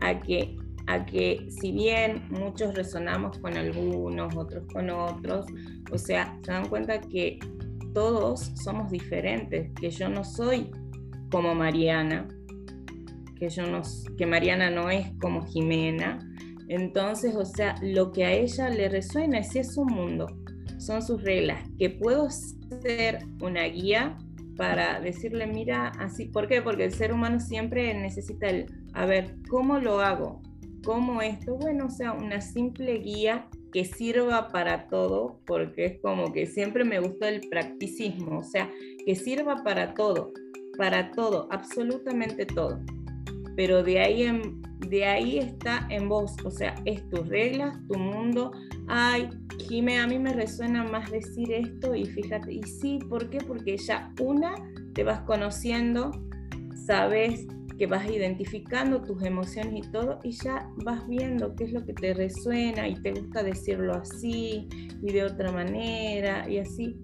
a 0.00 0.20
que, 0.20 0.56
a 0.86 1.04
que 1.04 1.46
si 1.50 1.72
bien 1.72 2.22
muchos 2.30 2.74
resonamos 2.74 3.38
con 3.38 3.56
algunos, 3.56 4.36
otros 4.36 4.66
con 4.72 4.88
otros, 4.90 5.46
o 5.90 5.98
sea, 5.98 6.38
se 6.44 6.52
dan 6.52 6.68
cuenta 6.68 7.00
que 7.00 7.38
todos 7.92 8.52
somos 8.62 8.90
diferentes, 8.90 9.70
que 9.80 9.90
yo 9.90 10.08
no 10.08 10.24
soy 10.24 10.70
como 11.32 11.54
Mariana, 11.56 12.28
que, 13.36 13.48
yo 13.48 13.66
no, 13.66 13.82
que 14.16 14.26
Mariana 14.26 14.70
no 14.70 14.88
es 14.90 15.10
como 15.20 15.44
Jimena. 15.44 16.20
Entonces, 16.68 17.34
o 17.34 17.44
sea, 17.44 17.74
lo 17.82 18.12
que 18.12 18.24
a 18.24 18.32
ella 18.32 18.68
le 18.68 18.88
resuena 18.88 19.38
es 19.38 19.56
es 19.56 19.74
su 19.74 19.84
mundo, 19.84 20.26
son 20.78 21.02
sus 21.02 21.20
reglas, 21.22 21.68
que 21.76 21.90
puedo 21.90 22.28
ser 22.30 23.18
una 23.40 23.64
guía 23.64 24.16
para 24.56 25.00
decirle, 25.00 25.48
mira, 25.48 25.88
así, 25.98 26.26
¿por 26.26 26.46
qué? 26.46 26.62
Porque 26.62 26.84
el 26.84 26.92
ser 26.92 27.12
humano 27.12 27.40
siempre 27.40 27.92
necesita 27.94 28.48
el, 28.48 28.66
a 28.92 29.06
ver, 29.06 29.34
¿cómo 29.48 29.78
lo 29.78 30.00
hago? 30.00 30.40
¿cómo 30.84 31.22
esto? 31.22 31.56
Bueno, 31.56 31.86
o 31.86 31.90
sea, 31.90 32.12
una 32.12 32.40
simple 32.40 32.98
guía 32.98 33.48
que 33.72 33.84
sirva 33.84 34.48
para 34.48 34.88
todo, 34.88 35.40
porque 35.46 35.86
es 35.86 36.00
como 36.00 36.32
que 36.32 36.46
siempre 36.46 36.84
me 36.84 37.00
gustó 37.00 37.26
el 37.26 37.40
practicismo, 37.48 38.38
o 38.38 38.44
sea, 38.44 38.70
que 39.04 39.14
sirva 39.14 39.62
para 39.64 39.94
todo, 39.94 40.32
para 40.76 41.10
todo, 41.12 41.48
absolutamente 41.50 42.46
todo. 42.46 42.80
Pero 43.56 43.82
de 43.82 44.00
ahí, 44.00 44.22
en, 44.22 44.62
de 44.88 45.04
ahí 45.04 45.38
está 45.38 45.86
en 45.90 46.08
vos, 46.08 46.34
o 46.44 46.50
sea, 46.50 46.74
es 46.84 47.08
tus 47.10 47.28
reglas, 47.28 47.76
tu 47.88 47.98
mundo. 47.98 48.52
Ay, 48.88 49.28
Jime, 49.58 49.98
a 50.00 50.06
mí 50.06 50.18
me 50.18 50.32
resuena 50.32 50.84
más 50.84 51.10
decir 51.10 51.52
esto 51.52 51.94
y 51.94 52.06
fíjate, 52.06 52.52
y 52.52 52.62
sí, 52.62 52.98
¿por 53.08 53.30
qué? 53.30 53.38
Porque 53.38 53.76
ya 53.76 54.12
una, 54.20 54.54
te 54.94 55.04
vas 55.04 55.20
conociendo, 55.20 56.10
sabes 56.86 57.46
que 57.78 57.86
vas 57.86 58.08
identificando 58.08 59.02
tus 59.02 59.22
emociones 59.22 59.86
y 59.86 59.90
todo 59.90 60.20
y 60.22 60.32
ya 60.32 60.68
vas 60.84 61.06
viendo 61.08 61.54
qué 61.56 61.64
es 61.64 61.72
lo 61.72 61.84
que 61.84 61.94
te 61.94 62.14
resuena 62.14 62.88
y 62.88 62.94
te 62.94 63.12
gusta 63.12 63.42
decirlo 63.42 63.94
así 63.94 64.68
y 65.02 65.12
de 65.12 65.24
otra 65.24 65.50
manera 65.52 66.48
y 66.48 66.58
así. 66.58 66.96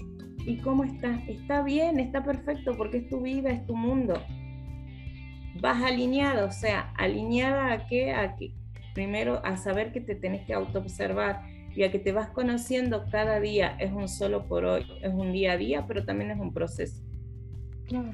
¿Y 0.49 0.57
cómo 0.59 0.85
está? 0.85 1.21
Está 1.29 1.63
bien, 1.63 2.01
está 2.01 2.25
perfecto 2.25 2.77
porque 2.77 2.99
es 2.99 3.09
tu 3.09 3.21
vida, 3.21 3.51
es 3.51 3.67
tu 3.67 3.77
mundo. 3.77 4.15
Vas 5.61 5.83
alineado, 5.83 6.49
o 6.49 6.53
sea, 6.53 6.93
alineada 6.97 7.73
a 7.73 7.87
qué? 7.87 8.13
A 8.13 8.37
que 8.37 8.55
primero 8.95 9.45
a 9.45 9.57
saber 9.57 9.93
que 9.93 10.01
te 10.01 10.15
tenés 10.15 10.47
que 10.47 10.55
autoobservar 10.55 11.43
y 11.75 11.85
a 11.85 11.93
que 11.93 11.99
te 11.99 12.13
vas 12.13 12.31
conociendo 12.31 13.05
cada 13.11 13.41
día. 13.41 13.77
Es 13.79 13.93
un 13.93 14.09
solo 14.09 14.49
por 14.49 14.65
hoy, 14.65 14.87
es 15.03 15.13
un 15.13 15.33
día 15.33 15.53
a 15.53 15.57
día, 15.57 15.87
pero 15.87 16.05
también 16.05 16.31
es 16.31 16.41
un 16.41 16.53
proceso. 16.53 17.03
Claro 17.87 18.13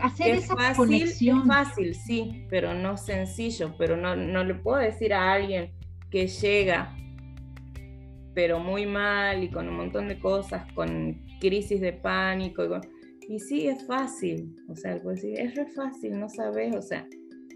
hacer 0.00 0.36
esa 0.36 0.56
fácil, 0.56 0.76
conexión. 0.76 1.40
Es 1.40 1.46
fácil, 1.46 1.94
sí, 1.94 2.46
pero 2.48 2.74
no 2.74 2.96
sencillo. 2.96 3.74
Pero 3.78 3.96
no, 3.96 4.16
no 4.16 4.44
le 4.44 4.54
puedo 4.54 4.78
decir 4.78 5.12
a 5.12 5.32
alguien 5.32 5.72
que 6.10 6.28
llega, 6.28 6.96
pero 8.34 8.58
muy 8.58 8.86
mal 8.86 9.42
y 9.42 9.48
con 9.48 9.68
un 9.68 9.76
montón 9.76 10.08
de 10.08 10.18
cosas, 10.18 10.70
con 10.72 11.25
crisis 11.40 11.80
de 11.80 11.92
pánico. 11.92 12.62
Y, 13.28 13.38
sí, 13.40 13.66
es 13.66 13.86
fácil. 13.86 14.54
O 14.68 14.76
sea, 14.76 14.96
puedo 14.96 15.14
decir, 15.14 15.38
es 15.38 15.74
fácil, 15.74 16.18
no 16.18 16.28
sabes. 16.28 16.74
O 16.76 16.82
sea, 16.82 17.06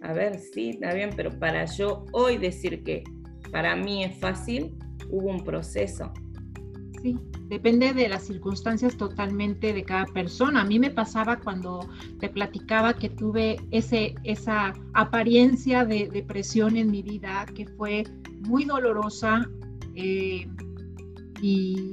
a 0.02 0.12
ver, 0.12 0.38
sí, 0.38 0.70
está 0.70 0.94
bien, 0.94 1.10
pero 1.16 1.30
para 1.38 1.64
yo 1.64 2.04
hoy 2.12 2.38
decir 2.38 2.82
que 2.82 3.04
para 3.52 3.76
mí 3.76 4.04
es 4.04 4.18
fácil, 4.18 4.74
hubo 5.10 5.30
un 5.30 5.44
proceso. 5.44 6.12
Sí, 7.02 7.16
depende 7.48 7.94
de 7.94 8.08
las 8.08 8.26
circunstancias 8.26 8.96
totalmente 8.96 9.72
de 9.72 9.82
cada 9.84 10.04
persona. 10.06 10.60
A 10.60 10.64
mí 10.64 10.78
me 10.78 10.90
pasaba 10.90 11.38
cuando 11.38 11.80
te 12.18 12.28
platicaba 12.28 12.94
que 12.94 13.08
tuve 13.08 13.56
ese, 13.70 14.14
esa 14.24 14.74
apariencia 14.92 15.84
de 15.84 16.08
depresión 16.08 16.76
en 16.76 16.90
mi 16.90 17.02
vida 17.02 17.46
que 17.54 17.66
fue 17.66 18.04
muy 18.40 18.64
dolorosa 18.64 19.48
eh, 19.94 20.46
y, 21.42 21.92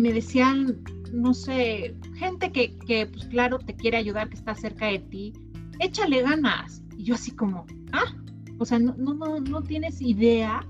me 0.00 0.12
decían, 0.12 0.82
no 1.12 1.34
sé, 1.34 1.96
gente 2.14 2.52
que, 2.52 2.76
que, 2.78 3.06
pues 3.06 3.26
claro, 3.26 3.58
te 3.58 3.74
quiere 3.74 3.96
ayudar, 3.96 4.28
que 4.28 4.36
está 4.36 4.54
cerca 4.54 4.86
de 4.86 5.00
ti, 5.00 5.32
échale 5.80 6.22
ganas. 6.22 6.82
Y 6.96 7.04
yo 7.04 7.14
así 7.14 7.32
como, 7.32 7.66
ah, 7.92 8.14
o 8.58 8.64
sea, 8.64 8.78
no, 8.78 8.94
no, 8.96 9.14
no, 9.14 9.40
no 9.40 9.62
tienes 9.62 10.00
idea 10.00 10.66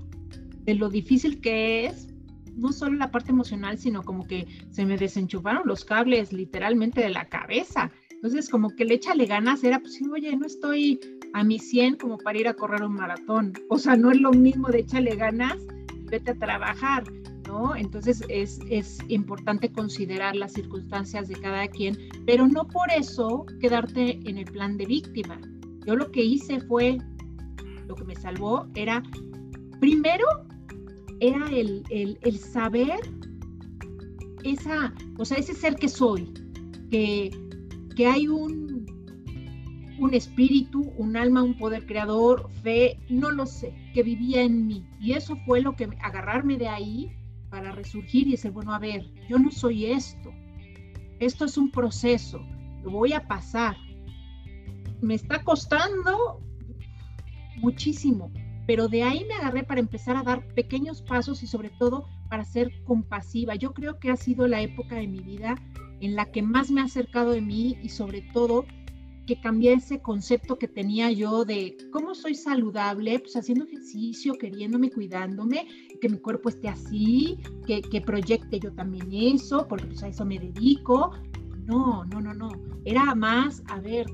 de 0.63 0.75
lo 0.75 0.89
difícil 0.89 1.39
que 1.39 1.85
es 1.85 2.07
no 2.55 2.73
solo 2.73 2.97
la 2.97 3.11
parte 3.11 3.31
emocional, 3.31 3.77
sino 3.77 4.01
como 4.01 4.25
que 4.25 4.47
se 4.71 4.83
me 4.83 4.97
desenchufaron 4.97 5.67
los 5.67 5.85
cables 5.85 6.33
literalmente 6.33 7.01
de 7.01 7.09
la 7.09 7.25
cabeza. 7.25 7.91
Entonces, 8.09 8.49
como 8.49 8.71
que 8.71 8.83
le 8.83 8.95
échale 8.95 9.27
ganas, 9.27 9.63
era 9.63 9.79
pues, 9.79 10.01
oye, 10.11 10.35
no 10.35 10.47
estoy 10.47 10.99
a 11.33 11.43
mi 11.43 11.59
100 11.59 11.97
como 11.97 12.17
para 12.17 12.39
ir 12.39 12.47
a 12.47 12.55
correr 12.55 12.81
un 12.81 12.95
maratón. 12.95 13.53
O 13.69 13.77
sea, 13.77 13.95
no 13.95 14.09
es 14.09 14.19
lo 14.19 14.31
mismo 14.31 14.69
de 14.69 14.79
échale 14.79 15.15
ganas 15.15 15.57
vete 16.09 16.31
a 16.31 16.35
trabajar, 16.35 17.03
¿no? 17.47 17.75
Entonces, 17.75 18.23
es, 18.29 18.59
es 18.69 18.99
importante 19.07 19.71
considerar 19.71 20.35
las 20.35 20.53
circunstancias 20.53 21.27
de 21.27 21.35
cada 21.35 21.67
quien, 21.67 21.97
pero 22.25 22.47
no 22.47 22.67
por 22.67 22.91
eso 22.91 23.45
quedarte 23.59 24.19
en 24.29 24.37
el 24.37 24.45
plan 24.45 24.77
de 24.77 24.85
víctima. 24.85 25.39
Yo 25.85 25.95
lo 25.95 26.11
que 26.11 26.23
hice 26.23 26.59
fue, 26.59 26.97
lo 27.87 27.95
que 27.95 28.03
me 28.03 28.15
salvó 28.15 28.67
era, 28.75 29.01
primero, 29.79 30.25
era 31.19 31.47
el, 31.49 31.83
el, 31.89 32.37
saber 32.37 32.99
esa, 34.43 34.93
o 35.17 35.25
sea, 35.25 35.37
ese 35.37 35.53
ser 35.53 35.75
que 35.75 35.87
soy, 35.87 36.31
que, 36.91 37.31
que 37.95 38.05
hay 38.05 38.27
un, 38.27 38.85
un 39.97 40.13
espíritu, 40.13 40.91
un 40.97 41.15
alma, 41.15 41.41
un 41.41 41.57
poder 41.57 41.85
creador, 41.85 42.49
fe, 42.61 42.99
no 43.09 43.31
lo 43.31 43.45
sé, 43.45 43.73
que 43.93 44.03
vivía 44.03 44.43
en 44.43 44.67
mí. 44.67 44.85
Y 44.99 45.13
eso 45.13 45.37
fue 45.45 45.61
lo 45.61 45.75
que 45.75 45.89
agarrarme 46.01 46.57
de 46.57 46.67
ahí 46.67 47.17
para 47.49 47.71
resurgir 47.71 48.27
y 48.27 48.31
decir, 48.31 48.51
bueno, 48.51 48.73
a 48.73 48.79
ver, 48.79 49.05
yo 49.29 49.37
no 49.39 49.51
soy 49.51 49.85
esto. 49.85 50.31
Esto 51.19 51.45
es 51.45 51.57
un 51.57 51.71
proceso, 51.71 52.45
lo 52.83 52.91
voy 52.91 53.13
a 53.13 53.27
pasar. 53.27 53.75
Me 55.01 55.15
está 55.15 55.43
costando 55.43 56.41
muchísimo, 57.57 58.31
pero 58.65 58.87
de 58.87 59.03
ahí 59.03 59.25
me 59.25 59.35
agarré 59.35 59.63
para 59.63 59.79
empezar 59.79 60.15
a 60.15 60.23
dar 60.23 60.47
pequeños 60.53 61.01
pasos 61.01 61.41
y 61.43 61.47
sobre 61.47 61.69
todo 61.69 62.07
para 62.29 62.45
ser 62.45 62.71
compasiva. 62.83 63.55
Yo 63.55 63.73
creo 63.73 63.99
que 63.99 64.11
ha 64.11 64.17
sido 64.17 64.47
la 64.47 64.61
época 64.61 64.95
de 64.95 65.07
mi 65.07 65.19
vida 65.19 65.55
en 65.99 66.15
la 66.15 66.31
que 66.31 66.41
más 66.41 66.69
me 66.69 66.81
ha 66.81 66.85
acercado 66.85 67.31
de 67.31 67.41
mí 67.41 67.77
y 67.81 67.89
sobre 67.89 68.21
todo 68.21 68.65
que 69.25 69.39
cambié 69.41 69.73
ese 69.73 69.99
concepto 70.01 70.57
que 70.57 70.67
tenía 70.67 71.11
yo 71.11 71.43
de 71.43 71.75
cómo 71.91 72.15
soy 72.15 72.33
saludable, 72.33 73.19
pues 73.19 73.35
haciendo 73.35 73.65
ejercicio, 73.65 74.33
queriéndome, 74.35 74.89
cuidándome, 74.89 75.67
que 75.99 76.09
mi 76.09 76.17
cuerpo 76.17 76.49
esté 76.49 76.67
así, 76.69 77.37
que, 77.65 77.81
que 77.81 78.01
proyecte 78.01 78.59
yo 78.59 78.71
también 78.73 79.35
eso, 79.35 79.67
porque 79.67 79.85
pues 79.87 80.03
a 80.03 80.07
eso 80.07 80.25
me 80.25 80.39
dedico. 80.39 81.11
No, 81.65 82.05
no, 82.05 82.21
no, 82.21 82.33
no. 82.33 82.49
Era 82.85 83.13
más, 83.13 83.61
a 83.67 83.79
ver, 83.79 84.05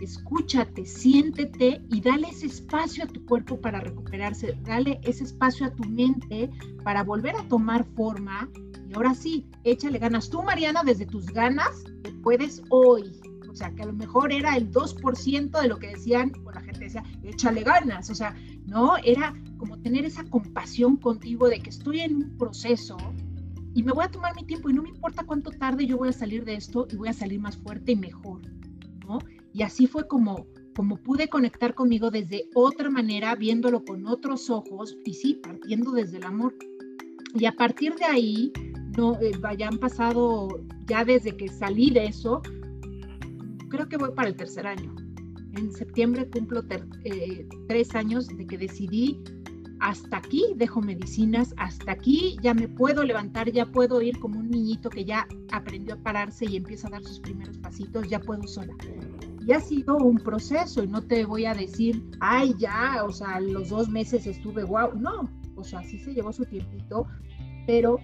escúchate, 0.00 0.86
siéntete 0.86 1.82
y 1.90 2.00
dale 2.00 2.28
ese 2.28 2.46
espacio 2.46 3.04
a 3.04 3.06
tu 3.06 3.24
cuerpo 3.26 3.60
para 3.60 3.80
recuperarse, 3.80 4.58
dale 4.62 5.00
ese 5.02 5.24
espacio 5.24 5.66
a 5.66 5.74
tu 5.74 5.84
mente 5.88 6.50
para 6.84 7.04
volver 7.04 7.36
a 7.36 7.46
tomar 7.48 7.86
forma. 7.94 8.48
Y 8.88 8.94
ahora 8.94 9.14
sí, 9.14 9.46
échale 9.64 9.98
ganas. 9.98 10.30
Tú, 10.30 10.42
Mariana, 10.42 10.82
desde 10.84 11.06
tus 11.06 11.26
ganas, 11.26 11.84
te 12.02 12.12
puedes 12.12 12.62
hoy. 12.70 13.20
O 13.50 13.54
sea, 13.54 13.74
que 13.74 13.82
a 13.82 13.86
lo 13.86 13.92
mejor 13.92 14.32
era 14.32 14.56
el 14.56 14.70
2% 14.70 15.60
de 15.60 15.68
lo 15.68 15.78
que 15.78 15.88
decían, 15.88 16.32
o 16.44 16.52
la 16.52 16.60
gente 16.60 16.84
decía, 16.84 17.02
échale 17.24 17.62
ganas. 17.62 18.08
O 18.08 18.14
sea, 18.14 18.34
no, 18.66 18.96
era 18.98 19.34
como 19.58 19.78
tener 19.78 20.04
esa 20.04 20.24
compasión 20.24 20.96
contigo 20.96 21.48
de 21.48 21.60
que 21.60 21.70
estoy 21.70 22.00
en 22.00 22.16
un 22.16 22.38
proceso 22.38 22.96
y 23.74 23.82
me 23.82 23.92
voy 23.92 24.04
a 24.04 24.10
tomar 24.10 24.34
mi 24.34 24.44
tiempo 24.44 24.70
y 24.70 24.72
no 24.72 24.82
me 24.82 24.88
importa 24.88 25.24
cuánto 25.24 25.50
tarde 25.50 25.86
yo 25.86 25.96
voy 25.96 26.08
a 26.08 26.12
salir 26.12 26.44
de 26.44 26.54
esto 26.54 26.86
y 26.90 26.96
voy 26.96 27.08
a 27.08 27.12
salir 27.12 27.40
más 27.40 27.56
fuerte 27.56 27.92
y 27.92 27.96
mejor, 27.96 28.40
¿no? 29.06 29.18
Y 29.52 29.62
así 29.62 29.86
fue 29.86 30.06
como, 30.08 30.46
como 30.74 30.96
pude 30.96 31.28
conectar 31.28 31.74
conmigo 31.74 32.10
desde 32.10 32.48
otra 32.54 32.90
manera, 32.90 33.34
viéndolo 33.34 33.84
con 33.84 34.06
otros 34.06 34.50
ojos 34.50 34.96
y 35.04 35.14
sí, 35.14 35.34
partiendo 35.34 35.92
desde 35.92 36.18
el 36.18 36.24
amor. 36.24 36.54
Y 37.34 37.44
a 37.46 37.52
partir 37.52 37.94
de 37.94 38.04
ahí, 38.04 38.52
no, 38.96 39.18
eh, 39.20 39.32
han 39.64 39.78
pasado 39.78 40.48
ya 40.86 41.04
desde 41.04 41.36
que 41.36 41.48
salí 41.48 41.90
de 41.90 42.06
eso, 42.06 42.42
creo 43.70 43.88
que 43.88 43.96
voy 43.96 44.10
para 44.14 44.28
el 44.28 44.36
tercer 44.36 44.66
año. 44.66 44.94
En 45.56 45.72
septiembre 45.72 46.28
cumplo 46.28 46.62
eh, 47.04 47.48
tres 47.68 47.94
años 47.94 48.28
de 48.28 48.46
que 48.46 48.58
decidí 48.58 49.22
hasta 49.80 50.18
aquí 50.18 50.44
dejo 50.56 50.82
medicinas, 50.82 51.54
hasta 51.56 51.92
aquí 51.92 52.36
ya 52.42 52.52
me 52.52 52.68
puedo 52.68 53.02
levantar, 53.02 53.50
ya 53.50 53.64
puedo 53.64 54.02
ir 54.02 54.18
como 54.20 54.38
un 54.38 54.50
niñito 54.50 54.90
que 54.90 55.06
ya 55.06 55.26
aprendió 55.52 55.94
a 55.94 55.98
pararse 55.98 56.44
y 56.44 56.56
empieza 56.56 56.88
a 56.88 56.90
dar 56.90 57.02
sus 57.02 57.18
primeros 57.20 57.56
pasitos, 57.58 58.06
ya 58.06 58.20
puedo 58.20 58.46
sola 58.46 58.74
y 59.46 59.52
ha 59.52 59.60
sido 59.60 59.96
un 59.96 60.18
proceso 60.18 60.84
y 60.84 60.88
no 60.88 61.02
te 61.02 61.24
voy 61.24 61.46
a 61.46 61.54
decir, 61.54 62.04
ay, 62.20 62.54
ya, 62.58 63.02
o 63.04 63.10
sea, 63.10 63.40
los 63.40 63.70
dos 63.70 63.88
meses 63.88 64.26
estuve 64.26 64.64
guau, 64.64 64.94
no, 64.94 65.30
o 65.56 65.64
sea, 65.64 65.82
sí 65.82 65.98
se 65.98 66.12
llevó 66.12 66.32
su 66.32 66.44
tiempito, 66.44 67.06
pero 67.66 67.98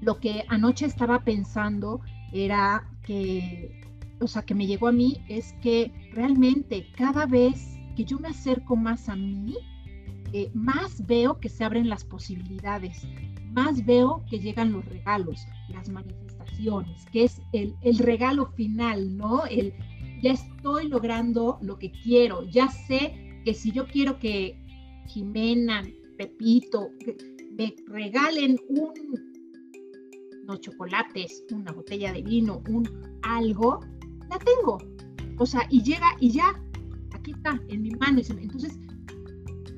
lo 0.00 0.18
que 0.18 0.44
anoche 0.48 0.86
estaba 0.86 1.24
pensando 1.24 2.00
era 2.32 2.88
que, 3.02 3.80
o 4.20 4.26
sea, 4.26 4.42
que 4.42 4.54
me 4.54 4.66
llegó 4.66 4.88
a 4.88 4.92
mí 4.92 5.18
es 5.28 5.54
que 5.62 5.92
realmente 6.12 6.86
cada 6.96 7.26
vez 7.26 7.78
que 7.96 8.04
yo 8.04 8.18
me 8.18 8.28
acerco 8.28 8.76
más 8.76 9.08
a 9.08 9.16
mí, 9.16 9.56
eh, 10.32 10.50
más 10.54 11.06
veo 11.06 11.40
que 11.40 11.48
se 11.48 11.64
abren 11.64 11.88
las 11.88 12.04
posibilidades, 12.04 13.06
más 13.52 13.84
veo 13.84 14.24
que 14.28 14.38
llegan 14.38 14.72
los 14.72 14.84
regalos, 14.84 15.46
las 15.68 15.88
manifestaciones, 15.88 17.06
que 17.12 17.24
es 17.24 17.40
el, 17.52 17.74
el 17.82 17.98
regalo 17.98 18.46
final, 18.46 19.16
¿no? 19.16 19.46
El, 19.46 19.72
ya 20.22 20.32
estoy 20.32 20.88
logrando 20.88 21.58
lo 21.62 21.78
que 21.78 21.90
quiero, 21.90 22.44
ya 22.44 22.68
sé 22.68 23.40
que 23.44 23.54
si 23.54 23.72
yo 23.72 23.86
quiero 23.86 24.18
que 24.18 24.58
Jimena, 25.06 25.82
Pepito, 26.16 26.90
me 27.56 27.74
regalen 27.86 28.58
un, 28.68 28.92
unos 30.42 30.60
chocolates, 30.60 31.44
una 31.50 31.72
botella 31.72 32.12
de 32.12 32.22
vino, 32.22 32.62
un 32.68 33.18
algo, 33.22 33.80
la 34.28 34.38
tengo. 34.38 34.78
O 35.38 35.46
sea, 35.46 35.66
y 35.70 35.82
llega 35.82 36.08
y 36.20 36.30
ya, 36.30 36.60
aquí 37.12 37.32
está, 37.32 37.60
en 37.68 37.82
mi 37.82 37.90
mano. 37.90 38.20
Entonces, 38.20 38.78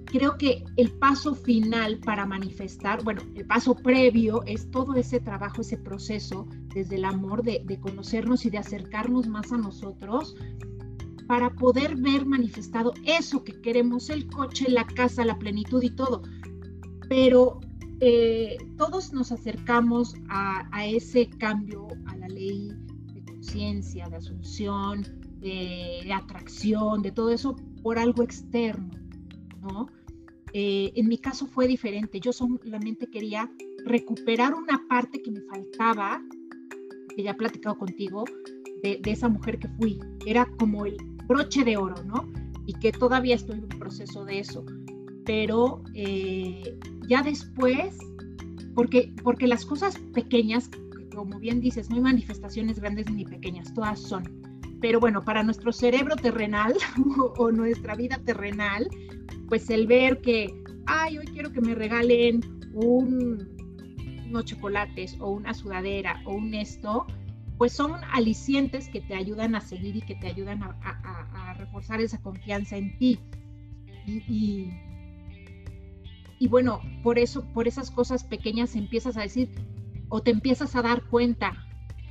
creo 0.07 0.37
que 0.39 0.65
el 0.77 0.91
paso 0.93 1.35
final 1.35 1.99
para 1.99 2.27
manifestar, 2.27 3.03
bueno, 3.05 3.23
el 3.35 3.47
paso 3.47 3.75
previo 3.75 4.43
es 4.47 4.71
todo 4.71 4.95
ese 4.95 5.21
trabajo, 5.21 5.61
ese 5.61 5.77
proceso 5.77 6.47
desde 6.75 6.97
el 6.97 7.05
amor 7.05 7.43
de, 7.43 7.63
de 7.65 7.79
conocernos 7.79 8.45
y 8.47 8.51
de 8.51 8.59
acercarnos 8.59 9.29
más 9.29 9.53
a 9.53 9.59
nosotros 9.59 10.35
para 11.31 11.51
poder 11.51 11.95
ver 11.95 12.27
manifestado 12.27 12.93
eso 13.05 13.45
que 13.45 13.61
queremos, 13.61 14.11
el 14.11 14.27
coche, 14.27 14.69
la 14.69 14.85
casa, 14.85 15.25
la 15.25 15.39
plenitud 15.39 15.81
y 15.81 15.91
todo. 15.91 16.23
Pero 17.09 17.61
eh, 18.01 18.57
todos 18.77 19.13
nos 19.13 19.31
acercamos 19.31 20.17
a, 20.29 20.69
a, 20.73 20.87
ese 20.87 21.29
cambio, 21.29 21.87
a 22.07 22.17
la 22.17 22.29
ley 22.29 22.73
conciencia, 23.51 24.09
de 24.09 24.17
asunción, 24.17 25.05
de, 25.41 26.13
atracción, 26.13 27.03
de 27.03 27.11
todo 27.11 27.31
eso 27.31 27.57
por 27.83 27.99
algo 27.99 28.23
externo, 28.23 28.91
¿no? 29.61 29.89
Eh, 30.53 30.93
en 30.95 31.09
mi 31.09 31.19
caso 31.19 31.47
fue 31.47 31.67
diferente. 31.67 32.21
Yo 32.21 32.33
solamente 32.33 33.07
quería 33.09 33.51
recuperar 33.85 34.55
una 34.55 34.87
parte 34.89 35.21
que 35.23 35.31
me 35.31 35.41
faltaba, 35.43 36.23
que 37.15 37.23
ya 37.23 37.33
he 37.33 37.35
platicado 37.35 37.77
contigo, 37.77 38.25
de, 38.83 39.01
de, 39.03 39.11
esa 39.11 39.29
mujer 39.29 39.59
que 39.59 39.69
fui. 39.69 39.99
Era 40.27 40.47
como 40.59 40.87
el 40.87 40.97
broche 41.27 41.65
de 41.65 41.77
oro, 41.77 42.03
¿no? 42.05 42.31
Y 42.67 42.75
que 42.75 42.93
todavía 42.93 43.35
estoy 43.35 43.59
en 43.59 43.65
un 43.65 43.79
proceso 43.81 44.25
de 44.25 44.39
eso. 44.39 44.65
Pero 45.25 45.83
eh, 45.95 46.79
ya 47.09 47.23
después, 47.23 47.99
porque, 48.75 49.13
porque 49.23 49.47
las 49.47 49.65
cosas 49.65 49.99
pequeñas, 50.15 50.71
como 51.11 51.39
bien 51.39 51.61
dices, 51.61 51.91
no 51.91 51.97
hay 51.97 52.03
manifestaciones 52.03 52.79
grandes 52.79 53.11
ni 53.11 53.25
pequeñas, 53.25 53.73
todas 53.75 54.01
son. 54.01 54.25
Pero 54.81 54.99
bueno, 54.99 55.23
para 55.23 55.43
nuestro 55.43 55.73
cerebro 55.73 56.17
terrenal 56.17 56.75
o, 57.37 57.53
nuestra 57.53 57.95
vida 57.95 58.19
terrenal, 58.25 58.89
pues 59.49 59.69
el 59.71 59.87
ver 59.87 60.21
que, 60.21 60.55
ay, 60.87 61.19
hoy 61.19 61.27
quiero 61.27 61.53
que 61.53 61.61
me 61.61 61.75
regalen 61.75 62.41
un, 62.73 63.49
unos 64.27 64.45
chocolates 64.45 65.17
o 65.21 65.31
una 65.31 65.53
sudadera 65.53 66.23
o 66.25 66.35
un 66.35 66.55
esto, 66.55 67.07
pues 67.59 67.73
son 67.73 67.93
alicientes 68.13 68.89
que 68.89 69.03
te 69.03 69.15
ayudan 69.15 69.55
a 69.55 69.61
seguir 69.61 69.97
y 69.97 70.01
que 70.01 70.15
te 70.15 70.29
ayudan 70.29 70.63
a, 70.63 71.55
reforzar 71.59 72.01
esa 72.01 72.19
confianza 72.23 72.79
en 72.79 72.97
ti. 72.97 73.19
Y, 74.07 74.71
y, 76.39 76.49
bueno, 76.49 76.81
por 77.03 77.19
eso, 77.19 77.45
por 77.53 77.69
esas 77.69 77.91
cosas 77.91 78.25
pequeñas 78.25 78.77
empiezas 78.77 79.19
a 79.19 79.21
decir 79.21 79.51
o 80.11 80.23
te 80.23 80.31
empiezas 80.31 80.77
a 80.77 80.83
dar 80.83 81.05
cuenta, 81.09 81.57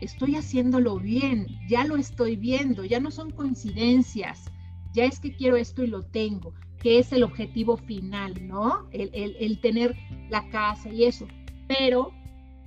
estoy 0.01 0.35
haciéndolo 0.35 0.99
bien, 0.99 1.45
ya 1.67 1.85
lo 1.85 1.95
estoy 1.95 2.35
viendo, 2.35 2.83
ya 2.83 2.99
no 2.99 3.11
son 3.11 3.31
coincidencias, 3.31 4.45
ya 4.93 5.05
es 5.05 5.19
que 5.19 5.35
quiero 5.35 5.55
esto 5.55 5.83
y 5.83 5.87
lo 5.87 6.01
tengo, 6.01 6.53
que 6.81 6.99
es 6.99 7.13
el 7.13 7.23
objetivo 7.23 7.77
final, 7.77 8.33
¿no? 8.47 8.89
El, 8.91 9.11
el, 9.13 9.35
el 9.39 9.61
tener 9.61 9.95
la 10.29 10.49
casa 10.49 10.89
y 10.89 11.03
eso. 11.03 11.27
Pero 11.67 12.11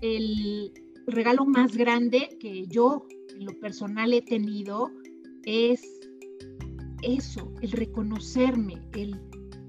el, 0.03 0.73
regalo 1.07 1.45
más 1.45 1.77
grande 1.77 2.37
que 2.41 2.67
yo 2.67 3.07
en 3.35 3.47
lo 3.47 3.59
personal 3.59 4.13
he 4.13 4.23
tenido 4.23 4.91
es 5.45 5.83
eso, 7.03 7.53
el 7.61 7.73
reconocerme, 7.73 8.81
el, 8.93 9.21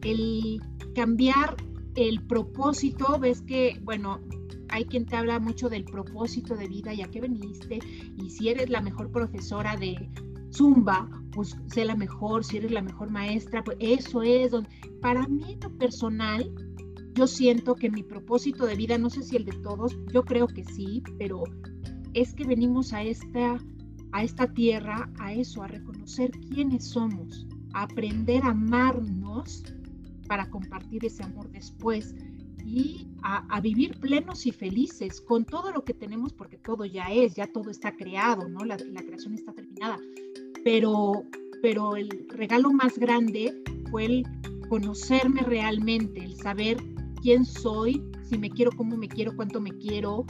el 0.03 0.61
cambiar 0.93 1.57
el 1.95 2.25
propósito. 2.27 3.17
Ves 3.19 3.41
que, 3.41 3.79
bueno, 3.83 4.21
hay 4.73 4.85
quien 4.85 5.05
te 5.05 5.15
habla 5.15 5.39
mucho 5.39 5.69
del 5.69 5.85
propósito 5.85 6.55
de 6.55 6.67
vida 6.67 6.95
y 6.95 7.03
a 7.03 7.07
qué 7.07 7.21
veniste. 7.21 7.77
Y 8.17 8.31
si 8.31 8.49
eres 8.49 8.71
la 8.71 8.81
mejor 8.81 9.11
profesora 9.11 9.77
de 9.77 10.09
Zumba, 10.51 11.07
pues 11.31 11.55
sé 11.67 11.85
la 11.85 11.95
mejor, 11.95 12.43
si 12.43 12.57
eres 12.57 12.71
la 12.71 12.81
mejor 12.81 13.11
maestra, 13.11 13.63
pues 13.63 13.77
eso 13.79 14.23
es 14.23 14.49
donde, 14.49 14.69
para 14.99 15.27
mí 15.27 15.59
lo 15.61 15.69
personal, 15.77 16.51
yo 17.13 17.27
siento 17.27 17.75
que 17.75 17.91
mi 17.91 18.01
propósito 18.01 18.65
de 18.65 18.75
vida, 18.75 18.97
no 18.97 19.11
sé 19.11 19.21
si 19.21 19.35
el 19.35 19.45
de 19.45 19.51
todos, 19.51 19.95
yo 20.11 20.23
creo 20.23 20.47
que 20.47 20.65
sí, 20.65 21.03
pero 21.19 21.43
es 22.15 22.33
que 22.33 22.43
venimos 22.43 22.93
a 22.93 23.03
esta, 23.03 23.59
a 24.11 24.23
esta 24.23 24.51
tierra, 24.53 25.07
a 25.19 25.33
eso, 25.33 25.61
a 25.61 25.67
reconocer 25.67 26.31
quiénes 26.31 26.87
somos, 26.87 27.45
a 27.73 27.83
aprender 27.83 28.43
a 28.43 28.49
amarnos 28.49 29.63
para 30.27 30.49
compartir 30.49 31.05
ese 31.05 31.21
amor 31.21 31.51
después 31.51 32.15
y 32.65 33.07
a, 33.21 33.59
vivir 33.61 33.99
plenos 33.99 34.45
y 34.45 34.51
felices 34.51 35.21
con 35.21 35.45
todo 35.45 35.71
lo 35.71 35.83
que 35.83 35.93
tenemos, 35.93 36.33
porque 36.33 36.57
todo 36.57 36.85
ya 36.85 37.05
es, 37.11 37.35
ya 37.35 37.47
todo 37.47 37.69
está 37.69 37.95
creado, 37.95 38.47
¿no? 38.49 38.65
La, 38.65 38.77
la 38.77 39.01
creación 39.01 39.33
está 39.33 39.53
terminada 39.53 39.99
pero, 40.63 41.23
pero 41.61 41.95
el 41.95 42.09
regalo 42.29 42.71
más 42.71 42.97
grande 42.97 43.53
fue 43.91 44.05
el 44.05 44.23
conocerme 44.69 45.41
realmente, 45.41 46.23
el 46.23 46.35
saber 46.35 46.77
quién 47.21 47.45
soy, 47.45 48.01
si 48.23 48.37
me 48.37 48.49
quiero, 48.49 48.71
cómo 48.71 48.97
me 48.97 49.07
quiero, 49.07 49.35
cuánto 49.35 49.61
me 49.61 49.71
quiero, 49.77 50.25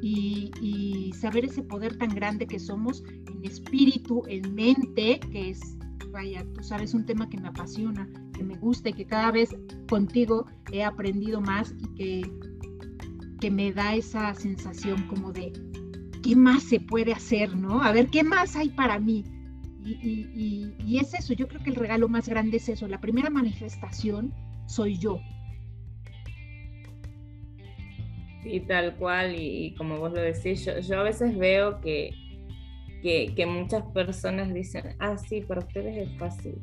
y, 0.00 0.50
y, 0.60 1.12
saber 1.12 1.44
ese 1.44 1.62
poder 1.62 1.96
tan 1.96 2.08
grande 2.08 2.46
que 2.46 2.58
somos 2.58 3.04
en 3.06 3.44
espíritu, 3.44 4.24
en 4.26 4.52
mente, 4.54 5.20
que 5.30 5.50
es, 5.50 5.60
vaya, 6.10 6.44
tú 6.54 6.62
sabes, 6.64 6.92
un 6.92 7.06
tema 7.06 7.28
que 7.28 7.38
me 7.38 7.48
apasiona, 7.48 8.08
que 8.32 8.42
me 8.42 8.56
gusta 8.56 8.88
y 8.88 8.92
que 8.92 9.06
cada 9.06 9.30
vez 9.30 9.54
contigo 9.88 10.46
he 10.72 10.82
aprendido 10.82 11.40
más 11.40 11.74
y 11.78 11.94
que, 11.94 12.30
que 13.40 13.50
me 13.50 13.72
da 13.72 13.94
esa 13.94 14.34
sensación 14.34 15.06
como 15.08 15.32
de, 15.32 15.52
¿qué 16.22 16.36
más 16.36 16.62
se 16.62 16.80
puede 16.80 17.12
hacer, 17.12 17.54
no? 17.56 17.82
A 17.82 17.92
ver, 17.92 18.08
¿qué 18.08 18.22
más 18.22 18.56
hay 18.56 18.70
para 18.70 18.98
mí? 18.98 19.24
Y, 19.84 20.70
y, 20.78 20.98
es 20.98 21.12
eso, 21.12 21.34
yo 21.34 21.48
creo 21.48 21.60
que 21.62 21.70
el 21.70 21.76
regalo 21.76 22.08
más 22.08 22.28
grande 22.28 22.58
es 22.58 22.68
eso, 22.68 22.86
la 22.86 23.00
primera 23.00 23.30
manifestación 23.30 24.32
soy 24.66 24.96
yo. 24.96 25.20
Sí, 28.44 28.60
tal 28.60 28.94
cual, 28.96 29.34
y, 29.36 29.74
como 29.74 29.98
vos 29.98 30.12
lo 30.12 30.20
decís, 30.20 30.64
yo, 30.64 30.78
yo 30.78 31.00
a 31.00 31.02
veces 31.02 31.36
veo 31.36 31.80
que, 31.80 32.10
que, 33.02 33.32
que, 33.34 33.46
muchas 33.46 33.82
personas 33.92 34.54
dicen, 34.54 34.94
ah, 35.00 35.16
sí, 35.18 35.40
para 35.40 35.60
ustedes 35.60 36.08
es 36.08 36.16
fácil, 36.16 36.54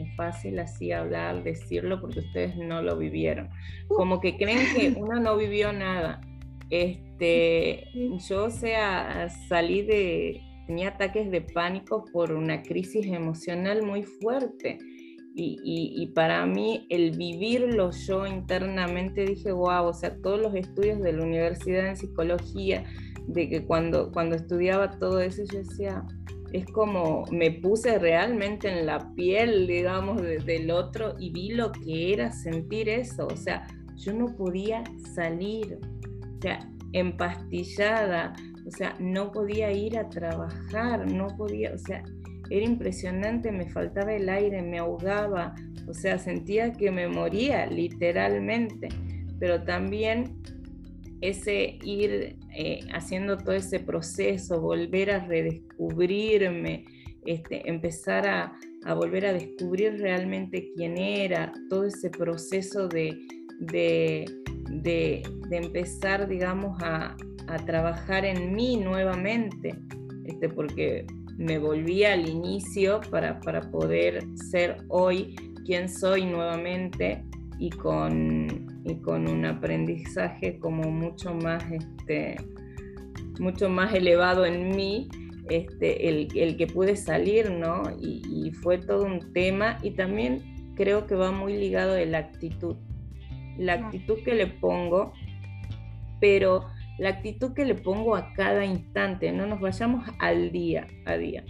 es 0.00 0.16
fácil 0.16 0.58
así 0.58 0.92
hablar, 0.92 1.42
decirlo, 1.42 2.00
porque 2.00 2.20
ustedes 2.20 2.56
no 2.56 2.82
lo 2.82 2.96
vivieron. 2.96 3.48
Como 3.88 4.20
que 4.20 4.36
creen 4.36 4.66
que 4.74 4.94
uno 5.00 5.20
no 5.20 5.36
vivió 5.36 5.72
nada. 5.72 6.20
Este, 6.70 7.84
yo, 8.28 8.44
o 8.44 8.50
sea, 8.50 9.28
salí 9.48 9.82
de, 9.82 10.40
tenía 10.66 10.88
ataques 10.88 11.30
de 11.30 11.40
pánico 11.40 12.04
por 12.12 12.32
una 12.32 12.62
crisis 12.62 13.06
emocional 13.06 13.82
muy 13.82 14.02
fuerte. 14.02 14.78
Y, 15.36 15.58
y, 15.64 16.00
y, 16.00 16.06
para 16.12 16.46
mí 16.46 16.86
el 16.90 17.10
vivirlo 17.10 17.90
yo 18.06 18.24
internamente 18.24 19.24
dije, 19.24 19.50
wow, 19.50 19.86
o 19.86 19.92
sea, 19.92 20.16
todos 20.22 20.40
los 20.40 20.54
estudios 20.54 21.00
de 21.00 21.12
la 21.12 21.24
universidad 21.24 21.88
en 21.88 21.96
psicología, 21.96 22.84
de 23.26 23.48
que 23.48 23.64
cuando, 23.64 24.12
cuando 24.12 24.36
estudiaba 24.36 24.98
todo 24.98 25.20
eso, 25.20 25.42
yo 25.50 25.58
decía, 25.58 26.04
es 26.54 26.66
como 26.66 27.24
me 27.32 27.50
puse 27.50 27.98
realmente 27.98 28.68
en 28.68 28.86
la 28.86 29.12
piel, 29.16 29.66
digamos, 29.66 30.22
de, 30.22 30.38
del 30.38 30.70
otro 30.70 31.16
y 31.18 31.30
vi 31.30 31.48
lo 31.48 31.72
que 31.72 32.12
era 32.12 32.30
sentir 32.30 32.88
eso, 32.88 33.26
o 33.26 33.36
sea, 33.36 33.66
yo 33.96 34.12
no 34.12 34.26
podía 34.36 34.84
salir, 35.16 35.80
o 35.82 36.40
sea, 36.40 36.60
empastillada, 36.92 38.34
o 38.64 38.70
sea, 38.70 38.94
no 39.00 39.32
podía 39.32 39.72
ir 39.72 39.98
a 39.98 40.08
trabajar, 40.08 41.10
no 41.10 41.26
podía, 41.36 41.72
o 41.74 41.78
sea, 41.78 42.04
era 42.50 42.64
impresionante, 42.64 43.50
me 43.50 43.68
faltaba 43.68 44.14
el 44.14 44.28
aire, 44.28 44.62
me 44.62 44.78
ahogaba, 44.78 45.56
o 45.88 45.92
sea, 45.92 46.20
sentía 46.20 46.72
que 46.72 46.92
me 46.92 47.08
moría 47.08 47.66
literalmente, 47.66 48.90
pero 49.40 49.64
también 49.64 50.36
ese 51.20 51.80
ir 51.82 52.36
eh, 52.56 52.80
haciendo 52.92 53.36
todo 53.36 53.54
ese 53.54 53.80
proceso, 53.80 54.60
volver 54.60 55.10
a 55.10 55.26
redescubrirme, 55.26 56.84
este, 57.26 57.68
empezar 57.68 58.26
a, 58.26 58.94
volver 58.94 59.26
a 59.26 59.32
descubrir 59.32 59.98
realmente 59.98 60.70
quién 60.76 60.98
era, 60.98 61.52
todo 61.70 61.86
ese 61.86 62.10
proceso 62.10 62.86
de, 62.86 63.18
de, 63.58 64.24
de, 64.68 65.22
empezar, 65.50 66.28
digamos, 66.28 66.80
a, 66.82 67.16
a 67.48 67.56
trabajar 67.64 68.24
en 68.24 68.54
mí 68.54 68.76
nuevamente, 68.76 69.74
este, 70.26 70.48
porque 70.48 71.06
me 71.36 71.58
volví 71.58 72.04
al 72.04 72.28
inicio 72.28 73.00
para, 73.10 73.40
para 73.40 73.62
poder 73.70 74.22
ser 74.50 74.76
hoy 74.88 75.34
quien 75.64 75.88
soy 75.88 76.24
nuevamente 76.24 77.24
y 77.58 77.70
con, 77.70 78.82
y 78.84 78.94
con 78.96 79.28
un 79.28 79.44
aprendizaje 79.44 80.58
como 80.58 80.90
mucho 80.90 81.34
más, 81.34 81.64
este, 81.70 82.36
mucho 83.38 83.68
más 83.68 83.94
elevado 83.94 84.44
en 84.46 84.74
mí, 84.74 85.08
este, 85.50 86.08
el, 86.08 86.28
el 86.36 86.56
que 86.56 86.66
pude 86.66 86.96
salir, 86.96 87.50
¿no? 87.50 87.82
Y, 88.00 88.22
y, 88.30 88.50
fue 88.52 88.78
todo 88.78 89.04
un 89.04 89.32
tema 89.32 89.78
y 89.82 89.90
también 89.90 90.72
creo 90.74 91.06
que 91.06 91.14
va 91.14 91.32
muy 91.32 91.56
ligado 91.56 91.94
a 91.94 92.04
la 92.04 92.18
actitud, 92.18 92.76
la 93.58 93.74
actitud 93.74 94.18
que 94.24 94.34
le 94.34 94.46
pongo, 94.46 95.12
pero 96.20 96.66
la 96.98 97.10
actitud 97.10 97.52
que 97.52 97.64
le 97.64 97.74
pongo 97.74 98.16
a 98.16 98.32
cada 98.32 98.64
instante, 98.64 99.32
no 99.32 99.46
nos 99.46 99.60
vayamos 99.60 100.08
al 100.18 100.50
día 100.50 100.86
a 101.04 101.16
día, 101.16 101.44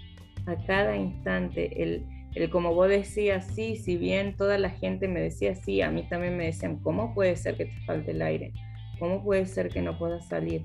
a 0.47 0.57
cada 0.67 0.97
instante, 0.97 1.83
el, 1.83 2.07
el 2.35 2.51
como 2.51 2.75
vos 2.75 2.89
decías, 2.89 3.47
sí, 3.55 3.77
si 3.77 3.97
bien 3.97 4.37
toda 4.37 4.59
la 4.59 4.71
gente 4.71 5.09
me 5.09 5.21
decía 5.21 5.55
sí, 5.55 5.83
a 5.83 5.91
mí 5.91 6.07
también 6.09 6.37
me 6.37 6.47
decían, 6.47 6.81
¿cómo 6.81 7.15
puede 7.15 7.37
ser 7.37 7.57
que 7.57 7.67
te 7.67 7.81
falte 7.87 8.11
el 8.11 8.23
aire? 8.23 8.53
¿Cómo 8.99 9.23
puede 9.23 9.47
ser 9.47 9.69
que 9.69 9.83
no 9.83 9.99
puedas 9.99 10.27
salir? 10.29 10.65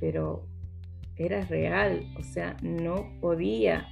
Pero 0.00 0.46
era 1.16 1.40
real, 1.42 2.06
o 2.18 2.22
sea, 2.22 2.56
no 2.62 3.08
podía, 3.20 3.86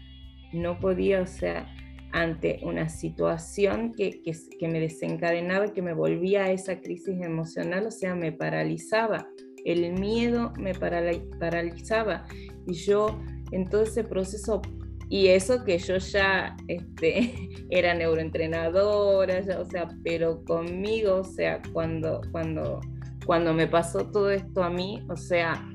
no 0.52 0.78
podía, 0.78 1.22
o 1.22 1.26
sea, 1.26 1.66
ante 2.12 2.60
una 2.62 2.88
situación 2.88 3.92
que, 3.94 4.22
que, 4.22 4.68
me 4.68 4.80
desencadenaba 4.80 5.72
que 5.72 5.82
me 5.82 5.92
volvía 5.92 6.44
a 6.44 6.50
esa 6.50 6.80
crisis 6.80 7.20
emocional, 7.22 7.86
o 7.86 7.90
sea, 7.90 8.14
me 8.14 8.32
paralizaba. 8.32 9.28
El 9.64 9.92
miedo 9.92 10.52
me 10.58 10.74
paralizaba 10.74 12.26
y 12.66 12.72
yo 12.72 13.20
en 13.52 13.68
todo 13.68 13.82
ese 13.82 14.04
proceso, 14.04 14.62
y 15.10 15.26
eso 15.26 15.64
que 15.64 15.76
yo 15.78 15.98
ya 15.98 16.56
este, 16.68 17.50
era 17.70 17.92
neuroentrenadora, 17.94 19.42
o 19.58 19.64
sea, 19.64 19.88
pero 20.04 20.44
conmigo, 20.44 21.16
o 21.16 21.24
sea, 21.24 21.60
cuando, 21.72 22.20
cuando, 22.30 22.80
cuando 23.26 23.52
me 23.52 23.66
pasó 23.66 24.08
todo 24.08 24.30
esto 24.30 24.62
a 24.62 24.70
mí, 24.70 25.04
o 25.10 25.16
sea, 25.16 25.68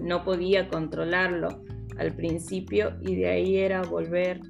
no 0.00 0.24
podía 0.24 0.68
controlarlo 0.68 1.62
al 1.98 2.16
principio 2.16 2.96
y 3.02 3.16
de 3.16 3.28
ahí 3.28 3.58
era 3.58 3.82
volver 3.82 4.40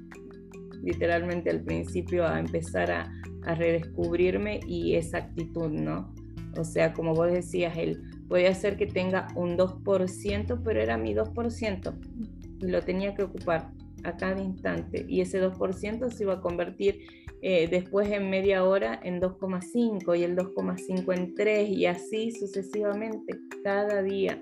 literalmente 0.81 1.49
al 1.49 1.61
principio 1.61 2.25
a 2.25 2.39
empezar 2.39 2.91
a, 2.91 3.11
redescubrirme 3.45 4.61
y 4.65 4.95
esa 4.95 5.17
actitud, 5.17 5.69
¿no? 5.69 6.13
O 6.55 6.63
sea, 6.63 6.93
como 6.93 7.13
vos 7.13 7.29
decías, 7.29 7.75
él 7.77 8.01
podía 8.29 8.55
ser 8.55 8.77
que 8.77 8.85
tenga 8.85 9.27
un 9.35 9.57
2%, 9.57 10.61
pero 10.63 10.81
era 10.81 10.97
mi 10.97 11.13
2% 11.13 11.93
y 12.61 12.67
lo 12.67 12.81
tenía 12.83 13.13
que 13.15 13.23
ocupar 13.23 13.69
a 14.03 14.15
cada 14.17 14.41
instante 14.41 15.05
y 15.07 15.21
ese 15.21 15.41
2% 15.41 16.09
se 16.09 16.23
iba 16.23 16.33
a 16.33 16.41
convertir 16.41 16.99
eh, 17.41 17.67
después 17.67 18.09
en 18.11 18.29
media 18.29 18.63
hora 18.63 18.99
en 19.03 19.19
2,5 19.19 20.17
y 20.17 20.23
el 20.23 20.35
2,5 20.35 21.13
en 21.13 21.35
3 21.35 21.69
y 21.69 21.85
así 21.85 22.31
sucesivamente 22.31 23.39
cada 23.63 24.01
día 24.01 24.41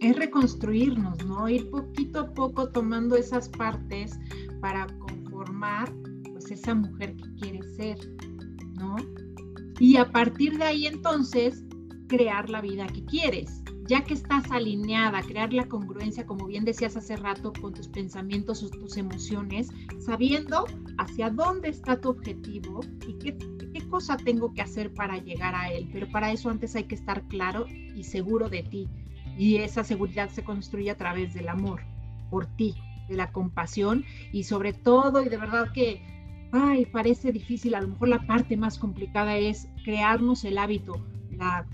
es 0.00 0.16
reconstruirnos, 0.16 1.24
¿no? 1.26 1.48
Ir 1.48 1.68
poquito 1.70 2.20
a 2.20 2.32
poco 2.32 2.70
tomando 2.70 3.16
esas 3.16 3.48
partes 3.50 4.18
para 4.60 4.86
conformar 4.98 5.92
pues 6.32 6.50
esa 6.50 6.74
mujer 6.74 7.16
que 7.16 7.34
quiere 7.34 7.62
ser, 7.74 7.98
¿no? 8.78 8.96
Y 9.78 9.96
a 9.96 10.10
partir 10.10 10.56
de 10.56 10.64
ahí 10.64 10.86
entonces 10.86 11.62
crear 12.08 12.48
la 12.48 12.60
vida 12.60 12.86
que 12.86 13.04
quieres, 13.04 13.62
ya 13.90 14.04
que 14.04 14.14
estás 14.14 14.48
alineada, 14.52 15.20
crear 15.20 15.52
la 15.52 15.66
congruencia, 15.66 16.24
como 16.24 16.46
bien 16.46 16.64
decías 16.64 16.96
hace 16.96 17.16
rato, 17.16 17.52
con 17.60 17.74
tus 17.74 17.88
pensamientos 17.88 18.62
o 18.62 18.70
tus 18.70 18.96
emociones, 18.96 19.68
sabiendo 19.98 20.64
hacia 20.98 21.28
dónde 21.28 21.70
está 21.70 22.00
tu 22.00 22.10
objetivo 22.10 22.82
y 23.08 23.18
qué, 23.18 23.36
qué 23.74 23.88
cosa 23.88 24.16
tengo 24.16 24.54
que 24.54 24.62
hacer 24.62 24.94
para 24.94 25.18
llegar 25.18 25.56
a 25.56 25.72
él. 25.72 25.88
Pero 25.92 26.08
para 26.08 26.30
eso 26.30 26.50
antes 26.50 26.76
hay 26.76 26.84
que 26.84 26.94
estar 26.94 27.26
claro 27.26 27.66
y 27.68 28.04
seguro 28.04 28.48
de 28.48 28.62
ti 28.62 28.88
y 29.36 29.56
esa 29.56 29.82
seguridad 29.82 30.30
se 30.30 30.44
construye 30.44 30.92
a 30.92 30.96
través 30.96 31.34
del 31.34 31.48
amor 31.48 31.80
por 32.30 32.46
ti, 32.46 32.76
de 33.08 33.16
la 33.16 33.32
compasión 33.32 34.04
y 34.30 34.44
sobre 34.44 34.72
todo, 34.72 35.20
y 35.20 35.28
de 35.28 35.36
verdad 35.36 35.72
que, 35.72 36.00
ay, 36.52 36.86
parece 36.86 37.32
difícil, 37.32 37.74
a 37.74 37.80
lo 37.80 37.88
mejor 37.88 38.06
la 38.06 38.24
parte 38.24 38.56
más 38.56 38.78
complicada 38.78 39.36
es 39.36 39.66
crearnos 39.84 40.44
el 40.44 40.58
hábito, 40.58 41.04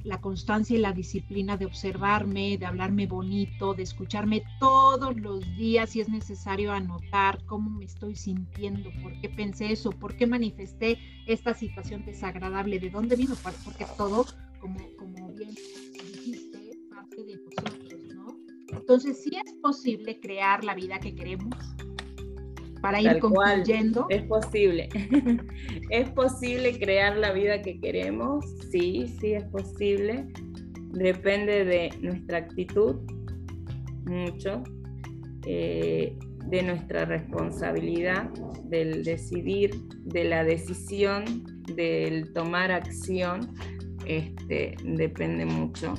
la, 0.04 0.20
constancia 0.20 0.76
y 0.76 0.80
la 0.80 0.92
disciplina 0.92 1.56
de 1.56 1.66
observarme, 1.66 2.56
de 2.56 2.66
hablarme 2.66 3.06
bonito, 3.06 3.74
de 3.74 3.82
escucharme 3.82 4.42
todos 4.60 5.16
los 5.20 5.44
días 5.56 5.90
si 5.90 6.00
es 6.00 6.08
necesario 6.08 6.72
anotar 6.72 7.44
cómo 7.46 7.70
me 7.70 7.84
estoy 7.84 8.14
sintiendo, 8.14 8.90
por 9.02 9.20
qué 9.20 9.28
pensé 9.28 9.72
eso, 9.72 9.90
por 9.90 10.16
qué 10.16 10.26
manifesté 10.26 10.98
esta 11.26 11.54
situación 11.54 12.04
desagradable, 12.04 12.78
de 12.78 12.90
dónde 12.90 13.16
vino, 13.16 13.34
porque 13.42 13.86
todo, 13.96 14.24
como, 14.60 14.78
como 14.96 15.32
bien 15.34 15.54
de 17.16 17.36
nosotros, 17.36 18.00
¿no? 18.14 18.38
Entonces, 18.68 19.22
sí 19.22 19.30
es 19.44 19.52
posible 19.62 20.20
crear 20.20 20.64
la 20.64 20.74
vida 20.74 20.98
que 20.98 21.14
queremos 21.14 21.54
para 22.86 23.00
ir 23.00 23.18
concluyendo. 23.18 24.06
es 24.10 24.22
posible. 24.22 24.88
es 25.90 26.08
posible 26.10 26.78
crear 26.78 27.16
la 27.16 27.32
vida 27.32 27.60
que 27.62 27.80
queremos, 27.80 28.44
sí, 28.70 29.06
sí 29.20 29.32
es 29.32 29.44
posible. 29.44 30.28
Depende 30.92 31.64
de 31.64 31.90
nuestra 32.00 32.38
actitud, 32.38 32.96
mucho, 34.04 34.62
eh, 35.46 36.16
de 36.46 36.62
nuestra 36.62 37.04
responsabilidad, 37.04 38.30
del 38.64 39.02
decidir, 39.02 39.74
de 40.04 40.24
la 40.24 40.44
decisión, 40.44 41.24
del 41.74 42.32
tomar 42.32 42.70
acción, 42.70 43.52
este, 44.06 44.76
depende 44.84 45.44
mucho. 45.44 45.94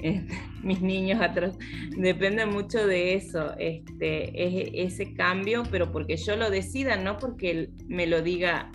mis 0.62 0.80
niños 0.80 1.20
atrás. 1.20 1.56
Depende 1.96 2.46
mucho 2.46 2.86
de 2.86 3.14
eso, 3.14 3.54
este, 3.58 4.74
es, 4.74 4.92
ese 4.92 5.14
cambio, 5.14 5.62
pero 5.70 5.90
porque 5.90 6.16
yo 6.16 6.36
lo 6.36 6.50
decida, 6.50 6.96
no 6.96 7.18
porque 7.18 7.70
me 7.88 8.06
lo 8.06 8.22
diga 8.22 8.70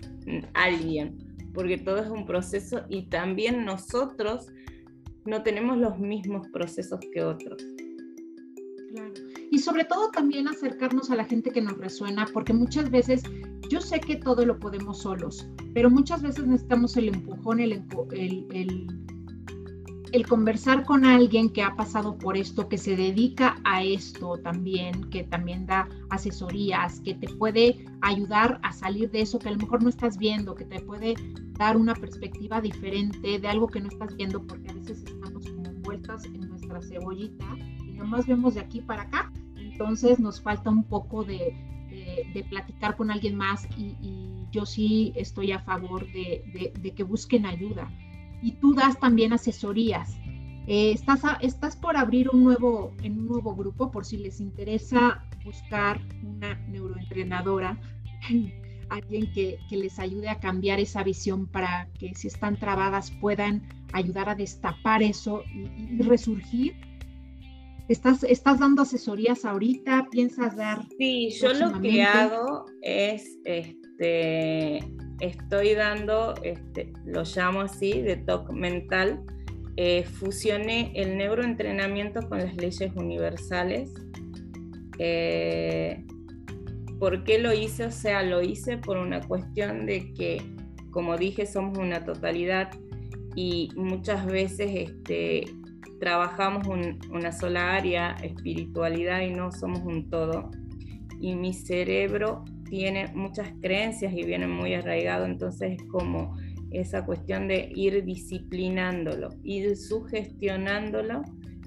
alguien, 0.54 1.16
porque 1.54 1.78
todo 1.78 1.98
es 2.02 2.10
un 2.10 2.26
proceso 2.26 2.84
y 2.88 3.08
también 3.08 3.64
nosotros 3.64 4.48
no 5.24 5.42
tenemos 5.42 5.78
los 5.78 5.98
mismos 5.98 6.46
procesos 6.48 7.00
que 7.12 7.22
otros. 7.22 7.62
Claro. 8.92 9.12
Y 9.50 9.58
sobre 9.58 9.84
todo 9.84 10.10
también 10.10 10.48
acercarnos 10.48 11.10
a 11.10 11.16
la 11.16 11.24
gente 11.24 11.50
que 11.50 11.60
nos 11.60 11.78
resuena, 11.78 12.26
porque 12.32 12.52
muchas 12.52 12.90
veces 12.90 13.22
yo 13.68 13.80
sé 13.80 14.00
que 14.00 14.16
todo 14.16 14.44
lo 14.44 14.58
podemos 14.58 15.02
solos, 15.02 15.48
pero 15.74 15.90
muchas 15.90 16.22
veces 16.22 16.46
necesitamos 16.46 16.96
el 16.96 17.08
empujón, 17.08 17.60
el 17.60 17.72
el 18.52 18.86
conversar 20.28 20.84
con 20.84 21.04
alguien 21.04 21.50
que 21.50 21.62
ha 21.62 21.74
pasado 21.76 22.16
por 22.16 22.36
esto, 22.36 22.68
que 22.68 22.78
se 22.78 22.96
dedica 22.96 23.56
a 23.64 23.82
esto 23.82 24.38
también, 24.38 25.10
que 25.10 25.24
también 25.24 25.66
da 25.66 25.88
asesorías, 26.10 27.00
que 27.00 27.14
te 27.14 27.28
puede 27.28 27.84
ayudar 28.00 28.58
a 28.62 28.72
salir 28.72 29.10
de 29.10 29.20
eso 29.20 29.38
que 29.38 29.48
a 29.48 29.52
lo 29.52 29.58
mejor 29.58 29.82
no 29.82 29.88
estás 29.88 30.18
viendo, 30.18 30.54
que 30.54 30.64
te 30.64 30.80
puede 30.80 31.14
dar 31.52 31.76
una 31.76 31.94
perspectiva 31.94 32.60
diferente 32.60 33.38
de 33.38 33.48
algo 33.48 33.68
que 33.68 33.80
no 33.80 33.88
estás 33.88 34.16
viendo, 34.16 34.42
porque 34.46 34.70
a 34.70 34.74
veces 34.74 35.02
estamos 35.04 35.46
como 35.46 35.66
envueltas 35.66 36.24
en 36.24 36.48
nuestra 36.48 36.80
cebollita 36.82 37.46
y 37.86 37.92
nomás 37.92 38.26
vemos 38.26 38.54
de 38.54 38.60
aquí 38.60 38.80
para 38.80 39.02
acá. 39.02 39.32
Entonces 39.56 40.18
nos 40.18 40.40
falta 40.40 40.70
un 40.70 40.84
poco 40.84 41.24
de, 41.24 41.54
platicar 42.50 42.96
con 42.96 43.10
alguien 43.10 43.36
más 43.36 43.66
y, 43.76 44.24
yo 44.52 44.64
sí 44.64 45.12
estoy 45.16 45.52
a 45.52 45.58
favor 45.58 46.06
de 46.12 46.92
que 46.96 47.02
busquen 47.02 47.44
ayuda 47.44 47.90
y 48.42 48.52
tú 48.52 48.74
das 48.74 48.98
también 48.98 49.32
asesorías. 49.32 50.16
Eh, 50.66 50.92
estás, 50.92 51.20
estás 51.42 51.76
por 51.76 51.96
abrir 51.96 52.28
un 52.28 52.42
nuevo, 52.42 52.92
en 53.02 53.18
un 53.18 53.26
nuevo 53.26 53.54
grupo 53.54 53.90
por 53.90 54.04
si 54.04 54.16
les 54.16 54.40
interesa 54.40 55.24
buscar 55.44 56.00
una 56.24 56.54
neuroentrenadora, 56.68 57.78
alguien 58.88 59.32
que, 59.32 59.58
que, 59.68 59.76
les 59.76 59.98
ayude 59.98 60.28
a 60.28 60.40
cambiar 60.40 60.80
esa 60.80 61.02
visión 61.02 61.46
para 61.46 61.88
que 61.98 62.14
si 62.14 62.28
están 62.28 62.56
trabadas 62.56 63.10
puedan 63.20 63.62
ayudar 63.92 64.28
a 64.28 64.34
destapar 64.34 65.02
eso 65.02 65.42
y, 65.54 66.02
resurgir. 66.02 66.74
¿Estás, 67.88 68.24
¿Estás 68.24 68.58
dando 68.58 68.82
asesorías 68.82 69.44
ahorita? 69.44 70.08
¿Piensas 70.10 70.56
dar? 70.56 70.84
Sí, 70.98 71.30
yo 71.40 71.52
lo 71.54 71.80
que 71.80 72.02
hago 72.02 72.66
es 72.82 73.38
este, 73.44 74.80
estoy 75.20 75.74
dando, 75.74 76.34
este, 76.42 76.92
lo 77.04 77.22
llamo 77.24 77.62
así, 77.62 78.00
de 78.00 78.16
TOC 78.16 78.50
mental, 78.52 79.22
eh, 79.76 80.04
fusioné 80.04 80.92
el 80.94 81.18
neuroentrenamiento 81.18 82.28
con 82.28 82.38
las 82.38 82.56
leyes 82.56 82.90
universales. 82.94 83.92
Eh, 84.98 86.04
¿Por 86.98 87.24
qué 87.24 87.38
lo 87.38 87.52
hice? 87.52 87.84
O 87.84 87.90
sea, 87.90 88.22
lo 88.22 88.40
hice 88.40 88.78
por 88.78 88.96
una 88.96 89.20
cuestión 89.20 89.84
de 89.84 90.14
que, 90.14 90.42
como 90.90 91.16
dije, 91.18 91.46
somos 91.46 91.76
una 91.76 92.04
totalidad 92.04 92.70
y 93.34 93.68
muchas 93.76 94.24
veces 94.24 94.70
este, 94.72 95.44
trabajamos 96.00 96.66
una 97.10 97.32
sola 97.32 97.74
área, 97.74 98.12
espiritualidad, 98.22 99.20
y 99.20 99.30
no 99.30 99.52
somos 99.52 99.80
un 99.80 100.08
todo. 100.08 100.50
Y 101.20 101.34
mi 101.34 101.52
cerebro 101.52 102.44
tiene 102.68 103.08
muchas 103.14 103.48
creencias 103.60 104.12
y 104.12 104.24
viene 104.24 104.46
muy 104.46 104.74
arraigado, 104.74 105.24
entonces 105.24 105.72
es 105.80 105.82
como 105.88 106.36
esa 106.70 107.04
cuestión 107.04 107.48
de 107.48 107.70
ir 107.74 108.04
disciplinándolo, 108.04 109.30
ir 109.42 109.76
sugestionándolo, 109.76 111.22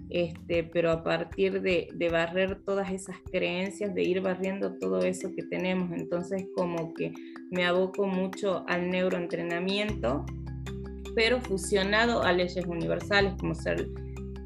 este, 0.09 0.63
pero 0.63 0.91
a 0.91 1.03
partir 1.03 1.61
de, 1.61 1.89
de, 1.93 2.09
barrer 2.09 2.61
todas 2.63 2.91
esas 2.91 3.15
creencias, 3.31 3.93
de 3.93 4.03
ir 4.03 4.21
barriendo 4.21 4.73
todo 4.79 4.99
eso 5.01 5.29
que 5.35 5.43
tenemos. 5.43 5.91
Entonces 5.91 6.47
como 6.55 6.93
que 6.95 7.13
me 7.51 7.65
aboco 7.65 8.07
mucho 8.07 8.65
al 8.67 8.89
neuroentrenamiento, 8.89 10.25
pero 11.15 11.39
fusionado 11.41 12.23
a 12.23 12.33
leyes 12.33 12.65
universales, 12.65 13.33
como 13.39 13.53
ser 13.53 13.87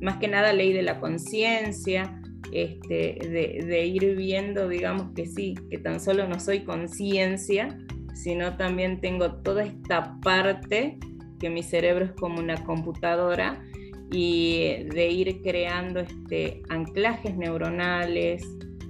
más 0.02 0.18
que 0.18 0.28
nada 0.28 0.52
ley 0.52 0.74
de 0.74 0.82
la 0.82 1.00
conciencia, 1.00 2.22
este, 2.54 3.18
de, 3.28 3.86
ir 3.88 4.16
viendo, 4.16 4.68
digamos 4.68 5.12
que 5.16 5.26
sí, 5.26 5.56
que 5.70 5.80
tan 5.80 6.00
solo 6.00 6.28
no 6.28 6.40
soy 6.40 6.60
conciencia, 6.60 7.78
sino 8.14 8.58
también 8.58 9.02
tengo 9.02 9.36
toda 9.42 9.64
esta 9.64 10.20
parte 10.22 11.00
que 11.40 11.50
mi 11.50 11.64
cerebro 11.64 12.06
es 12.06 12.12
como 12.12 12.40
una 12.40 12.64
computadora 12.64 13.64
y 14.12 14.84
de 14.94 15.10
ir 15.10 15.42
creando 15.42 16.02
este, 16.02 16.62
anclajes 16.70 17.36
neuronales, 17.36 18.44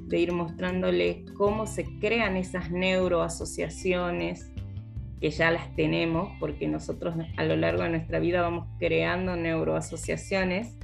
de 0.08 0.20
ir 0.20 0.34
mostrándole 0.34 1.24
cómo 1.38 1.66
se 1.66 1.86
crean 2.00 2.36
esas 2.36 2.70
neuroasociaciones 2.70 4.52
que 5.22 5.32
ya 5.32 5.52
las 5.52 5.74
tenemos, 5.78 6.34
porque 6.38 6.68
nosotros 6.68 7.16
a 7.38 7.46
lo 7.46 7.56
largo 7.56 7.84
de 7.84 7.92
nuestra 7.92 8.20
vida 8.20 8.42
vamos 8.42 8.68
creando 8.78 9.38
neuroasociaciones 9.38 10.76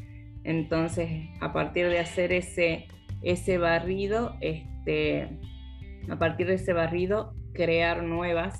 entonces, 0.50 1.30
a 1.42 1.54
partir 1.54 1.90
de 1.90 2.00
hacer 2.00 2.34
ese, 2.34 2.88
ese 3.22 3.60
barrido, 3.60 4.36
este, 4.42 5.30
a 6.10 6.18
partir 6.18 6.48
de 6.48 6.56
ese 6.56 6.74
barrido, 6.74 7.36
crear 7.54 8.02
nuevas. 8.02 8.60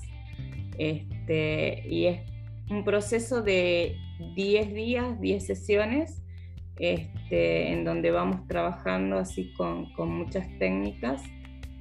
Este, 0.78 1.84
y 1.90 2.06
es 2.06 2.22
un 2.70 2.84
proceso 2.84 3.42
de 3.42 3.96
10 4.36 4.74
días, 4.76 5.20
10 5.20 5.44
sesiones, 5.44 6.22
este, 6.78 7.74
en 7.74 7.86
donde 7.86 8.12
vamos 8.12 8.48
trabajando 8.48 9.18
así 9.18 9.52
con, 9.54 9.92
con 9.94 10.12
muchas 10.12 10.48
técnicas 10.60 11.24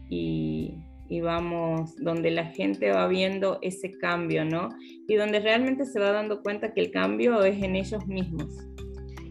y, 0.09 0.75
y, 1.11 1.21
vamos, 1.21 1.95
donde 1.97 2.31
la 2.31 2.47
gente 2.47 2.91
va 2.91 3.07
viendo 3.09 3.59
ese 3.61 3.99
cambio, 3.99 4.47
¿no? 4.47 4.71
Y 5.07 5.17
donde 5.17 5.41
realmente 5.41 5.85
se 5.85 6.01
va 6.01 6.13
dando 6.13 6.43
cuenta 6.43 6.73
que 6.73 6.81
el 6.81 6.91
cambio 6.93 7.45
es 7.45 7.63
en 7.63 7.77
ellos 7.77 8.07
mismos 8.07 8.69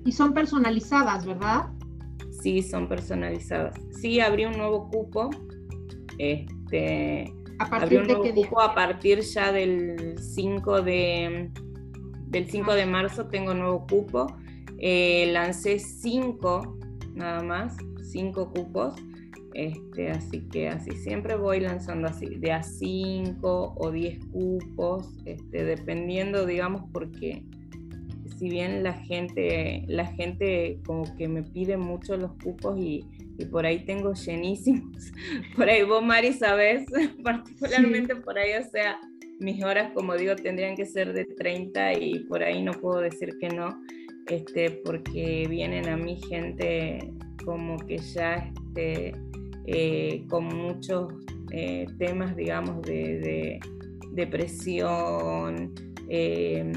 y 0.08 0.14
son 0.14 0.34
personalizadas, 0.34 1.26
¿verdad? 1.26 1.68
Sí, 2.42 2.64
son 2.64 2.88
personalizadas. 2.88 3.76
Sí, 3.92 4.22
abrí 4.22 4.46
un 4.46 4.58
nuevo 4.58 4.90
cupo. 4.90 5.30
Este, 6.18 7.34
¿A 7.60 7.70
partir 7.70 8.00
un 8.00 8.08
nuevo 8.08 8.34
cupo 8.34 8.62
a 8.62 8.74
partir 8.74 9.20
ya 9.20 9.52
del 9.52 10.18
5 10.18 10.82
de, 10.82 11.52
del 12.28 12.50
5 12.50 12.74
de 12.74 12.86
marzo 12.86 13.28
tengo 13.28 13.54
nuevo 13.54 13.86
cupo. 13.86 14.28
Eh, 14.78 15.30
lancé 15.34 15.78
5 15.78 16.78
nada 17.14 17.44
más, 17.44 17.76
5 18.02 18.54
cupos. 18.54 18.96
Este, 19.56 20.12
así 20.12 20.48
que 20.48 20.70
así 20.70 20.92
siempre 20.92 21.36
voy 21.36 21.60
lanzando 21.60 22.08
así, 22.08 22.28
de 22.28 22.54
a 22.54 22.64
5 22.64 23.74
o 23.76 23.92
10 23.92 24.26
cupos, 24.28 25.18
este, 25.26 25.66
dependiendo, 25.66 26.46
digamos, 26.46 26.84
porque 26.94 27.44
si 28.38 28.50
bien 28.50 28.84
la 28.84 28.94
gente, 28.94 29.84
la 29.88 30.06
gente 30.06 30.80
como 30.86 31.16
que 31.16 31.28
me 31.28 31.44
pide 31.44 31.78
mucho 31.78 32.18
los 32.18 32.32
cupos 32.44 32.78
y, 32.80 33.06
por 33.52 33.66
ahí 33.66 33.86
tengo 33.86 34.14
llenísimos, 34.14 35.12
por 35.56 35.70
ahí 35.70 35.84
vos 35.84 36.04
Mari 36.04 36.34
sabes, 36.34 36.86
particularmente 37.24 38.16
por 38.16 38.38
ahí, 38.38 38.52
o 38.60 38.70
sea, 38.70 39.00
mis 39.40 39.64
horas 39.64 39.92
como 39.94 40.16
digo 40.16 40.36
tendrían 40.36 40.76
que 40.76 40.86
ser 40.86 41.14
de 41.14 41.26
30 41.26 41.94
y 42.00 42.20
por 42.22 42.42
ahí 42.42 42.64
no 42.64 42.72
puedo 42.74 43.02
decir 43.02 43.38
que 43.40 43.50
no, 43.50 43.80
este, 44.28 44.72
porque 44.72 45.46
vienen 45.48 45.88
a 45.88 45.98
mí 45.98 46.20
gente 46.28 47.14
como 47.46 47.78
que 47.78 47.98
ya 48.00 48.36
este, 48.36 49.14
eh, 49.68 50.26
con 50.30 50.46
muchos 50.46 51.14
eh, 51.52 51.86
temas, 51.98 52.36
digamos, 52.36 52.82
de, 52.82 53.60
depresión, 54.14 55.74
eh, 56.10 56.72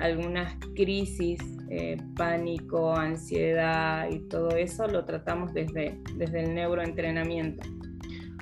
algunas 0.00 0.54
crisis, 0.74 1.40
eh, 1.70 1.96
pánico, 2.16 2.94
ansiedad 2.94 4.08
y 4.10 4.20
todo 4.28 4.50
eso 4.50 4.86
lo 4.88 5.04
tratamos 5.04 5.52
desde, 5.52 5.98
desde 6.16 6.44
el 6.44 6.54
neuroentrenamiento. 6.54 7.66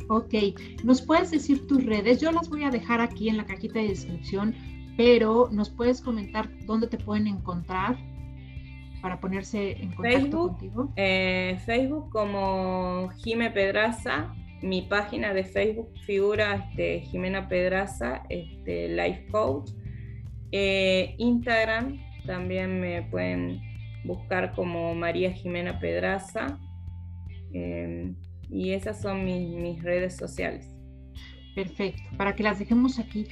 Ok, 0.08 0.34
¿nos 0.84 1.02
puedes 1.02 1.30
decir 1.30 1.66
tus 1.66 1.84
redes? 1.84 2.20
Yo 2.20 2.30
las 2.30 2.48
voy 2.48 2.62
a 2.62 2.70
dejar 2.70 3.00
aquí 3.00 3.28
en 3.28 3.36
la 3.36 3.44
cajita 3.44 3.80
de 3.80 3.88
descripción, 3.88 4.54
pero 4.96 5.48
¿nos 5.50 5.70
puedes 5.70 6.00
comentar 6.00 6.48
dónde 6.66 6.86
te 6.86 6.98
pueden 6.98 7.26
encontrar 7.26 7.96
para 9.02 9.18
ponerse 9.18 9.72
en 9.82 9.92
contacto 9.92 10.48
contigo? 10.48 10.92
Eh, 10.94 11.58
Facebook 11.66 12.10
como 12.10 13.10
Jime 13.16 13.50
Pedraza, 13.50 14.32
mi 14.62 14.82
página 14.82 15.34
de 15.34 15.44
Facebook 15.44 15.88
figura 16.06 16.54
este, 16.54 17.00
Jimena 17.00 17.48
Pedraza, 17.48 18.22
este, 18.28 18.88
Life 18.88 19.26
Coach 19.32 19.70
eh, 20.52 21.14
Instagram 21.18 21.98
también 22.26 22.80
me 22.80 23.02
pueden 23.02 23.60
buscar 24.04 24.52
como 24.54 24.94
María 24.94 25.32
Jimena 25.32 25.78
Pedraza. 25.78 26.58
Em, 27.52 28.14
y 28.50 28.72
esas 28.72 29.00
son 29.00 29.24
mis, 29.24 29.82
redes 29.82 30.16
sociales. 30.16 30.68
Perfecto, 31.54 32.02
para 32.16 32.34
que 32.34 32.42
las 32.42 32.58
dejemos 32.58 32.98
aquí. 32.98 33.26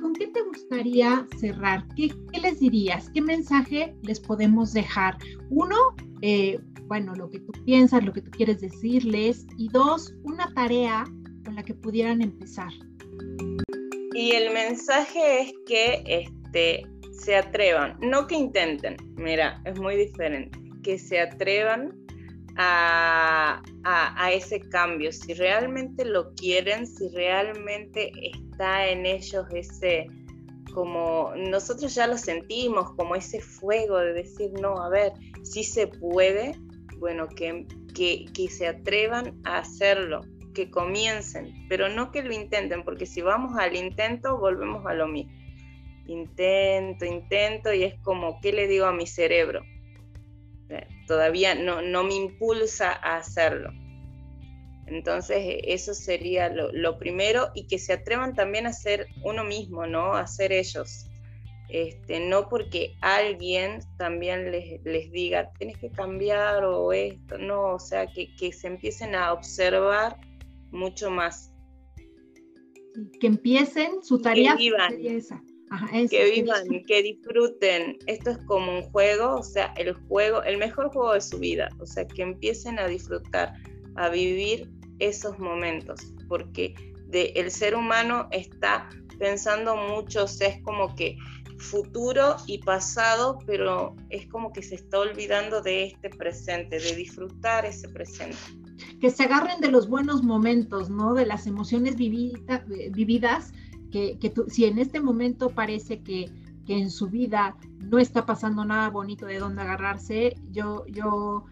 ¿con 0.00 0.14
qué 0.14 0.26
te 0.28 0.42
gustaría 0.42 1.26
cerrar? 1.38 1.86
¿Qué, 1.94 2.10
les 2.40 2.60
dirías? 2.60 3.10
¿Qué 3.10 3.20
mensaje 3.20 3.94
les 4.02 4.18
podemos 4.18 4.72
dejar? 4.72 5.16
Uno, 5.50 5.76
eh, 6.22 6.58
bueno, 6.86 7.14
lo 7.14 7.30
que 7.30 7.40
tú 7.40 7.52
piensas, 7.64 8.04
lo 8.04 8.12
que 8.12 8.22
tú 8.22 8.30
quieres 8.30 8.60
decirles. 8.60 9.46
Y 9.56 9.68
dos, 9.68 10.14
una 10.24 10.52
tarea 10.54 11.04
con 11.44 11.54
la 11.54 11.62
que 11.62 11.74
pudieran 11.74 12.22
empezar. 12.22 12.72
Y 14.14 14.32
el 14.32 14.52
mensaje 14.52 15.42
es 15.42 15.52
que 15.66 16.02
este, 16.06 16.86
se 17.12 17.36
atrevan, 17.36 17.96
no 18.00 18.26
que 18.26 18.34
intenten, 18.34 18.96
mira, 19.16 19.60
es 19.64 19.78
muy 19.78 19.96
diferente, 19.96 20.58
que 20.82 20.98
se 20.98 21.20
atrevan 21.20 21.92
a, 22.56 23.62
ese 24.32 24.60
cambio, 24.60 25.12
si 25.12 25.34
realmente 25.34 26.04
lo 26.04 26.32
quieren, 26.34 26.86
si 26.86 27.08
realmente 27.10 28.12
está 28.22 28.88
en 28.88 29.06
ellos 29.06 29.46
ese, 29.52 30.06
como 30.74 31.32
nosotros 31.36 31.94
ya 31.94 32.06
lo 32.06 32.16
sentimos, 32.16 32.92
como 32.92 33.14
ese 33.14 33.40
fuego 33.40 33.98
de 33.98 34.14
decir, 34.14 34.52
no, 34.60 34.82
a 34.82 34.88
ver, 34.88 35.12
si 35.42 35.62
se 35.64 35.86
puede, 35.86 36.52
bueno, 36.98 37.28
que, 37.28 37.66
que, 37.94 38.24
que 38.32 38.48
se 38.48 38.68
atrevan 38.68 39.38
a 39.44 39.58
hacerlo, 39.58 40.22
que 40.56 40.70
comiencen, 40.70 41.66
pero 41.68 41.90
no 41.90 42.10
que 42.10 42.22
lo 42.22 42.32
intenten, 42.32 42.82
porque 42.82 43.04
si 43.04 43.20
vamos 43.20 43.58
al 43.58 43.76
intento, 43.76 44.38
volvemos 44.38 44.86
a 44.86 44.94
lo 44.94 45.06
mismo. 45.06 45.32
Intento, 46.06 47.04
intento, 47.04 47.74
y 47.74 47.84
es 47.84 47.94
como, 48.00 48.40
¿qué 48.40 48.54
le 48.54 48.66
digo 48.66 48.86
a 48.86 48.92
mi 48.92 49.06
cerebro? 49.06 49.62
Eh, 50.70 50.86
todavía 51.06 51.54
no, 51.54 51.82
no 51.82 52.04
me 52.04 52.14
impulsa 52.14 52.90
a 52.90 53.18
hacerlo. 53.18 53.70
Entonces, 54.86 55.58
eso 55.64 55.92
sería 55.92 56.48
lo, 56.48 56.98
primero 56.98 57.50
y 57.54 57.66
que 57.66 57.78
se 57.78 57.92
atrevan 57.92 58.34
también 58.34 58.66
a 58.66 58.72
ser 58.72 59.08
uno 59.24 59.44
mismo, 59.44 59.86
¿no? 59.86 60.14
A 60.14 60.26
ser 60.26 60.52
ellos. 60.52 61.06
Este, 61.68 62.20
no 62.20 62.48
porque 62.48 62.94
alguien 63.02 63.80
también 63.98 64.52
les, 64.52 64.82
les, 64.84 65.10
diga, 65.10 65.50
tienes 65.58 65.76
que 65.76 65.90
cambiar 65.90 66.64
o 66.64 66.92
esto, 66.92 67.36
no, 67.36 67.74
o 67.74 67.78
sea, 67.80 68.06
que, 68.06 68.34
que 68.36 68.52
se 68.52 68.68
empiecen 68.68 69.16
a 69.16 69.32
observar 69.32 70.16
mucho 70.70 71.10
más. 71.10 71.52
Que 73.20 73.26
empiecen 73.26 74.02
su 74.02 74.20
tarea. 74.20 74.56
Que 74.56 74.64
vivan, 74.64 74.96
que, 76.08 76.30
vivan 76.30 76.84
que 76.86 77.02
disfruten. 77.02 77.98
Esto 78.06 78.30
es 78.30 78.38
como 78.46 78.78
un 78.78 78.82
juego, 78.90 79.36
o 79.36 79.42
sea, 79.42 79.74
el 79.76 79.92
juego, 79.92 80.42
el 80.44 80.58
mejor 80.58 80.90
juego 80.92 81.12
de 81.12 81.20
su 81.20 81.38
vida. 81.38 81.68
O 81.78 81.86
sea, 81.86 82.06
que 82.06 82.22
empiecen 82.22 82.78
a 82.78 82.86
disfrutar, 82.86 83.52
a 83.96 84.08
vivir 84.08 84.70
esos 84.98 85.38
momentos, 85.38 86.00
porque 86.28 86.74
de, 87.08 87.32
el 87.36 87.50
ser 87.50 87.74
humano 87.74 88.28
está 88.30 88.88
pensando 89.18 89.76
mucho, 89.76 90.24
o 90.24 90.28
sea, 90.28 90.48
es 90.48 90.62
como 90.62 90.94
que 90.94 91.16
futuro 91.58 92.36
y 92.46 92.58
pasado, 92.58 93.38
pero 93.46 93.94
es 94.10 94.26
como 94.28 94.52
que 94.52 94.62
se 94.62 94.76
está 94.76 95.00
olvidando 95.00 95.62
de 95.62 95.84
este 95.84 96.10
presente, 96.10 96.78
de 96.78 96.94
disfrutar 96.94 97.64
ese 97.64 97.88
presente 97.88 98.36
que 99.00 99.10
se 99.10 99.24
agarren 99.24 99.60
de 99.60 99.70
los 99.70 99.88
buenos 99.88 100.22
momentos, 100.22 100.90
¿no? 100.90 101.14
De 101.14 101.26
las 101.26 101.46
emociones 101.46 101.96
vividas, 101.96 103.52
que, 103.90 104.32
si 104.48 104.64
en 104.64 104.78
este 104.78 105.00
momento 105.00 105.50
parece 105.50 106.02
que, 106.02 106.30
en 106.68 106.90
su 106.90 107.06
vida 107.06 107.56
no 107.78 108.00
está 108.00 108.26
pasando 108.26 108.64
nada 108.64 108.90
bonito 108.90 109.24
de 109.26 109.38
dónde 109.38 109.62
agarrarse, 109.62 110.36
yo, 110.50 110.84
yo, 110.88 111.44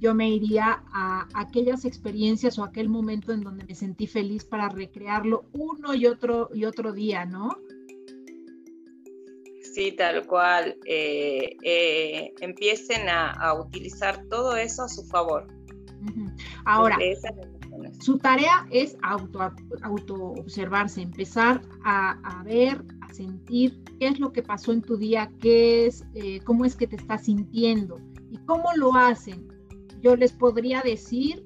yo 0.00 0.12
me 0.12 0.28
iría 0.28 0.82
a 0.92 1.28
aquellas 1.34 1.84
experiencias 1.84 2.58
o 2.58 2.64
aquel 2.64 2.88
momento 2.88 3.32
en 3.32 3.42
donde 3.42 3.64
me 3.64 3.76
sentí 3.76 4.08
feliz 4.08 4.44
para 4.44 4.68
recrearlo 4.68 5.44
uno 5.52 5.94
y 5.94 6.06
otro, 6.06 6.50
y 6.52 6.64
otro 6.64 6.92
día, 6.92 7.24
¿no? 7.24 7.56
Sí, 9.76 9.92
tal 9.92 10.26
cual. 10.26 10.78
Eh, 10.86 11.54
eh, 11.62 12.32
empiecen 12.40 13.10
a, 13.10 13.52
utilizar 13.52 14.24
todo 14.30 14.56
eso 14.56 14.84
a 14.84 14.88
su 14.88 15.04
favor. 15.04 15.46
Ahora, 16.66 16.98
su 18.00 18.18
tarea 18.18 18.66
es 18.72 18.96
auto, 19.02 19.52
auto 19.82 20.14
observarse, 20.14 21.00
empezar 21.00 21.62
a, 21.84 22.42
ver, 22.44 22.84
a 23.02 23.14
sentir 23.14 23.80
qué 24.00 24.08
es 24.08 24.18
lo 24.18 24.32
que 24.32 24.42
pasó 24.42 24.72
en 24.72 24.82
tu 24.82 24.96
día, 24.96 25.30
qué 25.40 25.86
es, 25.86 26.04
eh, 26.14 26.40
cómo 26.40 26.64
es 26.64 26.74
que 26.74 26.88
te 26.88 26.96
estás 26.96 27.26
sintiendo 27.26 28.00
y 28.32 28.38
cómo 28.38 28.64
lo 28.74 28.94
hacen. 28.96 29.46
Yo 30.02 30.16
les 30.16 30.32
podría 30.32 30.82
decir, 30.82 31.44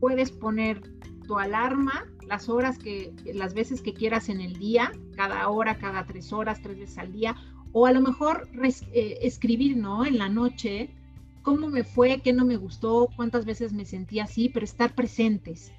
puedes 0.00 0.30
poner 0.30 0.80
tu 1.26 1.38
alarma, 1.38 2.06
las 2.26 2.48
horas 2.48 2.78
que, 2.78 3.12
las 3.34 3.52
veces 3.52 3.82
que 3.82 3.92
quieras 3.92 4.30
en 4.30 4.40
el 4.40 4.54
día, 4.54 4.92
cada 5.14 5.46
hora, 5.48 5.76
cada 5.76 6.06
tres 6.06 6.32
horas, 6.32 6.62
tres 6.62 6.78
veces 6.78 6.96
al 6.96 7.12
día, 7.12 7.36
o 7.72 7.84
a 7.84 7.92
lo 7.92 8.00
mejor 8.00 8.48
eh, 8.62 9.18
escribir, 9.20 9.76
¿no? 9.76 10.06
En 10.06 10.16
la 10.16 10.30
noche, 10.30 10.94
cómo 11.42 11.68
me 11.68 11.84
fue, 11.84 12.20
qué 12.20 12.32
no 12.32 12.44
me 12.44 12.56
gustó, 12.56 13.08
cuántas 13.16 13.44
veces 13.44 13.72
me 13.72 13.84
sentí 13.84 14.20
así, 14.20 14.48
pero 14.48 14.64
estar 14.64 14.94
presentes. 14.94 15.72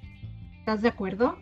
¿Estás 0.58 0.82
de 0.82 0.88
acuerdo? 0.88 1.38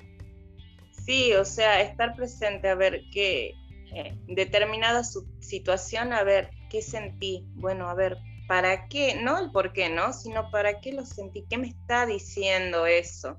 Sí, 1.06 1.32
o 1.34 1.44
sea, 1.44 1.80
estar 1.80 2.14
presente, 2.14 2.68
a 2.68 2.74
ver 2.74 3.02
qué, 3.12 3.54
eh, 3.94 4.16
determinada 4.26 5.02
situación, 5.04 6.12
a 6.12 6.22
ver 6.22 6.50
qué 6.70 6.82
sentí. 6.82 7.46
Bueno, 7.54 7.88
a 7.88 7.94
ver, 7.94 8.18
¿para 8.46 8.88
qué? 8.88 9.20
No 9.22 9.38
el 9.38 9.50
por 9.50 9.72
qué, 9.72 9.88
¿no? 9.88 10.12
Sino 10.12 10.50
para 10.50 10.80
qué 10.80 10.92
lo 10.92 11.04
sentí, 11.04 11.44
qué 11.48 11.58
me 11.58 11.68
está 11.68 12.06
diciendo 12.06 12.86
eso. 12.86 13.38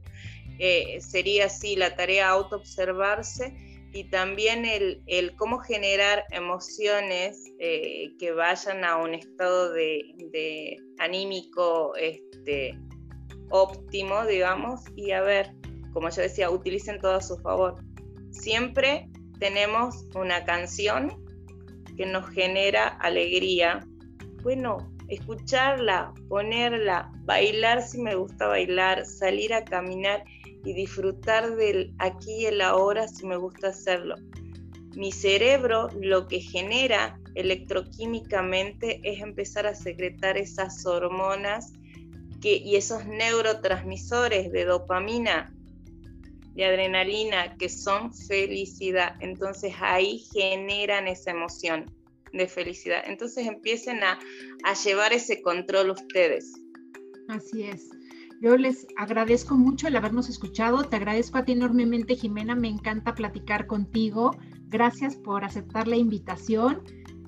Eh, 0.57 0.99
sería 1.01 1.45
así 1.45 1.75
la 1.75 1.95
tarea 1.95 2.29
autoobservarse 2.29 3.68
y 3.91 4.03
también 4.05 4.65
el, 4.65 5.01
el 5.07 5.35
cómo 5.35 5.59
generar 5.59 6.23
emociones 6.31 7.51
eh, 7.59 8.15
que 8.19 8.31
vayan 8.31 8.83
a 8.83 8.97
un 8.97 9.13
estado 9.13 9.71
de, 9.73 10.13
de, 10.31 10.77
anímico 10.99 11.95
este, 11.95 12.77
óptimo, 13.49 14.25
digamos, 14.25 14.81
y 14.95 15.11
a 15.11 15.21
ver, 15.21 15.53
como 15.93 16.09
yo 16.09 16.21
decía, 16.21 16.49
utilicen 16.49 16.99
todo 16.99 17.15
a 17.15 17.21
su 17.21 17.37
favor. 17.37 17.75
Siempre 18.31 19.09
tenemos 19.39 20.05
una 20.15 20.45
canción 20.45 21.25
que 21.97 22.05
nos 22.05 22.29
genera 22.29 22.89
alegría. 22.99 23.85
Bueno, 24.43 24.77
escucharla, 25.09 26.13
ponerla, 26.27 27.11
bailar 27.25 27.81
si 27.81 27.99
me 27.99 28.15
gusta 28.15 28.47
bailar, 28.47 29.05
salir 29.05 29.53
a 29.53 29.63
caminar 29.63 30.23
y 30.63 30.73
disfrutar 30.73 31.55
del 31.55 31.93
aquí 31.99 32.41
y 32.41 32.45
el 32.45 32.61
ahora 32.61 33.07
si 33.07 33.25
me 33.25 33.37
gusta 33.37 33.69
hacerlo. 33.69 34.15
Mi 34.95 35.11
cerebro 35.11 35.89
lo 35.99 36.27
que 36.27 36.39
genera 36.39 37.19
electroquímicamente 37.35 38.99
es 39.03 39.21
empezar 39.21 39.65
a 39.65 39.75
secretar 39.75 40.37
esas 40.37 40.85
hormonas 40.85 41.73
que, 42.41 42.57
y 42.57 42.75
esos 42.75 43.05
neurotransmisores 43.05 44.51
de 44.51 44.65
dopamina, 44.65 45.53
de 46.53 46.65
adrenalina, 46.65 47.55
que 47.57 47.69
son 47.69 48.13
felicidad. 48.13 49.15
Entonces 49.21 49.73
ahí 49.79 50.25
generan 50.33 51.07
esa 51.07 51.31
emoción 51.31 51.85
de 52.33 52.47
felicidad. 52.47 53.03
Entonces 53.05 53.47
empiecen 53.47 54.03
a, 54.03 54.19
a 54.63 54.73
llevar 54.73 55.13
ese 55.13 55.41
control 55.41 55.91
ustedes. 55.91 56.53
Así 57.27 57.63
es. 57.63 57.89
Yo 58.41 58.55
les 58.55 58.87
agradezco 58.95 59.55
mucho 59.55 59.87
el 59.87 59.95
habernos 59.97 60.29
escuchado. 60.29 60.83
Te 60.83 60.95
agradezco 60.95 61.37
a 61.37 61.45
ti 61.45 61.51
enormemente, 61.51 62.15
Jimena. 62.15 62.55
Me 62.55 62.69
encanta 62.69 63.13
platicar 63.13 63.67
contigo. 63.67 64.31
Gracias 64.67 65.17
por 65.17 65.43
aceptar 65.43 65.87
la 65.87 65.97
invitación. 65.97 66.83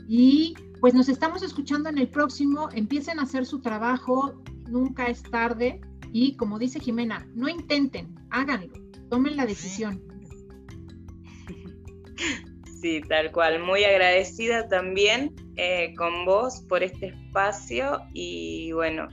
Y 0.07 0.55
pues 0.79 0.93
nos 0.93 1.09
estamos 1.09 1.43
escuchando 1.43 1.89
en 1.89 1.97
el 1.97 2.09
próximo. 2.09 2.69
Empiecen 2.71 3.19
a 3.19 3.23
hacer 3.23 3.45
su 3.45 3.59
trabajo. 3.59 4.41
Nunca 4.69 5.07
es 5.07 5.21
tarde. 5.21 5.81
Y 6.13 6.35
como 6.37 6.59
dice 6.59 6.79
Jimena, 6.79 7.27
no 7.33 7.49
intenten, 7.49 8.15
háganlo. 8.29 8.73
Tomen 9.09 9.35
la 9.35 9.45
decisión. 9.45 10.01
Sí, 12.81 12.99
tal 13.07 13.31
cual. 13.31 13.61
Muy 13.61 13.83
agradecida 13.83 14.67
también 14.67 15.35
eh, 15.55 15.93
con 15.95 16.25
vos 16.25 16.61
por 16.67 16.81
este 16.81 17.09
espacio 17.09 18.01
y 18.11 18.71
bueno, 18.71 19.07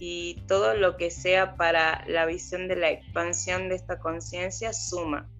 y 0.00 0.42
todo 0.48 0.74
lo 0.74 0.96
que 0.96 1.12
sea 1.12 1.56
para 1.56 2.04
la 2.08 2.26
visión 2.26 2.66
de 2.66 2.74
la 2.74 2.90
expansión 2.90 3.68
de 3.68 3.76
esta 3.76 4.00
conciencia 4.00 4.72
suma. 4.72 5.30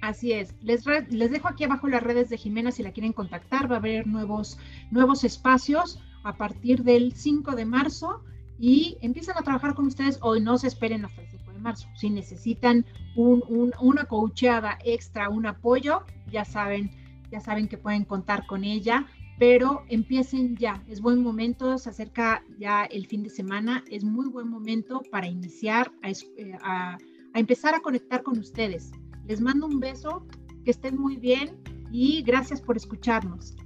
Así 0.00 0.32
es. 0.32 0.54
Les, 0.62 0.84
les 0.86 1.30
dejo 1.32 1.48
aquí 1.48 1.64
abajo 1.64 1.88
las 1.88 2.04
redes 2.04 2.28
de 2.28 2.38
Jimena 2.38 2.70
si 2.70 2.84
la 2.84 2.92
quieren 2.92 3.12
contactar. 3.12 3.68
Va 3.68 3.76
a 3.76 3.78
haber 3.78 4.06
nuevos, 4.06 4.58
nuevos 4.92 5.24
espacios 5.24 6.00
a 6.22 6.36
partir 6.36 6.84
del 6.84 7.14
5 7.14 7.56
de 7.56 7.64
marzo 7.64 8.22
y 8.60 8.96
empiezan 9.00 9.36
a 9.38 9.42
trabajar 9.42 9.74
con 9.74 9.86
ustedes 9.86 10.18
hoy. 10.22 10.40
No 10.40 10.56
se 10.56 10.68
esperen 10.68 11.04
hasta 11.04 11.20
el 11.20 11.28
5 11.28 11.31
de 11.31 11.31
marzo. 11.62 11.88
Si 11.94 12.10
necesitan 12.10 12.84
un, 13.16 13.72
una 13.80 14.04
coacheada 14.04 14.78
extra, 14.84 15.28
un 15.28 15.46
apoyo, 15.46 16.04
ya 16.30 16.44
saben, 16.44 16.90
ya 17.30 17.40
saben 17.40 17.68
que 17.68 17.78
pueden 17.78 18.04
contar 18.04 18.46
con 18.46 18.64
ella 18.64 19.06
pero 19.42 19.82
empiecen 19.88 20.56
ya, 20.56 20.84
es 20.86 21.00
buen 21.00 21.20
momento, 21.20 21.76
se 21.76 21.90
acerca 21.90 22.44
ya 22.58 22.84
el 22.84 23.06
fin 23.06 23.24
de 23.24 23.28
semana, 23.28 23.82
es 23.90 24.04
muy 24.04 24.28
buen 24.28 24.48
momento 24.48 25.02
para 25.10 25.26
iniciar 25.26 25.90
eh, 26.04 26.56
a, 26.62 26.96
empezar 27.34 27.74
a 27.74 27.80
conectar 27.80 28.22
con 28.22 28.38
ustedes. 28.38 28.92
Les 29.26 29.40
mando 29.40 29.66
un 29.66 29.80
beso, 29.80 30.24
que 30.64 30.70
estén 30.70 30.96
muy 30.96 31.16
bien 31.16 31.58
y 31.90 32.22
gracias 32.22 32.60
por 32.60 32.76
escucharnos. 32.76 33.56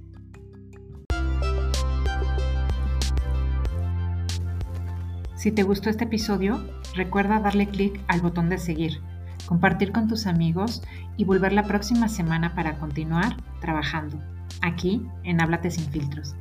Si 5.37 5.51
te 5.51 5.61
gustó 5.61 5.91
este 5.91 6.05
episodio, 6.05 6.59
recuerda 6.95 7.39
darle 7.39 7.67
clic 7.67 8.01
al 8.07 8.21
botón 8.21 8.49
de 8.49 8.57
seguir, 8.57 9.01
compartir 9.45 9.91
con 9.91 10.07
tus 10.07 10.25
amigos 10.25 10.81
y 11.15 11.25
volver 11.25 11.53
la 11.53 11.61
próxima 11.61 12.09
semana 12.09 12.55
para 12.55 12.79
continuar 12.79 13.37
trabajando 13.61 14.19
aquí 14.63 15.05
en 15.23 15.39
Háblate 15.39 15.69
sin 15.69 15.85
filtros. 15.91 16.35